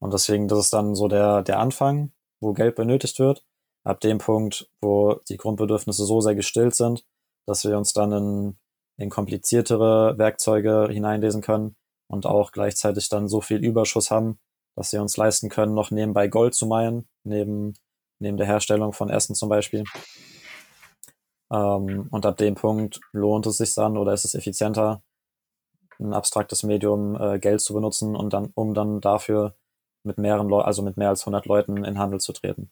Und 0.00 0.12
deswegen, 0.12 0.48
das 0.48 0.58
ist 0.58 0.72
dann 0.72 0.94
so 0.94 1.08
der, 1.08 1.42
der 1.42 1.58
Anfang, 1.60 2.12
wo 2.40 2.52
Geld 2.52 2.74
benötigt 2.74 3.18
wird. 3.18 3.44
Ab 3.84 4.00
dem 4.00 4.18
Punkt, 4.18 4.68
wo 4.80 5.20
die 5.28 5.36
Grundbedürfnisse 5.36 6.04
so 6.04 6.20
sehr 6.20 6.34
gestillt 6.34 6.74
sind, 6.74 7.04
dass 7.46 7.64
wir 7.64 7.76
uns 7.76 7.92
dann 7.92 8.12
in, 8.12 8.58
in 8.96 9.10
kompliziertere 9.10 10.16
Werkzeuge 10.18 10.88
hineinlesen 10.90 11.42
können 11.42 11.76
und 12.06 12.26
auch 12.26 12.52
gleichzeitig 12.52 13.08
dann 13.08 13.28
so 13.28 13.40
viel 13.40 13.58
Überschuss 13.58 14.10
haben, 14.10 14.38
dass 14.76 14.92
wir 14.92 15.02
uns 15.02 15.16
leisten 15.16 15.48
können, 15.48 15.74
noch 15.74 15.90
nebenbei 15.90 16.28
Gold 16.28 16.54
zu 16.54 16.66
meinen, 16.66 17.08
neben, 17.24 17.74
neben 18.20 18.36
der 18.36 18.46
Herstellung 18.46 18.92
von 18.92 19.10
Essen 19.10 19.34
zum 19.34 19.48
Beispiel. 19.48 19.84
Ähm, 21.52 22.08
und 22.10 22.24
ab 22.24 22.36
dem 22.36 22.54
Punkt 22.54 23.00
lohnt 23.12 23.46
es 23.46 23.58
sich 23.58 23.74
dann 23.74 23.96
oder 23.96 24.12
ist 24.12 24.24
es 24.24 24.34
effizienter, 24.34 25.02
ein 25.98 26.14
abstraktes 26.14 26.62
Medium 26.62 27.20
äh, 27.20 27.38
Geld 27.38 27.60
zu 27.60 27.74
benutzen 27.74 28.16
und 28.16 28.32
dann, 28.32 28.50
um 28.54 28.74
dann 28.74 29.00
dafür 29.00 29.56
mit 30.04 30.18
mehreren 30.18 30.48
Leuten, 30.48 30.66
also 30.66 30.82
mit 30.82 30.96
mehr 30.96 31.10
als 31.10 31.22
100 31.22 31.46
Leuten 31.46 31.84
in 31.84 31.98
Handel 31.98 32.20
zu 32.20 32.32
treten. 32.32 32.70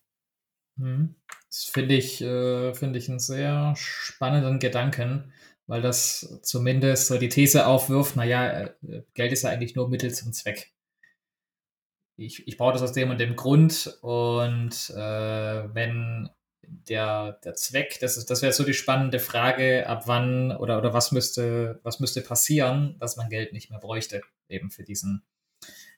Mhm. 0.77 1.15
Das 1.49 1.65
finde 1.65 1.97
ich, 1.97 2.21
äh, 2.21 2.71
ich 2.71 3.09
einen 3.09 3.19
sehr 3.19 3.75
spannenden 3.77 4.59
Gedanken, 4.59 5.33
weil 5.67 5.83
das 5.83 6.41
zumindest 6.43 7.09
so 7.09 7.19
die 7.19 7.29
These 7.29 7.67
aufwirft, 7.67 8.17
naja, 8.17 8.63
äh, 8.83 9.03
Geld 9.15 9.33
ist 9.33 9.43
ja 9.43 9.51
eigentlich 9.51 9.75
nur 9.75 9.89
Mittel 9.89 10.13
zum 10.13 10.33
Zweck. 10.33 10.73
Ich, 12.17 12.47
ich 12.47 12.57
brauche 12.57 12.75
das 12.75 12.83
aus 12.83 12.93
dem 12.93 13.11
und 13.11 13.19
dem 13.19 13.35
Grund 13.35 13.99
und 14.03 14.91
äh, 14.91 15.75
wenn 15.75 16.29
der, 16.63 17.33
der 17.45 17.55
Zweck, 17.55 17.99
das, 18.01 18.25
das 18.27 18.43
wäre 18.43 18.53
so 18.53 18.65
die 18.65 18.75
spannende 18.75 19.19
Frage, 19.19 19.87
ab 19.87 20.05
wann 20.07 20.53
oder, 20.57 20.79
oder 20.79 20.93
was 20.93 21.13
müsste, 21.13 21.81
was 21.83 22.01
müsste 22.01 22.21
passieren, 22.21 22.97
dass 22.99 23.17
man 23.17 23.29
Geld 23.29 23.53
nicht 23.53 23.71
mehr 23.71 23.81
bräuchte, 23.81 24.23
eben 24.49 24.71
für 24.71 24.85
diesen, 24.85 25.23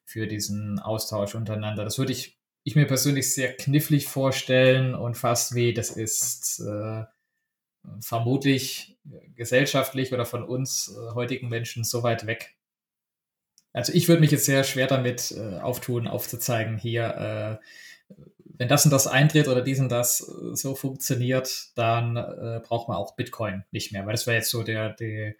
für 0.04 0.26
diesen 0.26 0.78
Austausch 0.78 1.34
untereinander. 1.34 1.84
Das 1.84 1.98
würde 1.98 2.12
ich, 2.12 2.38
ich 2.64 2.76
mir 2.76 2.86
persönlich 2.86 3.34
sehr 3.34 3.56
knifflig 3.56 4.06
vorstellen 4.06 4.94
und 4.94 5.16
fast 5.16 5.54
wie, 5.54 5.74
das 5.74 5.90
ist 5.90 6.60
äh, 6.60 7.04
vermutlich 8.00 8.96
gesellschaftlich 9.34 10.12
oder 10.12 10.24
von 10.24 10.44
uns 10.44 10.94
äh, 10.96 11.14
heutigen 11.14 11.48
Menschen 11.48 11.84
so 11.84 12.02
weit 12.02 12.26
weg. 12.26 12.54
Also 13.72 13.92
ich 13.92 14.08
würde 14.08 14.20
mich 14.20 14.30
jetzt 14.30 14.44
sehr 14.44 14.64
schwer 14.64 14.86
damit 14.86 15.32
äh, 15.32 15.58
auftun, 15.58 16.06
aufzuzeigen, 16.06 16.78
hier, 16.78 17.60
äh, 17.60 18.14
wenn 18.58 18.68
das 18.68 18.84
und 18.84 18.92
das 18.92 19.06
eintritt 19.06 19.48
oder 19.48 19.62
dies 19.62 19.80
und 19.80 19.88
das 19.88 20.20
äh, 20.20 20.54
so 20.54 20.74
funktioniert, 20.74 21.70
dann 21.74 22.16
äh, 22.16 22.60
braucht 22.62 22.88
man 22.88 22.98
auch 22.98 23.16
Bitcoin 23.16 23.64
nicht 23.72 23.92
mehr, 23.92 24.04
weil 24.06 24.12
das 24.12 24.26
wäre 24.26 24.36
jetzt 24.36 24.50
so 24.50 24.62
der, 24.62 24.90
der, 24.90 25.34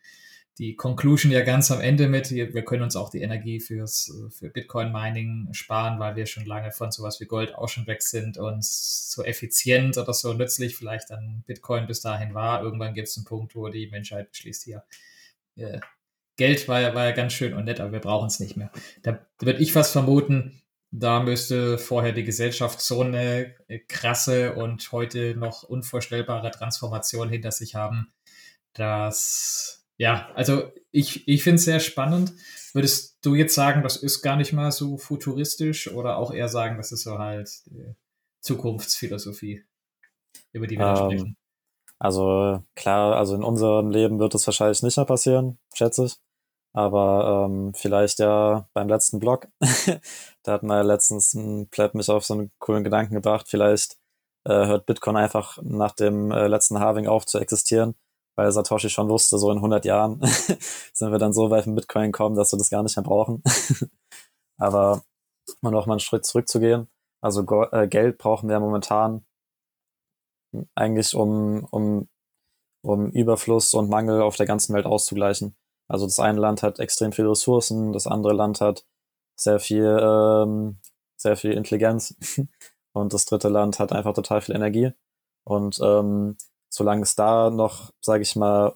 die 0.59 0.77
Conclusion 0.77 1.33
ja 1.33 1.43
ganz 1.43 1.71
am 1.71 1.81
Ende 1.81 2.09
mit, 2.09 2.31
wir 2.31 2.65
können 2.65 2.83
uns 2.83 2.95
auch 2.95 3.09
die 3.09 3.23
Energie 3.23 3.59
fürs, 3.59 4.13
für 4.31 4.51
Bitcoin-Mining 4.51 5.49
sparen, 5.53 5.99
weil 5.99 6.15
wir 6.17 6.27
schon 6.27 6.45
lange 6.45 6.73
von 6.73 6.91
sowas 6.91 7.21
wie 7.21 7.27
Gold 7.27 7.55
auch 7.55 7.69
schon 7.69 7.87
weg 7.87 8.03
sind 8.03 8.37
und 8.37 8.63
so 8.63 9.25
effizient 9.25 9.97
oder 9.97 10.13
so 10.13 10.35
nützlich 10.35 10.77
vielleicht 10.77 11.11
dann 11.11 11.43
Bitcoin 11.47 11.87
bis 11.87 12.03
dahin 12.03 12.35
war. 12.35 12.63
Irgendwann 12.63 12.95
gibt 12.95 13.09
es 13.09 13.17
einen 13.17 13.25
Punkt, 13.25 13.55
wo 13.57 13.69
die 13.69 13.89
Menschheit 13.89 14.31
beschließt 14.31 14.65
hier, 14.65 14.85
äh, 15.57 15.81
Geld 16.37 16.67
war 16.69 16.81
ja, 16.81 16.95
war 16.95 17.05
ja 17.05 17.13
ganz 17.13 17.35
schön 17.35 17.55
und 17.55 17.65
nett, 17.65 17.81
aber 17.81 17.93
wir 17.93 18.01
brauchen 18.01 18.27
es 18.27 18.41
nicht 18.41 18.57
mehr. 18.57 18.71
Da 19.03 19.27
würde 19.39 19.61
ich 19.61 19.73
fast 19.73 19.93
vermuten, 19.93 20.63
da 20.91 21.21
müsste 21.21 21.79
vorher 21.79 22.13
die 22.13 22.25
Gesellschaft 22.25 22.81
so 22.81 23.03
eine 23.03 23.55
krasse 23.89 24.55
und 24.55 24.93
heute 24.93 25.35
noch 25.35 25.63
unvorstellbare 25.63 26.51
Transformation 26.51 27.29
hinter 27.29 27.51
sich 27.51 27.75
haben, 27.75 28.13
dass, 28.75 29.82
ja, 30.03 30.29
also 30.35 30.65
ich, 30.91 31.29
ich 31.29 31.45
finde 31.45 31.57
es 31.57 31.65
sehr 31.65 31.79
spannend. 31.79 32.33
Würdest 32.73 33.25
du 33.25 33.37
jetzt 33.37 33.55
sagen, 33.55 33.85
das 33.85 33.97
ist 33.97 34.21
gar 34.21 34.35
nicht 34.35 34.53
mal 34.53 34.73
so 34.73 34.99
futuristisch 34.99 35.93
oder 35.93 36.17
auch 36.17 36.33
eher 36.33 36.49
sagen, 36.49 36.77
das 36.77 36.91
ist 36.91 37.05
so 37.05 37.21
halt 37.21 37.49
Zukunftsphilosophie, 38.41 39.65
über 40.51 40.67
die 40.67 40.77
wir 40.77 40.89
ähm, 40.89 40.97
sprechen? 40.97 41.37
Also 42.01 42.65
klar, 42.75 43.15
also 43.15 43.37
in 43.37 43.45
unserem 43.45 43.91
Leben 43.91 44.19
wird 44.19 44.35
es 44.35 44.45
wahrscheinlich 44.45 44.83
nicht 44.83 44.97
mehr 44.97 45.07
passieren, 45.07 45.61
schätze 45.73 46.07
ich. 46.07 46.17
Aber 46.73 47.47
ähm, 47.47 47.73
vielleicht 47.73 48.19
ja 48.19 48.69
beim 48.75 48.89
letzten 48.89 49.21
Blog, 49.21 49.47
da 50.43 50.53
hat 50.53 50.65
mal 50.65 50.85
letztens 50.85 51.33
ein 51.35 51.69
Pleb 51.69 51.95
mich 51.95 52.11
auf 52.11 52.25
so 52.25 52.35
einen 52.35 52.51
coolen 52.59 52.83
Gedanken 52.83 53.15
gebracht, 53.15 53.47
vielleicht 53.49 53.99
äh, 54.47 54.67
hört 54.67 54.87
Bitcoin 54.87 55.17
einfach 55.17 55.59
nach 55.63 55.93
dem 55.93 56.33
äh, 56.33 56.49
letzten 56.49 56.81
Halving 56.81 57.07
auf 57.07 57.25
zu 57.25 57.39
existieren, 57.39 57.95
weil 58.37 58.51
Satoshi 58.53 58.89
schon 58.91 59.09
wusste, 59.09 59.39
so 59.39 59.51
in 59.51 59.59
100 59.59 59.85
Jahren 59.85 60.21
sind 60.93 61.13
wir 61.13 61.19
dann 61.19 61.33
so 61.33 61.51
weit 61.51 61.67
mit 61.67 61.77
Bitcoin 61.77 62.13
gekommen, 62.13 62.37
dass 62.37 62.53
wir 62.53 62.59
das 62.59 62.71
gar 62.71 62.83
nicht 62.83 62.97
mehr 62.97 63.05
brauchen. 63.05 63.43
Aber 64.59 65.03
um 65.61 65.73
noch 65.73 65.87
mal 65.87 65.95
einen 65.95 66.01
Schritt 66.01 66.25
zurückzugehen, 66.25 66.89
also 67.21 67.45
äh, 67.73 67.89
Geld 67.89 68.19
brauchen 68.19 68.49
wir 68.49 68.59
momentan 68.61 69.25
eigentlich 70.75 71.15
um, 71.15 71.65
um, 71.71 72.09
um 72.83 73.11
Überfluss 73.11 73.75
und 73.75 73.89
Mangel 73.89 74.23
auf 74.23 74.37
der 74.37 74.47
ganzen 74.47 74.75
Welt 74.75 74.87
auszugleichen. 74.87 75.57
Also 75.89 76.07
das 76.07 76.19
eine 76.19 76.41
Land 76.41 76.63
hat 76.63 76.79
extrem 76.79 77.13
viele 77.13 77.31
Ressourcen, 77.31 77.93
das 77.93 78.07
andere 78.07 78.33
Land 78.33 78.61
hat 78.61 78.85
sehr 79.39 79.61
viel, 79.61 79.99
ähm, 80.01 80.79
sehr 81.17 81.37
viel 81.37 81.53
Intelligenz 81.53 82.15
und 82.93 83.13
das 83.13 83.25
dritte 83.27 83.49
Land 83.49 83.79
hat 83.79 83.93
einfach 83.93 84.15
total 84.15 84.41
viel 84.41 84.55
Energie. 84.55 84.93
Und 85.45 85.81
ähm, 85.83 86.37
solange 86.73 87.03
es 87.03 87.15
da 87.15 87.51
noch, 87.51 87.91
sage 88.01 88.23
ich 88.23 88.35
mal, 88.35 88.75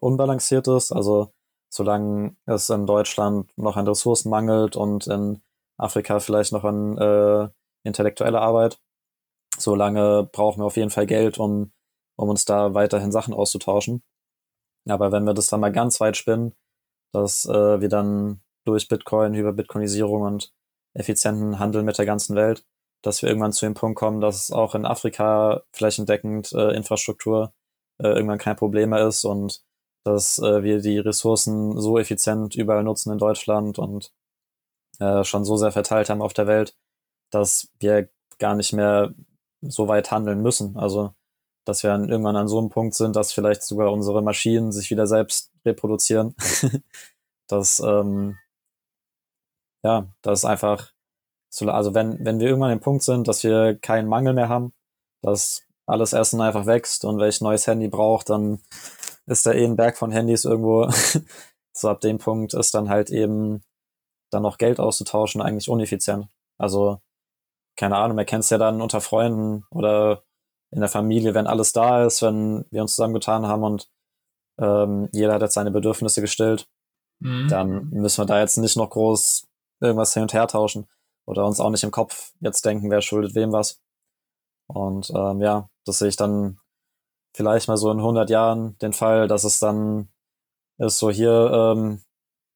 unbalanciert 0.00 0.66
ist, 0.68 0.92
also 0.92 1.32
solange 1.70 2.36
es 2.46 2.68
in 2.68 2.86
Deutschland 2.86 3.50
noch 3.56 3.76
an 3.76 3.86
Ressourcen 3.86 4.28
mangelt 4.28 4.76
und 4.76 5.06
in 5.06 5.40
Afrika 5.78 6.20
vielleicht 6.20 6.52
noch 6.52 6.64
an 6.64 6.98
äh, 6.98 7.48
intellektueller 7.84 8.42
Arbeit, 8.42 8.78
solange 9.56 10.28
brauchen 10.32 10.60
wir 10.60 10.66
auf 10.66 10.76
jeden 10.76 10.90
Fall 10.90 11.06
Geld, 11.06 11.38
um, 11.38 11.72
um 12.16 12.28
uns 12.28 12.44
da 12.44 12.74
weiterhin 12.74 13.12
Sachen 13.12 13.32
auszutauschen. 13.34 14.02
Aber 14.88 15.12
wenn 15.12 15.24
wir 15.24 15.32
das 15.32 15.46
dann 15.46 15.60
mal 15.60 15.72
ganz 15.72 16.00
weit 16.00 16.16
spinnen, 16.16 16.54
dass 17.12 17.46
äh, 17.46 17.80
wir 17.80 17.88
dann 17.88 18.42
durch 18.64 18.88
Bitcoin, 18.88 19.34
über 19.34 19.52
Bitcoinisierung 19.52 20.22
und 20.22 20.52
effizienten 20.94 21.58
Handel 21.58 21.84
mit 21.84 21.98
der 21.98 22.06
ganzen 22.06 22.34
Welt, 22.36 22.66
dass 23.02 23.22
wir 23.22 23.28
irgendwann 23.28 23.52
zu 23.52 23.66
dem 23.66 23.74
Punkt 23.74 23.98
kommen, 23.98 24.20
dass 24.20 24.50
auch 24.50 24.74
in 24.74 24.86
Afrika 24.86 25.62
flächendeckend 25.72 26.52
äh, 26.52 26.74
Infrastruktur 26.74 27.52
äh, 27.98 28.08
irgendwann 28.08 28.38
kein 28.38 28.56
Problem 28.56 28.90
mehr 28.90 29.06
ist 29.06 29.24
und 29.24 29.62
dass 30.04 30.38
äh, 30.38 30.62
wir 30.62 30.80
die 30.80 30.98
Ressourcen 30.98 31.80
so 31.80 31.98
effizient 31.98 32.56
überall 32.56 32.82
nutzen 32.84 33.12
in 33.12 33.18
Deutschland 33.18 33.78
und 33.78 34.12
äh, 34.98 35.24
schon 35.24 35.44
so 35.44 35.56
sehr 35.56 35.72
verteilt 35.72 36.10
haben 36.10 36.22
auf 36.22 36.34
der 36.34 36.46
Welt, 36.46 36.76
dass 37.30 37.68
wir 37.80 38.08
gar 38.38 38.54
nicht 38.54 38.72
mehr 38.72 39.14
so 39.62 39.88
weit 39.88 40.10
handeln 40.10 40.42
müssen. 40.42 40.76
Also, 40.76 41.14
dass 41.64 41.82
wir 41.82 41.90
dann 41.90 42.08
irgendwann 42.08 42.36
an 42.36 42.48
so 42.48 42.58
einem 42.58 42.70
Punkt 42.70 42.94
sind, 42.94 43.16
dass 43.16 43.32
vielleicht 43.32 43.62
sogar 43.62 43.92
unsere 43.92 44.22
Maschinen 44.22 44.72
sich 44.72 44.90
wieder 44.90 45.06
selbst 45.06 45.52
reproduzieren. 45.64 46.34
dass, 47.48 47.80
ähm, 47.80 48.38
ja, 49.84 50.06
das 50.22 50.40
ist 50.40 50.44
einfach, 50.44 50.91
also 51.60 51.94
wenn, 51.94 52.24
wenn 52.24 52.40
wir 52.40 52.48
irgendwann 52.48 52.70
an 52.70 52.78
dem 52.78 52.82
Punkt 52.82 53.02
sind, 53.02 53.28
dass 53.28 53.44
wir 53.44 53.78
keinen 53.78 54.08
Mangel 54.08 54.32
mehr 54.32 54.48
haben, 54.48 54.72
dass 55.22 55.62
alles 55.86 56.12
Essen 56.12 56.40
einfach 56.40 56.66
wächst 56.66 57.04
und 57.04 57.18
welch 57.18 57.40
neues 57.40 57.66
Handy 57.66 57.88
braucht, 57.88 58.30
dann 58.30 58.60
ist 59.26 59.44
da 59.44 59.52
eh 59.52 59.64
ein 59.64 59.76
Berg 59.76 59.96
von 59.96 60.10
Handys 60.10 60.44
irgendwo. 60.44 60.88
so 61.72 61.88
ab 61.88 62.00
dem 62.00 62.18
Punkt 62.18 62.54
ist 62.54 62.74
dann 62.74 62.88
halt 62.88 63.10
eben 63.10 63.62
dann 64.30 64.42
noch 64.42 64.58
Geld 64.58 64.80
auszutauschen 64.80 65.42
eigentlich 65.42 65.68
uneffizient. 65.68 66.28
Also 66.58 67.00
keine 67.76 67.96
Ahnung, 67.96 68.16
man 68.16 68.26
kennt 68.26 68.44
es 68.44 68.50
ja 68.50 68.58
dann 68.58 68.80
unter 68.80 69.00
Freunden 69.00 69.64
oder 69.70 70.22
in 70.70 70.80
der 70.80 70.88
Familie, 70.88 71.34
wenn 71.34 71.46
alles 71.46 71.72
da 71.72 72.04
ist, 72.04 72.22
wenn 72.22 72.64
wir 72.70 72.82
uns 72.82 72.94
zusammengetan 72.94 73.46
haben 73.46 73.62
und 73.62 73.90
ähm, 74.58 75.08
jeder 75.12 75.34
hat 75.34 75.42
jetzt 75.42 75.54
seine 75.54 75.70
Bedürfnisse 75.70 76.20
gestillt, 76.22 76.66
mhm. 77.20 77.48
dann 77.48 77.90
müssen 77.90 78.22
wir 78.22 78.26
da 78.26 78.40
jetzt 78.40 78.56
nicht 78.56 78.76
noch 78.76 78.90
groß 78.90 79.46
irgendwas 79.80 80.14
hin 80.14 80.22
und 80.22 80.32
her 80.32 80.46
tauschen 80.46 80.86
oder 81.32 81.46
uns 81.46 81.60
auch 81.60 81.70
nicht 81.70 81.82
im 81.82 81.90
Kopf 81.90 82.32
jetzt 82.40 82.64
denken, 82.64 82.90
wer 82.90 83.00
schuldet 83.02 83.34
wem 83.34 83.52
was. 83.52 83.80
Und 84.68 85.10
ähm, 85.14 85.40
ja, 85.40 85.68
das 85.84 85.98
sehe 85.98 86.08
ich 86.08 86.16
dann 86.16 86.58
vielleicht 87.34 87.68
mal 87.68 87.76
so 87.76 87.90
in 87.90 87.98
100 87.98 88.30
Jahren 88.30 88.78
den 88.78 88.92
Fall, 88.92 89.26
dass 89.26 89.44
es 89.44 89.58
dann 89.58 90.08
ist 90.78 90.98
so 90.98 91.10
hier, 91.10 91.50
ähm, 91.52 92.02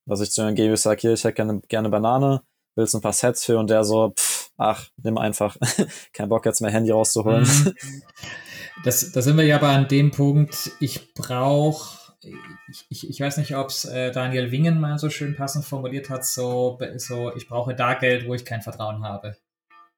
dass 0.07 0.21
ich 0.21 0.31
zu 0.31 0.47
ihm 0.47 0.55
gebe, 0.55 0.77
sage, 0.77 1.01
hier, 1.01 1.13
ich 1.13 1.25
hätte 1.25 1.35
gerne, 1.35 1.61
gerne 1.69 1.89
Banane, 1.89 2.43
willst 2.77 2.95
ein 2.95 3.01
paar 3.01 3.13
Sets 3.13 3.45
für 3.45 3.59
und 3.59 3.71
der 3.71 3.85
so, 3.85 4.11
pff, 4.11 4.51
ach, 4.57 4.89
nimm 5.03 5.19
einfach. 5.19 5.57
Kein 6.13 6.29
Bock 6.29 6.45
jetzt 6.47 6.61
mehr 6.61 6.71
Handy 6.71 6.91
rauszuholen. 6.91 7.43
Mhm. 7.45 7.75
Das, 8.85 9.13
da 9.13 9.23
sind 9.23 9.37
wir 9.37 9.45
ja 9.45 9.57
aber 9.57 9.69
an 9.69 9.89
dem 9.89 10.11
Punkt, 10.11 10.71
ich 10.81 11.15
brauche, 11.15 12.06
ich, 12.69 12.87
ich, 12.89 13.11
ich 13.11 13.21
weiß 13.21 13.37
nicht, 13.39 13.57
ob 13.57 13.69
es 13.69 13.85
äh, 13.85 14.11
Daniel 14.11 14.51
Wingen 14.51 14.81
mal 14.81 14.99
so 14.99 15.11
schön 15.11 15.37
passend 15.37 15.65
formuliert 15.65 16.11
hat, 16.11 16.25
so, 16.25 16.79
so 16.97 17.35
ich 17.35 17.49
brauche 17.49 17.75
da 17.75 17.95
Geld, 17.95 18.27
wo 18.27 18.35
ich 18.35 18.45
kein 18.45 18.63
Vertrauen 18.63 19.03
habe. 19.03 19.37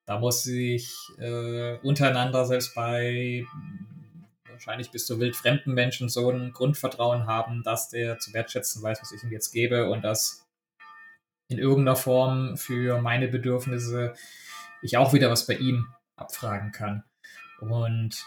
Da 0.06 0.18
muss 0.18 0.46
ich 0.46 0.90
äh, 1.18 1.76
untereinander, 1.78 2.44
selbst 2.44 2.74
bei 2.74 3.44
wahrscheinlich 4.50 4.90
bis 4.90 5.06
zu 5.06 5.20
wildfremden 5.20 5.72
Menschen, 5.72 6.08
so 6.08 6.30
ein 6.30 6.52
Grundvertrauen 6.52 7.26
haben, 7.26 7.62
dass 7.62 7.90
der 7.90 8.18
zu 8.18 8.32
wertschätzen 8.32 8.82
weiß, 8.82 9.00
was 9.00 9.12
ich 9.12 9.22
ihm 9.22 9.30
jetzt 9.30 9.52
gebe 9.52 9.88
und 9.90 10.02
dass 10.02 10.46
in 11.48 11.58
irgendeiner 11.58 11.96
Form 11.96 12.56
für 12.56 13.00
meine 13.00 13.28
Bedürfnisse 13.28 14.14
ich 14.82 14.96
auch 14.96 15.12
wieder 15.12 15.30
was 15.30 15.46
bei 15.46 15.54
ihm 15.54 15.86
abfragen 16.16 16.72
kann. 16.72 17.04
Und 17.60 18.24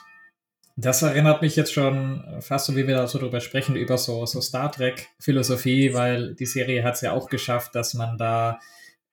das 0.82 1.02
erinnert 1.02 1.42
mich 1.42 1.56
jetzt 1.56 1.74
schon 1.74 2.24
fast 2.42 2.66
so, 2.66 2.76
wie 2.76 2.88
wir 2.88 2.96
da 2.96 3.08
so 3.08 3.20
drüber 3.20 3.42
sprechen, 3.42 3.76
über 3.76 3.98
so, 3.98 4.26
so 4.26 4.42
Star 4.42 4.72
Trek-Philosophie, 4.72 5.94
weil 5.94 6.34
die 6.36 6.46
Serie 6.46 6.84
hat 6.84 6.96
es 6.96 7.02
ja 7.02 7.12
auch 7.14 7.30
geschafft, 7.30 7.76
dass 7.76 7.94
man 7.94 8.18
da 8.18 8.60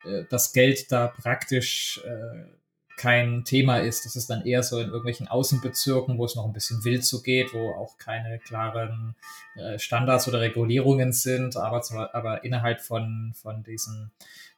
äh, 0.04 0.24
das 0.30 0.52
Geld 0.52 0.90
da 0.90 1.08
praktisch 1.08 2.00
äh, 2.04 2.58
kein 2.96 3.44
Thema 3.44 3.78
ist. 3.78 4.04
Das 4.04 4.16
ist 4.16 4.28
dann 4.28 4.44
eher 4.44 4.62
so 4.62 4.78
in 4.80 4.88
irgendwelchen 4.88 5.28
Außenbezirken, 5.28 6.18
wo 6.18 6.24
es 6.24 6.34
noch 6.34 6.44
ein 6.44 6.52
bisschen 6.52 6.84
wild 6.84 7.04
zugeht, 7.04 7.54
wo 7.54 7.70
auch 7.70 7.96
keine 7.96 8.38
klaren 8.38 9.14
äh, 9.56 9.78
Standards 9.78 10.28
oder 10.28 10.40
Regulierungen 10.40 11.12
sind, 11.12 11.56
aber, 11.56 11.80
zwar, 11.80 12.14
aber 12.14 12.44
innerhalb 12.44 12.80
von, 12.80 13.32
von, 13.40 13.62
diesen, 13.62 14.10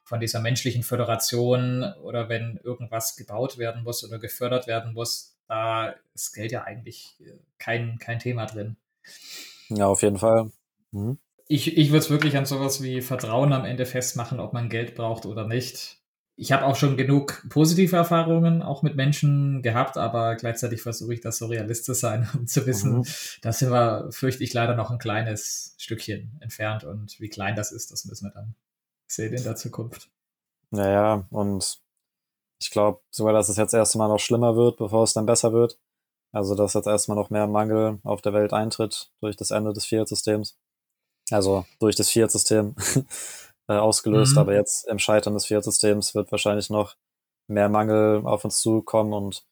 von 0.03 0.19
dieser 0.19 0.41
menschlichen 0.41 0.83
Föderation 0.83 1.83
oder 2.01 2.29
wenn 2.29 2.59
irgendwas 2.63 3.15
gebaut 3.15 3.57
werden 3.57 3.83
muss 3.83 4.03
oder 4.03 4.17
gefördert 4.17 4.67
werden 4.67 4.93
muss, 4.93 5.30
da 5.51 5.95
ist 6.13 6.33
Geld 6.33 6.51
ja 6.51 6.63
eigentlich 6.63 7.17
äh, 7.19 7.39
kein, 7.59 7.97
kein 7.99 8.19
Thema 8.19 8.45
drin. 8.45 8.77
Ja, 9.69 9.87
auf 9.87 10.01
jeden 10.01 10.17
Fall. 10.17 10.51
Mhm. 10.91 11.17
Ich, 11.47 11.77
ich 11.77 11.89
würde 11.89 11.99
es 11.99 12.09
wirklich 12.09 12.37
an 12.37 12.45
sowas 12.45 12.81
wie 12.81 13.01
Vertrauen 13.01 13.51
am 13.51 13.65
Ende 13.65 13.85
festmachen, 13.85 14.39
ob 14.39 14.53
man 14.53 14.69
Geld 14.69 14.95
braucht 14.95 15.25
oder 15.25 15.47
nicht 15.47 16.01
ich 16.41 16.51
habe 16.51 16.65
auch 16.65 16.75
schon 16.75 16.97
genug 16.97 17.45
positive 17.49 17.95
Erfahrungen 17.95 18.63
auch 18.63 18.81
mit 18.81 18.95
Menschen 18.95 19.61
gehabt, 19.61 19.97
aber 19.97 20.35
gleichzeitig 20.35 20.81
versuche 20.81 21.13
ich 21.13 21.21
das 21.21 21.37
so 21.37 21.45
realistisch 21.45 21.99
sein, 21.99 22.27
um 22.33 22.47
zu 22.47 22.65
wissen, 22.65 22.99
mhm. 22.99 23.05
da 23.43 23.53
sind 23.53 23.71
wir, 23.71 24.07
fürchte 24.11 24.43
ich, 24.43 24.51
leider 24.51 24.75
noch 24.75 24.89
ein 24.89 24.97
kleines 24.97 25.75
Stückchen 25.77 26.37
entfernt 26.41 26.83
und 26.83 27.19
wie 27.19 27.29
klein 27.29 27.55
das 27.55 27.71
ist, 27.71 27.91
das 27.91 28.05
müssen 28.05 28.25
wir 28.25 28.31
dann 28.31 28.55
sehen 29.07 29.33
in 29.33 29.43
der 29.43 29.55
Zukunft. 29.55 30.09
Naja, 30.71 31.27
und 31.29 31.79
ich 32.61 32.69
glaube 32.71 33.01
sogar, 33.11 33.33
dass 33.33 33.49
es 33.49 33.57
jetzt 33.57 33.73
erstmal 33.73 34.07
noch 34.07 34.19
schlimmer 34.19 34.55
wird, 34.55 34.77
bevor 34.77 35.03
es 35.03 35.13
dann 35.13 35.25
besser 35.25 35.51
wird. 35.51 35.79
Also, 36.31 36.55
dass 36.55 36.73
jetzt 36.73 36.87
erstmal 36.87 37.17
noch 37.17 37.29
mehr 37.29 37.47
Mangel 37.47 37.99
auf 38.03 38.21
der 38.21 38.33
Welt 38.33 38.53
eintritt 38.53 39.11
durch 39.19 39.35
das 39.35 39.51
Ende 39.51 39.73
des 39.73 39.85
Fiat-Systems. 39.85 40.57
Also 41.29 41.65
durch 41.79 41.95
das 41.95 42.09
Fiat-System. 42.09 42.75
äh, 43.67 43.73
ausgelöst, 43.73 44.33
mhm. 44.33 44.39
aber 44.39 44.53
jetzt 44.53 44.87
im 44.87 44.99
Scheitern 44.99 45.33
des 45.33 45.45
Fiat-Systems 45.45 46.15
wird 46.15 46.31
wahrscheinlich 46.31 46.69
noch 46.69 46.95
mehr 47.47 47.69
Mangel 47.69 48.21
auf 48.25 48.43
uns 48.43 48.59
zukommen 48.59 49.13
und 49.13 49.45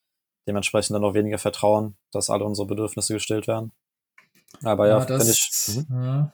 dementsprechend 0.46 0.94
dann 0.94 1.02
noch 1.02 1.14
weniger 1.14 1.38
Vertrauen, 1.38 1.96
dass 2.12 2.30
alle 2.30 2.44
unsere 2.44 2.66
Bedürfnisse 2.66 3.14
gestillt 3.14 3.46
werden. 3.46 3.72
Aber 4.62 4.88
ja, 4.88 4.98
ja 4.98 5.06
finde 5.06 5.30
ich. 5.30 5.78
Mhm. 5.88 6.02
Ja. 6.02 6.32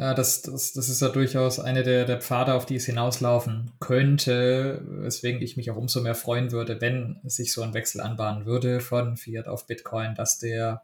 Ja, 0.00 0.14
das, 0.14 0.40
das, 0.40 0.72
das 0.72 0.88
ist 0.88 1.02
ja 1.02 1.10
durchaus 1.10 1.60
eine 1.60 1.82
der, 1.82 2.06
der 2.06 2.22
Pfade, 2.22 2.54
auf 2.54 2.64
die 2.64 2.76
es 2.76 2.86
hinauslaufen 2.86 3.72
könnte, 3.80 4.80
weswegen 4.86 5.42
ich 5.42 5.58
mich 5.58 5.70
auch 5.70 5.76
umso 5.76 6.00
mehr 6.00 6.14
freuen 6.14 6.52
würde, 6.52 6.80
wenn 6.80 7.20
sich 7.24 7.52
so 7.52 7.60
ein 7.60 7.74
Wechsel 7.74 8.00
anbahnen 8.00 8.46
würde 8.46 8.80
von 8.80 9.18
Fiat 9.18 9.46
auf 9.46 9.66
Bitcoin, 9.66 10.14
dass 10.14 10.38
der 10.38 10.80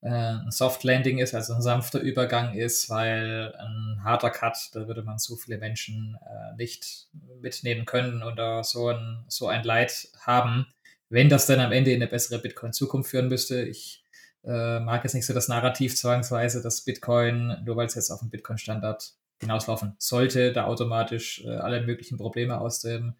äh, 0.00 0.10
ein 0.10 0.52
Soft 0.52 0.84
Landing 0.84 1.18
ist, 1.18 1.34
also 1.34 1.54
ein 1.54 1.60
sanfter 1.60 1.98
Übergang 1.98 2.54
ist, 2.54 2.88
weil 2.88 3.52
ein 3.58 4.04
harter 4.04 4.30
Cut, 4.30 4.56
da 4.74 4.86
würde 4.86 5.02
man 5.02 5.18
so 5.18 5.34
viele 5.34 5.58
Menschen 5.58 6.16
äh, 6.24 6.54
nicht 6.56 7.08
mitnehmen 7.40 7.84
können 7.84 8.22
oder 8.22 8.62
so 8.62 8.90
ein, 8.90 9.24
so 9.26 9.48
ein 9.48 9.64
Leid 9.64 10.06
haben, 10.20 10.68
wenn 11.08 11.28
das 11.28 11.46
dann 11.46 11.58
am 11.58 11.72
Ende 11.72 11.90
in 11.90 12.00
eine 12.00 12.08
bessere 12.08 12.38
Bitcoin-Zukunft 12.38 13.10
führen 13.10 13.26
müsste. 13.26 13.62
Ich 13.64 14.01
äh, 14.44 14.80
mag 14.80 15.04
jetzt 15.04 15.14
nicht 15.14 15.26
so 15.26 15.34
das 15.34 15.48
Narrativ 15.48 15.96
zwangsweise, 15.96 16.62
dass 16.62 16.82
Bitcoin, 16.82 17.62
nur 17.64 17.76
weil 17.76 17.86
es 17.86 17.94
jetzt 17.94 18.10
auf 18.10 18.20
dem 18.20 18.30
Bitcoin-Standard 18.30 19.14
hinauslaufen 19.40 19.94
sollte, 19.98 20.52
da 20.52 20.66
automatisch 20.66 21.44
äh, 21.44 21.56
alle 21.56 21.82
möglichen 21.82 22.18
Probleme 22.18 22.60
aus 22.60 22.80
dem, 22.80 23.14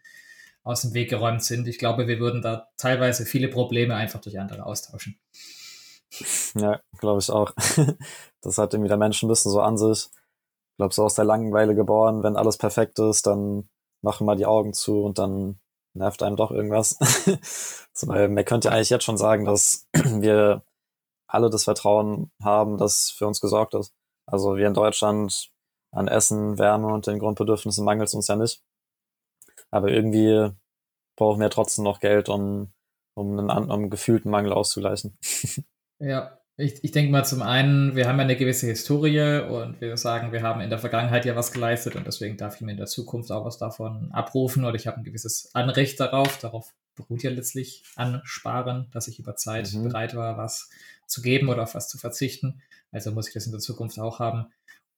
aus 0.62 0.83
dem 0.83 0.95
Weg 0.95 1.11
geräumt 1.11 1.43
sind. 1.43 1.68
Ich 1.68 1.79
glaube, 1.79 2.07
wir 2.07 2.18
würden 2.18 2.43
da 2.43 2.68
teilweise 2.77 3.27
viele 3.27 3.49
Probleme 3.49 3.95
einfach 3.95 4.20
durch 4.20 4.39
andere 4.39 4.64
austauschen. 4.64 5.18
Ja, 6.55 6.81
glaube 6.99 7.20
ich 7.20 7.31
auch. 7.31 7.53
Das 8.45 8.59
hat 8.59 8.75
irgendwie 8.75 8.89
der 8.89 8.97
Mensch 8.97 9.23
ein 9.23 9.29
bisschen 9.29 9.53
so 9.53 9.61
an 9.61 9.79
sich. 9.79 10.09
Ich 10.73 10.77
glaube, 10.77 10.93
so 10.93 11.05
aus 11.05 11.14
der 11.14 11.25
Langeweile 11.25 11.77
geboren, 11.77 12.25
wenn 12.25 12.35
alles 12.35 12.57
perfekt 12.57 12.99
ist, 12.99 13.29
dann 13.29 13.68
machen 14.01 14.27
wir 14.27 14.35
die 14.35 14.47
Augen 14.47 14.73
zu 14.73 15.05
und 15.05 15.20
dann 15.20 15.61
nervt 15.95 16.25
einem 16.25 16.35
doch 16.35 16.51
irgendwas. 16.51 16.99
weil 18.03 18.29
man 18.29 18.45
könnte 18.45 18.66
ja 18.66 18.75
eigentlich 18.75 18.91
jetzt 18.91 19.05
schon 19.05 19.16
sagen, 19.16 19.45
dass 19.45 19.87
wir 19.93 20.64
alle 21.33 21.51
das 21.51 21.64
Vertrauen 21.64 22.30
haben, 22.43 22.78
dass 22.78 23.11
für 23.11 23.26
uns 23.26 23.41
gesorgt 23.41 23.74
ist. 23.74 23.93
Also 24.26 24.57
wir 24.57 24.66
in 24.66 24.74
Deutschland 24.74 25.51
an 25.91 26.09
Essen, 26.09 26.59
Wärme 26.59 26.89
und 26.89 27.07
den 27.07 27.18
Grundbedürfnissen 27.18 27.85
mangelt 27.85 28.09
es 28.09 28.14
uns 28.14 28.28
ja 28.28 28.37
nicht. 28.37 28.62
Aber 29.70 29.89
irgendwie 29.89 30.51
brauchen 31.16 31.41
wir 31.41 31.51
trotzdem 31.51 31.85
noch 31.85 32.01
Geld, 32.01 32.28
um 32.28 32.72
um 33.14 33.39
einen, 33.39 33.51
um 33.51 33.70
einen 33.70 33.91
gefühlten 33.91 34.30
Mangel 34.30 34.53
auszugleichen. 34.53 35.18
Ja, 36.05 36.41
ich, 36.57 36.83
ich 36.83 36.91
denke 36.91 37.12
mal 37.12 37.24
zum 37.24 37.43
einen, 37.43 37.95
wir 37.95 38.09
haben 38.09 38.16
ja 38.16 38.24
eine 38.24 38.35
gewisse 38.35 38.66
Historie 38.66 39.39
und 39.39 39.80
wir 39.80 39.97
sagen, 39.97 40.33
wir 40.33 40.43
haben 40.43 40.61
in 40.61 40.68
der 40.68 40.80
Vergangenheit 40.80 41.24
ja 41.24 41.37
was 41.37 41.53
geleistet 41.53 41.95
und 41.95 42.09
deswegen 42.09 42.37
darf 42.37 42.57
ich 42.57 42.61
mir 42.62 42.72
in 42.72 42.76
der 42.76 42.87
Zukunft 42.87 43.30
auch 43.30 43.45
was 43.45 43.57
davon 43.57 44.11
abrufen 44.11 44.64
oder 44.64 44.74
ich 44.74 44.89
habe 44.89 44.97
ein 44.97 45.05
gewisses 45.05 45.55
Anrecht 45.55 46.01
darauf. 46.01 46.39
Darauf 46.39 46.74
beruht 46.97 47.22
ja 47.22 47.30
letztlich 47.30 47.85
Ansparen, 47.95 48.91
dass 48.93 49.07
ich 49.07 49.20
über 49.20 49.37
Zeit 49.37 49.72
mhm. 49.72 49.85
bereit 49.85 50.16
war, 50.16 50.37
was 50.37 50.70
zu 51.07 51.22
geben 51.22 51.48
oder 51.48 51.62
auf 51.62 51.74
was 51.74 51.88
zu 51.88 51.98
verzichten. 51.98 52.62
Also 52.90 53.12
muss 53.12 53.28
ich 53.28 53.34
das 53.34 53.46
in 53.46 53.53
der 53.53 53.61
Zukunft 53.61 53.98
auch 53.98 54.18
haben. 54.18 54.46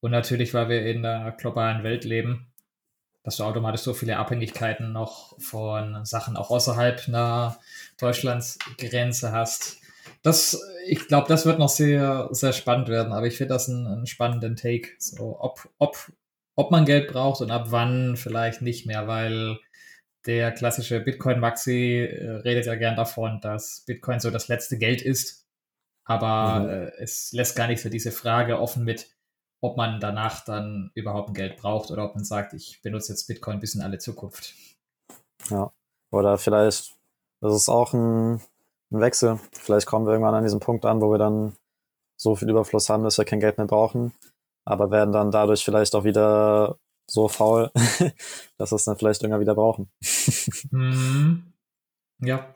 Und 0.01 0.11
natürlich, 0.11 0.55
weil 0.55 0.69
wir 0.69 0.85
in 0.87 1.03
der 1.03 1.35
globalen 1.39 1.83
Welt 1.83 2.05
leben, 2.05 2.53
dass 3.23 3.37
du 3.37 3.45
automatisch 3.45 3.81
so 3.81 3.95
viele 3.95 4.19
Abhängigkeiten 4.19 4.93
noch 4.93 5.39
von 5.41 6.05
Sachen 6.05 6.37
auch 6.37 6.51
außerhalb 6.51 7.09
einer 7.09 7.59
Deutschlandsgrenze 7.99 9.33
hast 9.33 9.79
das, 10.23 10.61
ich 10.87 11.07
glaube, 11.07 11.29
das 11.29 11.47
wird 11.47 11.59
noch 11.59 11.69
sehr, 11.69 12.29
sehr 12.33 12.53
spannend 12.53 12.89
werden, 12.89 13.13
aber 13.13 13.27
ich 13.27 13.37
finde 13.37 13.55
das 13.55 13.69
einen, 13.69 13.87
einen, 13.87 14.07
spannenden 14.07 14.57
Take. 14.57 14.91
So, 14.99 15.39
ob, 15.41 15.69
ob, 15.79 16.13
ob 16.57 16.71
man 16.71 16.85
Geld 16.85 17.13
braucht 17.13 17.41
und 17.41 17.51
ab 17.51 17.67
wann 17.69 18.17
vielleicht 18.17 18.63
nicht 18.63 18.87
mehr, 18.87 19.07
weil 19.07 19.59
der 20.27 20.53
klassische 20.53 21.01
Bitcoin-Maxi 21.01 22.09
äh, 22.11 22.31
redet 22.37 22.67
ja 22.67 22.75
gern 22.77 22.97
davon, 22.97 23.41
dass 23.43 23.85
Bitcoin 23.87 24.21
so 24.21 24.31
das 24.31 24.49
letzte 24.49 24.79
Geld 24.79 25.03
ist. 25.03 25.44
Aber 26.05 26.61
mhm. 26.61 26.69
äh, 26.69 26.93
es 26.99 27.33
lässt 27.33 27.57
gar 27.57 27.67
nicht 27.67 27.83
so 27.83 27.89
diese 27.89 28.13
Frage 28.13 28.61
offen 28.61 28.85
mit, 28.85 29.09
ob 29.61 29.77
man 29.77 30.01
danach 30.01 30.45
dann 30.45 30.91
überhaupt 30.95 31.31
ein 31.31 31.35
Geld 31.35 31.57
braucht 31.57 31.91
oder 31.91 32.05
ob 32.05 32.15
man 32.15 32.25
sagt, 32.25 32.53
ich 32.53 32.81
benutze 32.83 33.13
jetzt 33.13 33.27
Bitcoin 33.27 33.61
bis 33.61 33.75
in 33.75 33.83
alle 33.83 33.99
Zukunft. 33.99 34.55
Ja, 35.51 35.73
oder 36.11 36.37
vielleicht, 36.39 36.95
das 37.41 37.55
ist 37.55 37.69
auch 37.69 37.95
ein 37.95 38.41
ein 38.95 39.01
Wechsel. 39.01 39.39
Vielleicht 39.53 39.87
kommen 39.87 40.07
wir 40.07 40.13
irgendwann 40.13 40.35
an 40.35 40.45
diesen 40.45 40.61
Punkt 40.61 40.87
an, 40.87 41.01
wo 41.01 41.11
wir 41.11 41.19
dann 41.19 41.55
so 42.17 42.37
viel 42.37 42.49
Überfluss 42.49 42.89
haben, 42.89 43.05
dass 43.05 43.19
wir 43.19 43.25
kein 43.25 43.41
Geld 43.41 43.59
mehr 43.59 43.67
brauchen, 43.67 44.13
aber 44.65 44.91
werden 44.91 45.13
dann 45.13 45.31
dadurch 45.31 45.65
vielleicht 45.65 45.95
auch 45.95 46.05
wieder 46.05 46.79
so 47.07 47.29
faul, 47.29 47.71
dass 48.57 48.73
wir 48.73 48.77
es 48.77 48.85
dann 48.85 48.97
vielleicht 48.97 49.23
irgendwann 49.23 49.41
wieder 49.41 49.55
brauchen. 49.55 49.91
mm, 50.71 51.53
ja. 52.21 52.55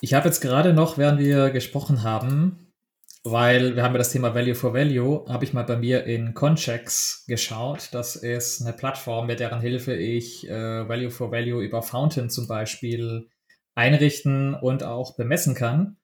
Ich 0.00 0.14
habe 0.14 0.26
jetzt 0.26 0.40
gerade 0.40 0.72
noch, 0.72 0.98
während 0.98 1.18
wir 1.18 1.50
gesprochen 1.50 2.02
haben, 2.02 2.72
weil 3.22 3.74
wir 3.74 3.82
haben 3.82 3.94
ja 3.94 3.98
das 3.98 4.12
Thema 4.12 4.34
Value 4.34 4.54
for 4.54 4.74
Value, 4.74 5.24
habe 5.28 5.44
ich 5.44 5.54
mal 5.54 5.62
bei 5.62 5.76
mir 5.76 6.04
in 6.04 6.34
Conchex 6.34 7.24
geschaut. 7.26 7.88
Das 7.92 8.16
ist 8.16 8.60
eine 8.60 8.74
Plattform, 8.74 9.26
mit 9.26 9.40
deren 9.40 9.60
Hilfe 9.60 9.94
ich 9.94 10.48
äh, 10.48 10.88
Value 10.88 11.10
for 11.10 11.32
Value 11.32 11.64
über 11.64 11.82
Fountain 11.82 12.28
zum 12.28 12.46
Beispiel 12.46 13.30
einrichten 13.74 14.54
und 14.54 14.82
auch 14.82 15.16
bemessen 15.16 15.54
kann. 15.54 15.96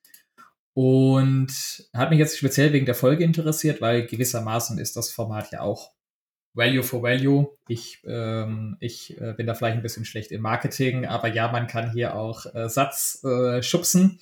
Und 0.73 1.53
hat 1.93 2.11
mich 2.11 2.19
jetzt 2.19 2.39
speziell 2.39 2.73
wegen 2.73 2.87
der 2.87 2.95
Folge 2.95 3.25
interessiert, 3.25 3.81
weil 3.83 4.07
gewissermaßen 4.07 4.79
ist 4.79 4.97
das 4.97 5.11
Format 5.11 5.53
ja 5.53 5.61
auch 5.61 5.91
Value 6.55 6.83
for 6.83 7.03
Value. 7.03 7.49
Ich, 7.69 8.03
ähm, 8.05 8.77
ich 8.81 9.21
äh, 9.21 9.35
bin 9.37 9.47
da 9.47 9.55
vielleicht 9.55 9.77
ein 9.77 9.83
bisschen 9.83 10.05
schlecht 10.05 10.33
im 10.33 10.43
Marketing, 10.43 11.07
aber 11.07 11.29
ja, 11.29 11.51
man 11.51 11.67
kann 11.67 11.93
hier 11.93 12.17
auch 12.17 12.47
äh, 12.55 12.69
Satz 12.69 13.23
äh, 13.25 13.63
schubsen. 13.63 14.19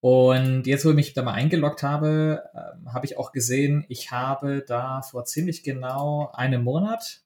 Und 0.00 0.66
jetzt, 0.66 0.84
wo 0.84 0.90
ich 0.90 0.94
mich 0.94 1.12
da 1.14 1.22
mal 1.22 1.32
eingeloggt 1.32 1.82
habe, 1.82 2.44
äh, 2.54 2.90
habe 2.90 3.06
ich 3.06 3.16
auch 3.16 3.32
gesehen, 3.32 3.84
ich 3.88 4.10
habe 4.10 4.64
da 4.66 5.02
vor 5.02 5.24
ziemlich 5.24 5.62
genau 5.62 6.30
einem 6.34 6.62
Monat 6.62 7.22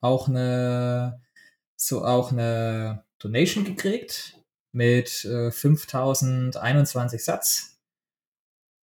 auch 0.00 0.28
eine, 0.28 1.20
so 1.76 2.04
auch 2.04 2.32
eine 2.32 3.04
Donation 3.18 3.64
gekriegt 3.64 4.36
mit 4.72 5.24
äh, 5.24 5.50
5021 5.50 7.22
Satz 7.22 7.79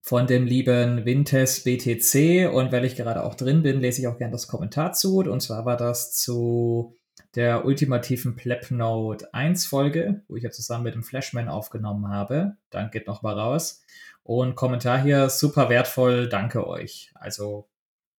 von 0.07 0.29
dem 0.29 0.47
lieben 0.47 1.05
Wintes 1.05 1.65
BTC. 1.65 2.49
Und 2.55 2.71
weil 2.71 2.85
ich 2.85 2.95
gerade 2.95 3.25
auch 3.25 3.35
drin 3.35 3.65
bin, 3.65 3.81
lese 3.81 4.01
ich 4.01 4.07
auch 4.07 4.19
gerne 4.19 4.31
das 4.31 4.47
Kommentar 4.47 4.93
zu. 4.93 5.19
Und 5.19 5.41
zwar 5.41 5.67
war 5.67 5.77
das 5.77 6.13
zu 6.13 6.97
der 7.35 7.65
ultimativen 7.65 8.37
Plebnode 8.37 9.35
1 9.35 9.67
Folge, 9.67 10.23
wo 10.29 10.37
ich 10.37 10.45
ja 10.45 10.53
zusammen 10.53 10.85
mit 10.85 10.95
dem 10.95 11.03
Flashman 11.03 11.49
aufgenommen 11.49 12.07
habe. 12.09 12.57
Dann 12.71 12.93
geht 12.93 13.09
noch 13.09 13.23
mal 13.23 13.37
raus. 13.37 13.83
Und 14.23 14.55
Kommentar 14.55 15.03
hier, 15.03 15.29
super 15.29 15.71
wertvoll, 15.71 16.29
danke 16.29 16.69
euch. 16.69 17.11
Also 17.17 17.69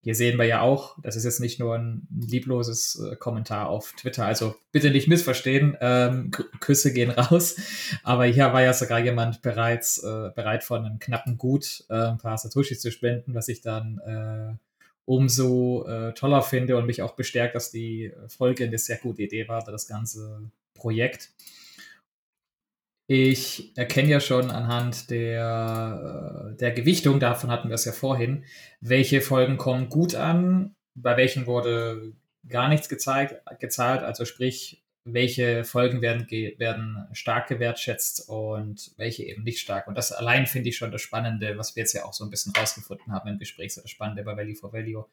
hier 0.08 0.16
sehen 0.16 0.40
wir 0.40 0.46
ja 0.46 0.62
auch, 0.62 0.96
das 1.04 1.18
ist 1.18 1.26
jetzt 1.26 1.42
nicht 1.42 1.60
nur 1.60 1.76
ein 1.76 2.08
liebloses 2.18 2.98
äh, 2.98 3.18
Kommentar 3.18 3.68
auf 3.68 3.92
Twitter, 3.92 4.26
also 4.26 4.56
bitte 4.72 4.90
nicht 4.90 5.10
missverstehen, 5.10 5.76
ähm, 5.82 6.32
Küsse 6.62 6.94
gehen 6.94 7.12
raus, 7.12 7.58
aber 8.04 8.24
hier 8.24 8.54
war 8.54 8.62
ja 8.62 8.72
sogar 8.72 9.00
jemand 9.00 9.42
bereits 9.42 10.02
äh, 10.02 10.30
bereit 10.34 10.64
von 10.64 10.86
einem 10.86 11.00
knappen 11.00 11.38
Gut 11.38 11.84
äh, 11.90 11.94
ein 11.94 12.20
paar 12.20 12.38
Satoshi 12.38 12.78
zu 12.78 12.90
spenden, 12.90 13.36
was 13.36 13.50
ich 13.50 13.60
dann 13.60 14.00
äh, 14.06 14.56
umso 15.04 15.86
äh, 15.86 16.14
toller 16.14 16.42
finde 16.42 16.78
und 16.78 16.86
mich 16.86 17.02
auch 17.02 17.18
bestärkt, 17.18 17.56
dass 17.56 17.70
die 17.70 18.14
Folge 18.30 18.64
eine 18.64 18.78
sehr 18.78 19.00
gute 19.00 19.24
Idee 19.24 19.50
war, 19.50 19.62
das 19.66 19.88
ganze 19.88 20.50
Projekt. 20.74 21.32
Ich 23.10 23.72
erkenne 23.78 24.10
ja 24.10 24.20
schon 24.20 24.52
anhand 24.52 25.10
der, 25.10 26.52
äh, 26.52 26.58
der 26.58 26.72
Gewichtung, 26.72 27.22
davon 27.22 27.50
hatten 27.50 27.70
wir 27.70 27.76
es 27.76 27.86
ja 27.86 27.94
vorhin, 27.94 28.44
welche 28.82 29.22
Folgen 29.22 29.58
kommen 29.58 29.88
gut 29.88 30.14
an, 30.16 30.76
bei 30.94 31.16
welchen 31.16 31.46
wurde 31.46 32.14
gar 32.50 32.68
nichts 32.68 32.90
gezeigt, 32.90 33.42
gezahlt, 33.60 34.04
also 34.04 34.26
sprich, 34.26 34.84
welche 35.14 35.64
Folgen 35.64 36.02
werden, 36.02 36.30
werden 36.30 37.08
stark 37.14 37.48
gewertschätzt 37.48 38.28
und 38.28 38.92
welche 38.98 39.24
eben 39.24 39.44
nicht 39.44 39.60
stark. 39.60 39.88
Und 39.88 39.98
das 39.98 40.12
allein 40.12 40.46
finde 40.46 40.70
ich 40.70 40.78
schon 40.78 40.92
das 40.92 41.02
Spannende, 41.02 41.58
was 41.58 41.76
wir 41.76 41.82
jetzt 41.82 41.94
ja 41.94 42.04
auch 42.04 42.14
so 42.14 42.24
ein 42.24 42.30
bisschen 42.30 42.54
rausgefunden 42.56 43.14
haben 43.14 43.30
im 43.30 43.40
Gespräch, 43.40 43.74
so 43.74 43.82
das 43.82 43.92
Spannende 43.92 44.24
bei 44.24 44.36
Value 44.36 44.56
for 44.56 44.74
Value. 44.74 45.06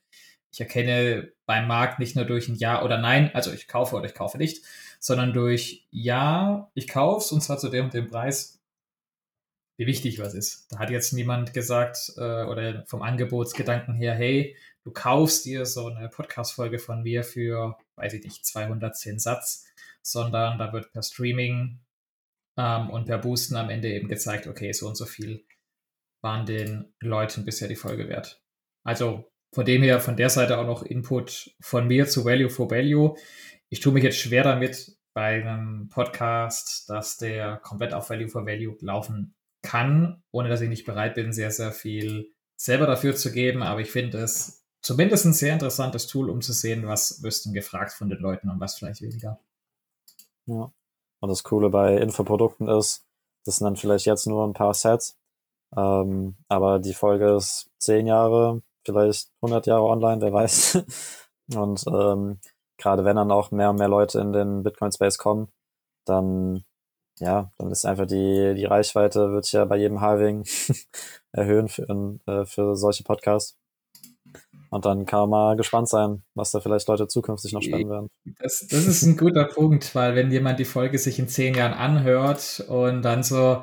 Ich 0.53 0.61
erkenne 0.61 1.32
beim 1.47 1.66
Markt 1.66 1.99
nicht 1.99 2.16
nur 2.16 2.24
durch 2.24 2.49
ein 2.49 2.57
Ja 2.57 2.82
oder 2.84 2.99
Nein, 2.99 3.30
also 3.34 3.53
ich 3.53 3.68
kaufe 3.68 3.97
oder 3.97 4.07
ich 4.07 4.14
kaufe 4.14 4.38
nicht, 4.38 4.64
sondern 4.99 5.32
durch 5.32 5.86
Ja, 5.90 6.70
ich 6.74 6.88
kaufe 6.88 7.24
es 7.24 7.32
und 7.32 7.40
zwar 7.40 7.59
zu 7.59 7.68
dem 7.68 7.86
und 7.86 7.95
dem 7.95 8.09
Preis, 8.09 8.61
wie 9.76 9.86
wichtig 9.86 10.18
was 10.18 10.34
ist. 10.34 10.66
Da 10.70 10.78
hat 10.78 10.90
jetzt 10.90 11.12
niemand 11.12 11.53
gesagt 11.53 12.12
äh, 12.16 12.45
oder 12.45 12.84
vom 12.86 13.03
Angebotsgedanken 13.03 13.95
her, 13.95 14.14
hey, 14.14 14.57
du 14.84 14.92
kaufst 14.92 15.45
dir 15.45 15.66
so 15.66 15.88
eine 15.88 16.09
Podcast-Folge 16.09 16.78
von 16.78 17.03
mir 17.03 17.24
für, 17.24 17.76
weiß 17.97 18.12
ich 18.14 18.24
nicht, 18.24 18.47
210 18.47 19.18
Satz 19.18 19.64
sondern 20.05 20.59
da 20.59 20.72
wird 20.72 20.92
per 20.92 21.02
Streaming 21.02 21.80
ähm, 22.57 22.90
und 22.90 23.07
per 23.07 23.18
Boosten 23.18 23.57
am 23.57 23.70
Ende 23.70 23.92
eben 23.92 24.09
gezeigt, 24.09 24.46
okay, 24.46 24.72
so 24.72 24.86
und 24.86 24.96
so 24.96 25.07
viel 25.07 25.44
waren 26.20 26.46
den 26.46 26.94
Leuten 27.00 27.44
bisher 27.44 27.68
die 27.68 27.76
Folge 27.76 28.09
wert. 28.09 28.42
Also 28.84 29.30
von 29.52 29.64
dem 29.64 29.82
her, 29.82 30.00
von 30.00 30.16
der 30.16 30.30
Seite 30.30 30.59
auch 30.59 30.66
noch 30.66 30.82
Input 30.82 31.55
von 31.61 31.86
mir 31.86 32.07
zu 32.07 32.24
Value 32.24 32.50
for 32.50 32.70
Value. 32.70 33.16
Ich 33.68 33.80
tue 33.80 33.92
mich 33.92 34.02
jetzt 34.02 34.18
schwer 34.18 34.42
damit 34.42 34.96
bei 35.14 35.42
einem 35.42 35.88
Podcast, 35.90 36.88
dass 36.90 37.16
der 37.16 37.59
komplett 37.59 37.94
auf 37.94 38.11
Value 38.11 38.28
for 38.28 38.46
Value 38.46 38.76
laufen 38.80 39.34
kann, 39.62 40.22
ohne 40.32 40.48
dass 40.48 40.61
ich 40.61 40.68
nicht 40.68 40.84
bereit 40.84 41.14
bin, 41.14 41.32
sehr, 41.32 41.50
sehr 41.50 41.72
viel 41.72 42.32
selber 42.57 42.86
dafür 42.86 43.14
zu 43.14 43.32
geben. 43.32 43.62
Aber 43.62 43.80
ich 43.80 43.90
finde 43.90 44.18
es 44.18 44.64
zumindest 44.82 45.24
ein 45.24 45.32
sehr 45.32 45.52
interessantes 45.52 46.07
Tool, 46.07 46.30
um 46.30 46.40
zu 46.40 46.52
sehen, 46.52 46.86
was 46.86 47.22
wirst 47.22 47.46
denn 47.46 47.55
gefragt 47.55 47.92
von 47.92 48.09
den 48.09 48.18
Leuten 48.18 48.50
und 48.50 48.61
was 48.61 48.76
vielleicht 48.76 49.02
weniger. 49.02 49.40
Ja. 50.47 50.72
Und 51.20 51.28
das 51.28 51.42
Coole 51.42 51.70
bei 51.70 51.97
Infoprodukten 51.97 52.68
ist, 52.68 53.07
das 53.45 53.57
sind 53.57 53.64
dann 53.66 53.76
vielleicht 53.76 54.07
jetzt 54.07 54.26
nur 54.26 54.47
ein 54.47 54.53
paar 54.53 54.74
Sets, 54.74 55.18
ähm, 55.76 56.36
aber 56.49 56.78
die 56.78 56.95
Folge 56.95 57.36
ist 57.36 57.70
zehn 57.78 58.07
Jahre, 58.07 58.62
vielleicht 58.84 59.30
100 59.42 59.66
Jahre 59.66 59.84
online, 59.84 60.20
wer 60.20 60.32
weiß. 60.32 60.84
Und 61.55 61.84
ähm, 61.88 62.40
gerade 62.78 63.05
wenn 63.05 63.16
dann 63.16 63.30
auch 63.30 63.51
mehr 63.51 63.70
und 63.70 63.76
mehr 63.76 63.88
Leute 63.88 64.18
in 64.20 64.32
den 64.32 64.62
Bitcoin-Space 64.62 65.18
kommen, 65.18 65.49
dann 66.07 66.64
ja, 67.20 67.53
dann 67.59 67.70
ist 67.70 67.84
einfach 67.86 68.07
die, 68.07 68.55
die 68.55 68.64
Reichweite 68.64 69.32
wird 69.32 69.51
ja 69.53 69.64
bei 69.64 69.76
jedem 69.76 70.01
Halving 70.01 70.45
erhöhen 71.32 71.68
für, 71.68 72.18
äh, 72.26 72.45
für 72.45 72.76
solche 72.76 73.05
Podcasts. 73.05 73.57
Und 74.75 74.85
dann 74.87 75.07
kann 75.07 75.20
man 75.20 75.31
mal 75.31 75.57
gespannt 75.57 75.89
sein, 75.89 76.25
was 76.35 76.51
da 76.51 76.59
vielleicht 76.59 76.89
Leute 76.89 77.07
zukünftig 77.07 77.53
noch 77.53 77.62
spenden 77.62 77.91
werden. 77.91 78.11
Das, 78.41 78.66
das 78.68 78.89
ist 78.89 79.05
ein 79.05 79.16
guter 79.16 79.45
Punkt, 79.45 79.95
weil 79.95 80.16
wenn 80.16 80.33
jemand 80.33 80.59
die 80.59 80.64
Folge 80.64 80.99
sich 80.99 81.20
in 81.20 81.29
zehn 81.29 81.55
Jahren 81.55 81.75
anhört 81.75 82.59
und 82.66 83.03
dann 83.03 83.22
so, 83.22 83.62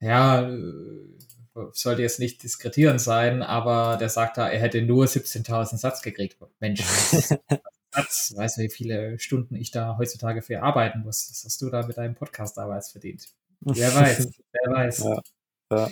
ja, 0.00 0.50
sollte 1.72 2.00
jetzt 2.00 2.18
nicht 2.18 2.42
diskretieren 2.42 2.98
sein, 2.98 3.42
aber 3.42 3.98
der 3.98 4.08
sagt 4.08 4.38
da, 4.38 4.48
er 4.48 4.58
hätte 4.58 4.80
nur 4.80 5.04
17.000 5.04 5.76
Satz 5.76 6.00
gekriegt. 6.00 6.38
Mensch, 6.60 6.80
Satz, 6.80 8.32
weißt 8.34 8.56
du, 8.56 8.62
wie 8.62 8.70
viele 8.70 9.18
Stunden 9.18 9.54
ich 9.54 9.70
da 9.70 9.98
heutzutage 9.98 10.40
für 10.40 10.62
arbeiten 10.62 11.00
muss. 11.00 11.28
Das 11.28 11.44
hast 11.44 11.60
du 11.60 11.68
da 11.68 11.86
mit 11.86 11.98
deinem 11.98 12.14
Podcast 12.14 12.56
damals 12.56 12.90
verdient. 12.90 13.26
Wer 13.60 13.94
weiß, 13.94 14.30
wer 14.52 14.72
weiß. 14.74 14.98
Ja, 15.00 15.20
ja. 15.72 15.90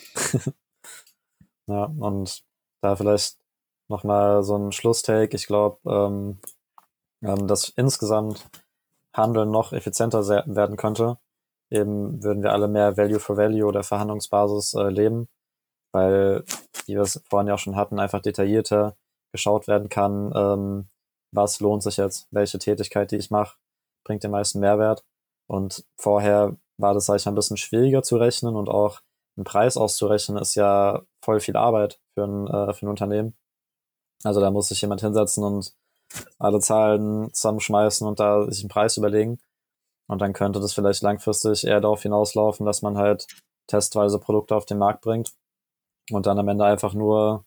ja 1.67 1.85
und 1.99 2.43
da 2.81 2.97
vielleicht 2.97 3.37
nochmal 3.89 4.43
so 4.43 4.57
ein 4.57 4.73
Schlusstake. 4.73 5.35
Ich 5.37 5.47
glaube, 5.47 5.79
ähm, 5.87 6.39
ähm, 7.23 7.47
dass 7.47 7.69
insgesamt 7.71 8.49
Handeln 9.15 9.51
noch 9.51 9.73
effizienter 9.73 10.27
werden 10.47 10.77
könnte. 10.77 11.19
Eben 11.71 12.23
würden 12.23 12.43
wir 12.43 12.53
alle 12.53 12.69
mehr 12.69 12.97
Value 12.97 13.19
for 13.19 13.37
Value 13.37 13.67
oder 13.67 13.83
Verhandlungsbasis 13.83 14.75
äh, 14.75 14.89
leben, 14.89 15.29
weil, 15.93 16.45
wie 16.87 16.95
wir 16.95 17.03
es 17.03 17.23
vorhin 17.29 17.49
ja 17.49 17.55
auch 17.55 17.59
schon 17.59 17.77
hatten, 17.77 17.99
einfach 17.99 18.21
detaillierter 18.21 18.97
geschaut 19.33 19.67
werden 19.67 19.89
kann, 19.89 20.33
ähm, 20.35 20.89
was 21.33 21.61
lohnt 21.61 21.83
sich 21.83 21.97
jetzt, 21.97 22.29
welche 22.31 22.59
Tätigkeit, 22.59 23.11
die 23.11 23.17
ich 23.17 23.31
mache, 23.31 23.57
bringt 24.05 24.23
den 24.23 24.31
meisten 24.31 24.61
Mehrwert. 24.61 25.05
Und 25.49 25.85
vorher 25.99 26.57
war 26.79 26.95
das, 26.95 27.07
sag 27.07 27.17
ich 27.17 27.27
mal, 27.27 27.33
ein 27.33 27.37
bisschen 27.37 27.57
schwieriger 27.57 28.03
zu 28.03 28.17
rechnen 28.17 28.57
und 28.57 28.69
auch 28.69 29.01
einen 29.37 29.45
Preis 29.45 29.77
auszurechnen, 29.77 30.39
ist 30.39 30.55
ja 30.55 31.03
voll 31.23 31.41
viel 31.41 31.57
Arbeit 31.57 32.01
für 32.15 32.25
ein, 32.25 32.47
äh, 32.47 32.73
für 32.75 32.87
ein 32.87 32.91
Unternehmen. 32.91 33.37
Also 34.27 34.41
da 34.41 34.51
muss 34.51 34.69
sich 34.69 34.81
jemand 34.81 35.01
hinsetzen 35.01 35.45
und 35.45 35.75
alle 36.39 36.61
Zahlen 36.61 37.33
zusammenschmeißen 37.33 38.07
und 38.07 38.21
da 38.21 38.51
sich 38.51 38.63
einen 38.63 38.69
Preis 38.69 38.97
überlegen. 38.97 39.39
Und 40.09 40.21
dann 40.21 40.33
könnte 40.33 40.61
das 40.61 40.73
vielleicht 40.73 41.03
langfristig 41.03 41.65
eher 41.67 41.81
darauf 41.81 42.03
hinauslaufen, 42.03 42.67
dass 42.67 42.83
man 42.83 42.97
halt 42.97 43.27
testweise 43.67 44.19
Produkte 44.19 44.55
auf 44.55 44.67
den 44.67 44.79
Markt 44.79 45.03
bringt 45.03 45.33
und 46.11 46.27
dann 46.27 46.39
am 46.39 46.49
Ende 46.49 46.65
einfach 46.65 46.95
nur 46.95 47.45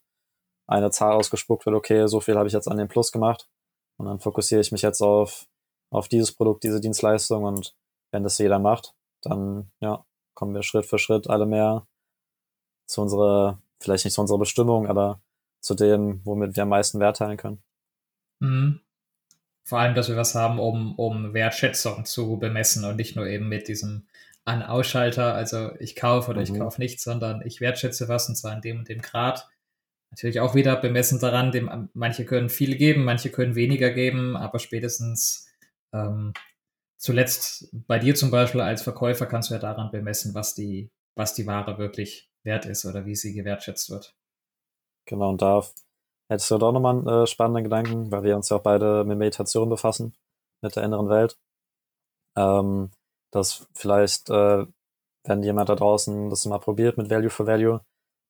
eine 0.68 0.92
Zahl 0.92 1.14
ausgespuckt 1.14 1.66
wird, 1.66 1.76
okay, 1.76 2.08
so 2.08 2.20
viel 2.20 2.38
habe 2.38 2.48
ich 2.48 2.54
jetzt 2.54 2.68
an 2.68 2.78
dem 2.78 2.90
Plus 2.90 3.12
gemacht 3.12 3.50
und 3.98 4.06
dann 4.06 4.20
fokussiere 4.20 4.62
ich 4.62 4.72
mich 4.72 4.82
jetzt 4.82 5.02
auf, 5.02 5.48
auf 5.90 6.08
dieses 6.08 6.34
Produkt, 6.34 6.64
diese 6.64 6.82
Dienstleistung 6.82 7.44
und 7.44 7.76
wenn 8.12 8.24
das 8.24 8.38
jeder 8.38 8.60
macht, 8.60 8.94
dann 9.22 9.72
ja, 9.80 10.06
kommen 10.36 10.54
wir 10.54 10.64
Schritt 10.64 10.86
für 10.86 11.00
Schritt 11.00 11.30
alle 11.30 11.46
mehr 11.46 11.88
zu 12.88 13.02
unserer, 13.02 13.62
vielleicht 13.80 14.06
nicht 14.06 14.14
zu 14.14 14.22
unserer 14.22 14.40
Bestimmung, 14.40 14.88
aber 14.88 15.22
zu 15.60 15.76
dem, 15.76 16.22
womit 16.24 16.56
wir 16.56 16.64
am 16.64 16.70
meisten 16.70 17.00
Wert 17.00 17.18
teilen 17.18 17.38
können. 17.38 17.62
Mhm. 18.40 18.82
Vor 19.64 19.80
allem, 19.80 19.94
dass 19.94 20.10
wir 20.10 20.16
was 20.16 20.34
haben, 20.34 20.60
um, 20.60 20.96
um 20.96 21.34
Wertschätzung 21.34 22.06
zu 22.06 22.38
bemessen 22.38 22.86
und 22.86 22.96
nicht 22.96 23.16
nur 23.16 23.28
eben 23.28 23.48
mit 23.50 23.68
diesem 23.68 24.08
An-Ausschalter, 24.46 25.36
also 25.36 25.72
ich 25.80 25.96
kaufe 25.96 26.32
oder 26.32 26.40
mhm. 26.40 26.46
ich 26.46 26.60
kaufe 26.60 26.82
nichts, 26.82 27.04
sondern 27.04 27.46
ich 27.46 27.62
wertschätze 27.62 28.08
was 28.08 28.28
und 28.30 28.36
zwar 28.36 28.54
in 28.56 28.62
dem 28.62 28.80
und 28.80 28.90
dem 28.90 29.02
Grad. 29.02 29.48
Natürlich 30.10 30.40
auch 30.40 30.56
wieder 30.56 30.76
bemessen 30.76 31.20
daran, 31.20 31.52
dem, 31.52 31.90
manche 31.94 32.26
können 32.26 32.50
viel 32.50 32.76
geben, 32.78 33.04
manche 33.04 33.30
können 33.30 33.54
weniger 33.54 33.92
geben, 33.92 34.36
aber 34.36 34.58
spätestens 34.58 35.48
ähm, 35.94 36.34
zuletzt 36.98 37.70
bei 37.72 38.00
dir 38.00 38.16
zum 38.16 38.32
Beispiel 38.32 38.62
als 38.62 38.82
Verkäufer 38.82 39.28
kannst 39.28 39.52
du 39.52 39.54
ja 39.54 39.60
daran 39.60 39.92
bemessen, 39.92 40.34
was 40.34 40.56
die, 40.56 40.90
was 41.16 41.36
die 41.36 41.46
Ware 41.46 41.78
wirklich 41.78 42.32
wert 42.44 42.66
ist 42.66 42.86
oder 42.86 43.06
wie 43.06 43.16
sie 43.16 43.34
gewertschätzt 43.34 43.92
wird. 43.92 44.16
Genau, 45.10 45.30
und 45.30 45.42
da 45.42 45.64
hättest 46.30 46.52
du 46.52 46.60
doch 46.60 46.72
nochmal 46.72 46.98
einen 47.00 47.08
äh, 47.08 47.28
spannenden 47.28 47.64
Gedanken, 47.64 48.12
weil 48.12 48.24
wir 48.24 48.36
uns 48.36 48.50
ja 48.50 48.58
auch 48.58 48.62
beide 48.62 49.04
mit 49.04 49.18
Meditation 49.18 49.68
befassen, 49.68 50.14
mit 50.62 50.76
der 50.76 50.84
inneren 50.84 51.10
Welt. 51.10 51.40
Ähm, 52.38 52.92
dass 53.32 53.68
vielleicht, 53.74 54.30
äh, 54.30 54.68
wenn 55.26 55.44
jemand 55.44 55.70
da 55.70 55.76
draußen 55.76 56.30
das 56.30 56.46
mal 56.46 56.60
probiert 56.60 56.98
mit 56.98 57.10
Value 57.10 57.32
for 57.32 57.48
Value, 57.48 57.82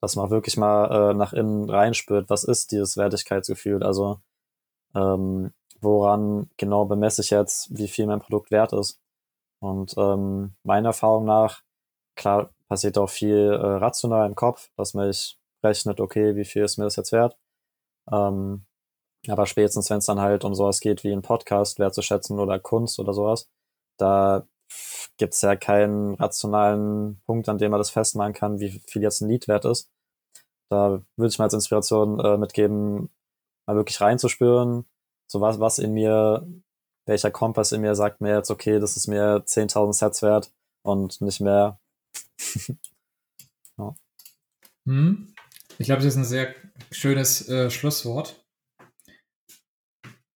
dass 0.02 0.16
man 0.16 0.30
wirklich 0.30 0.56
mal 0.56 1.12
äh, 1.12 1.14
nach 1.14 1.34
innen 1.34 1.70
reinspürt, 1.70 2.30
was 2.30 2.46
ist 2.46 2.72
dieses 2.72 2.96
Wertigkeitsgefühl? 2.96 3.84
Also 3.84 4.22
ähm, 4.96 5.54
woran 5.82 6.50
genau 6.58 6.86
bemesse 6.86 7.22
ich 7.22 7.32
jetzt, 7.32 7.78
wie 7.78 7.90
viel 7.90 8.08
mein 8.08 8.22
Produkt 8.22 8.52
wert 8.52 8.72
ist? 8.74 9.02
Und 9.62 9.96
ähm, 9.98 10.56
meiner 10.64 10.90
Erfahrung 10.90 11.26
nach, 11.26 11.64
klar, 12.16 12.52
passiert 12.70 12.98
auch 12.98 13.10
viel 13.10 13.52
äh, 13.52 13.56
rational 13.58 14.28
im 14.30 14.36
Kopf, 14.36 14.72
dass 14.78 14.94
man 14.94 15.10
rechnet, 15.64 15.99
okay, 15.99 16.36
wie 16.36 16.45
viel 16.45 16.64
ist 16.64 16.78
mir 16.78 16.86
das 16.86 16.95
jetzt 16.95 17.12
wert? 17.12 17.38
Ähm, 18.12 18.66
aber 19.28 19.45
spätestens, 19.45 19.89
wenn 19.89 19.97
es 19.97 20.05
dann 20.05 20.20
halt 20.22 20.43
um 20.45 20.55
sowas 20.55 20.80
geht 20.80 21.03
wie 21.03 21.12
ein 21.12 21.22
Podcast 21.22 21.80
wertzuschätzen 21.80 22.39
oder 22.39 22.60
Kunst 22.60 22.99
oder 22.99 23.14
sowas, 23.14 23.49
da 23.97 24.47
gibt 25.18 25.34
es 25.34 25.41
ja 25.41 25.55
keinen 25.55 26.16
rationalen 26.16 27.22
Punkt, 27.26 27.49
an 27.49 27.57
dem 27.57 27.72
man 27.72 27.80
das 27.80 27.89
festmachen 27.89 28.34
kann, 28.34 28.60
wie 28.60 28.82
viel 28.88 29.01
jetzt 29.01 29.22
ein 29.22 29.30
Lied 29.30 29.47
wert 29.47 29.66
ist. 29.66 29.91
Da 30.70 31.01
würde 31.18 31.30
ich 31.30 31.39
mal 31.39 31.45
als 31.45 31.53
Inspiration 31.53 32.20
äh, 32.20 32.38
mitgeben, 32.38 33.10
mal 33.68 33.76
wirklich 33.76 33.99
reinzuspüren, 34.01 34.86
so 35.28 35.41
was, 35.41 35.60
was 35.60 35.80
in 35.80 35.93
mir, 35.93 36.47
welcher 37.05 37.32
Kompass 37.32 37.72
in 37.72 37.82
mir 37.82 37.95
sagt 37.95 38.22
mir 38.22 38.36
jetzt, 38.36 38.51
okay, 38.51 38.80
das 38.80 38.95
ist 38.95 39.07
mir 39.07 39.43
10.000 39.45 39.93
Sets 39.93 40.22
wert 40.22 40.53
und 40.84 41.22
nicht 41.22 41.41
mehr. 41.41 41.80
ja. 43.78 43.95
hm. 44.86 45.34
Ich 45.80 45.86
glaube, 45.86 46.04
das 46.04 46.14
ist 46.14 46.18
ein 46.18 46.26
sehr 46.26 46.54
schönes 46.92 47.48
äh, 47.48 47.70
Schlusswort. 47.70 48.46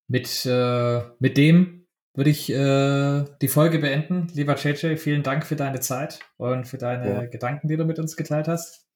Mit, 0.08 0.46
äh, 0.46 1.02
mit 1.20 1.38
dem 1.38 1.86
würde 2.16 2.30
ich 2.30 2.50
äh, 2.50 3.26
die 3.42 3.48
Folge 3.50 3.80
beenden. 3.80 4.28
Lieber 4.34 4.56
JJ, 4.56 4.96
vielen 4.96 5.22
Dank 5.22 5.46
für 5.46 5.58
deine 5.58 5.82
Zeit 5.82 6.20
und 6.38 6.66
für 6.66 6.78
deine 6.78 7.14
ja. 7.14 7.26
Gedanken, 7.26 7.68
die 7.68 7.76
du 7.76 7.84
mit 7.84 8.00
uns 8.00 8.16
geteilt 8.16 8.48
hast. 8.48 8.88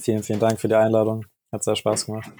Vielen, 0.00 0.22
vielen 0.22 0.38
Dank 0.38 0.60
für 0.60 0.68
die 0.68 0.76
Einladung. 0.76 1.26
Hat 1.52 1.64
sehr 1.64 1.74
Spaß 1.74 2.06
gemacht. 2.06 2.30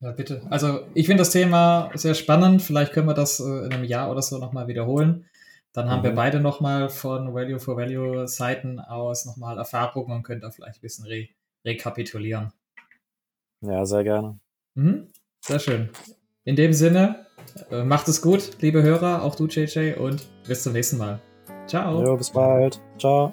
Ja, 0.00 0.12
bitte. 0.12 0.42
Also 0.48 0.86
ich 0.94 1.06
finde 1.06 1.22
das 1.22 1.30
Thema 1.30 1.90
sehr 1.94 2.14
spannend. 2.14 2.62
Vielleicht 2.62 2.92
können 2.92 3.08
wir 3.08 3.14
das 3.14 3.40
äh, 3.40 3.66
in 3.66 3.72
einem 3.72 3.84
Jahr 3.84 4.12
oder 4.12 4.22
so 4.22 4.38
nochmal 4.38 4.68
wiederholen. 4.68 5.28
Dann 5.72 5.90
haben 5.90 6.00
mhm. 6.00 6.04
wir 6.04 6.14
beide 6.14 6.38
nochmal 6.38 6.88
von 6.88 7.34
Value 7.34 7.58
for 7.58 7.76
Value 7.76 8.28
Seiten 8.28 8.78
aus 8.78 9.24
nochmal 9.24 9.58
Erfahrungen 9.58 10.12
und 10.12 10.22
können 10.22 10.40
da 10.40 10.52
vielleicht 10.52 10.78
ein 10.78 10.82
bisschen 10.82 11.06
re 11.06 11.28
rekapitulieren. 11.66 12.52
Ja, 13.60 13.84
sehr 13.84 14.04
gerne. 14.04 14.38
Mhm. 14.74 15.08
Sehr 15.40 15.58
schön. 15.58 15.90
In 16.44 16.56
dem 16.56 16.72
Sinne, 16.72 17.26
äh, 17.70 17.82
macht 17.82 18.08
es 18.08 18.22
gut, 18.22 18.60
liebe 18.60 18.82
Hörer, 18.82 19.22
auch 19.22 19.34
du, 19.34 19.46
JJ, 19.46 19.94
und 19.94 20.26
bis 20.46 20.62
zum 20.62 20.72
nächsten 20.72 20.98
Mal. 20.98 21.20
Ciao. 21.66 22.02
Jo, 22.02 22.16
bis 22.16 22.30
bald. 22.30 22.80
Ciao. 22.98 23.32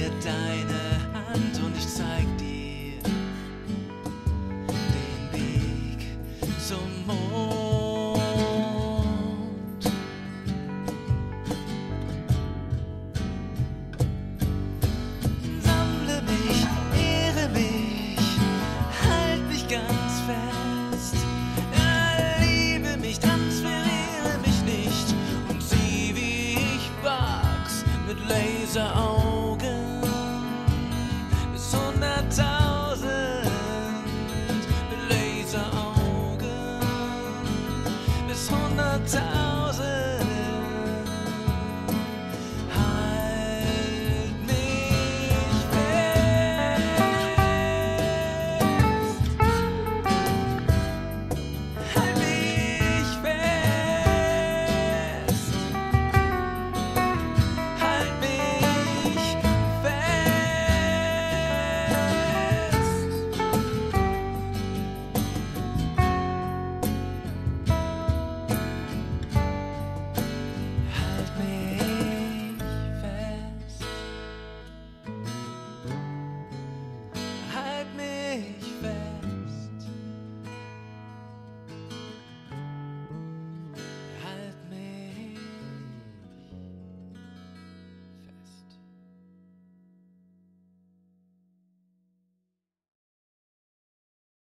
mir 0.00 0.10
deine 0.24 1.28
Hand 1.28 1.62
und 1.62 1.76
ich 1.76 1.86
zeige. 1.86 2.29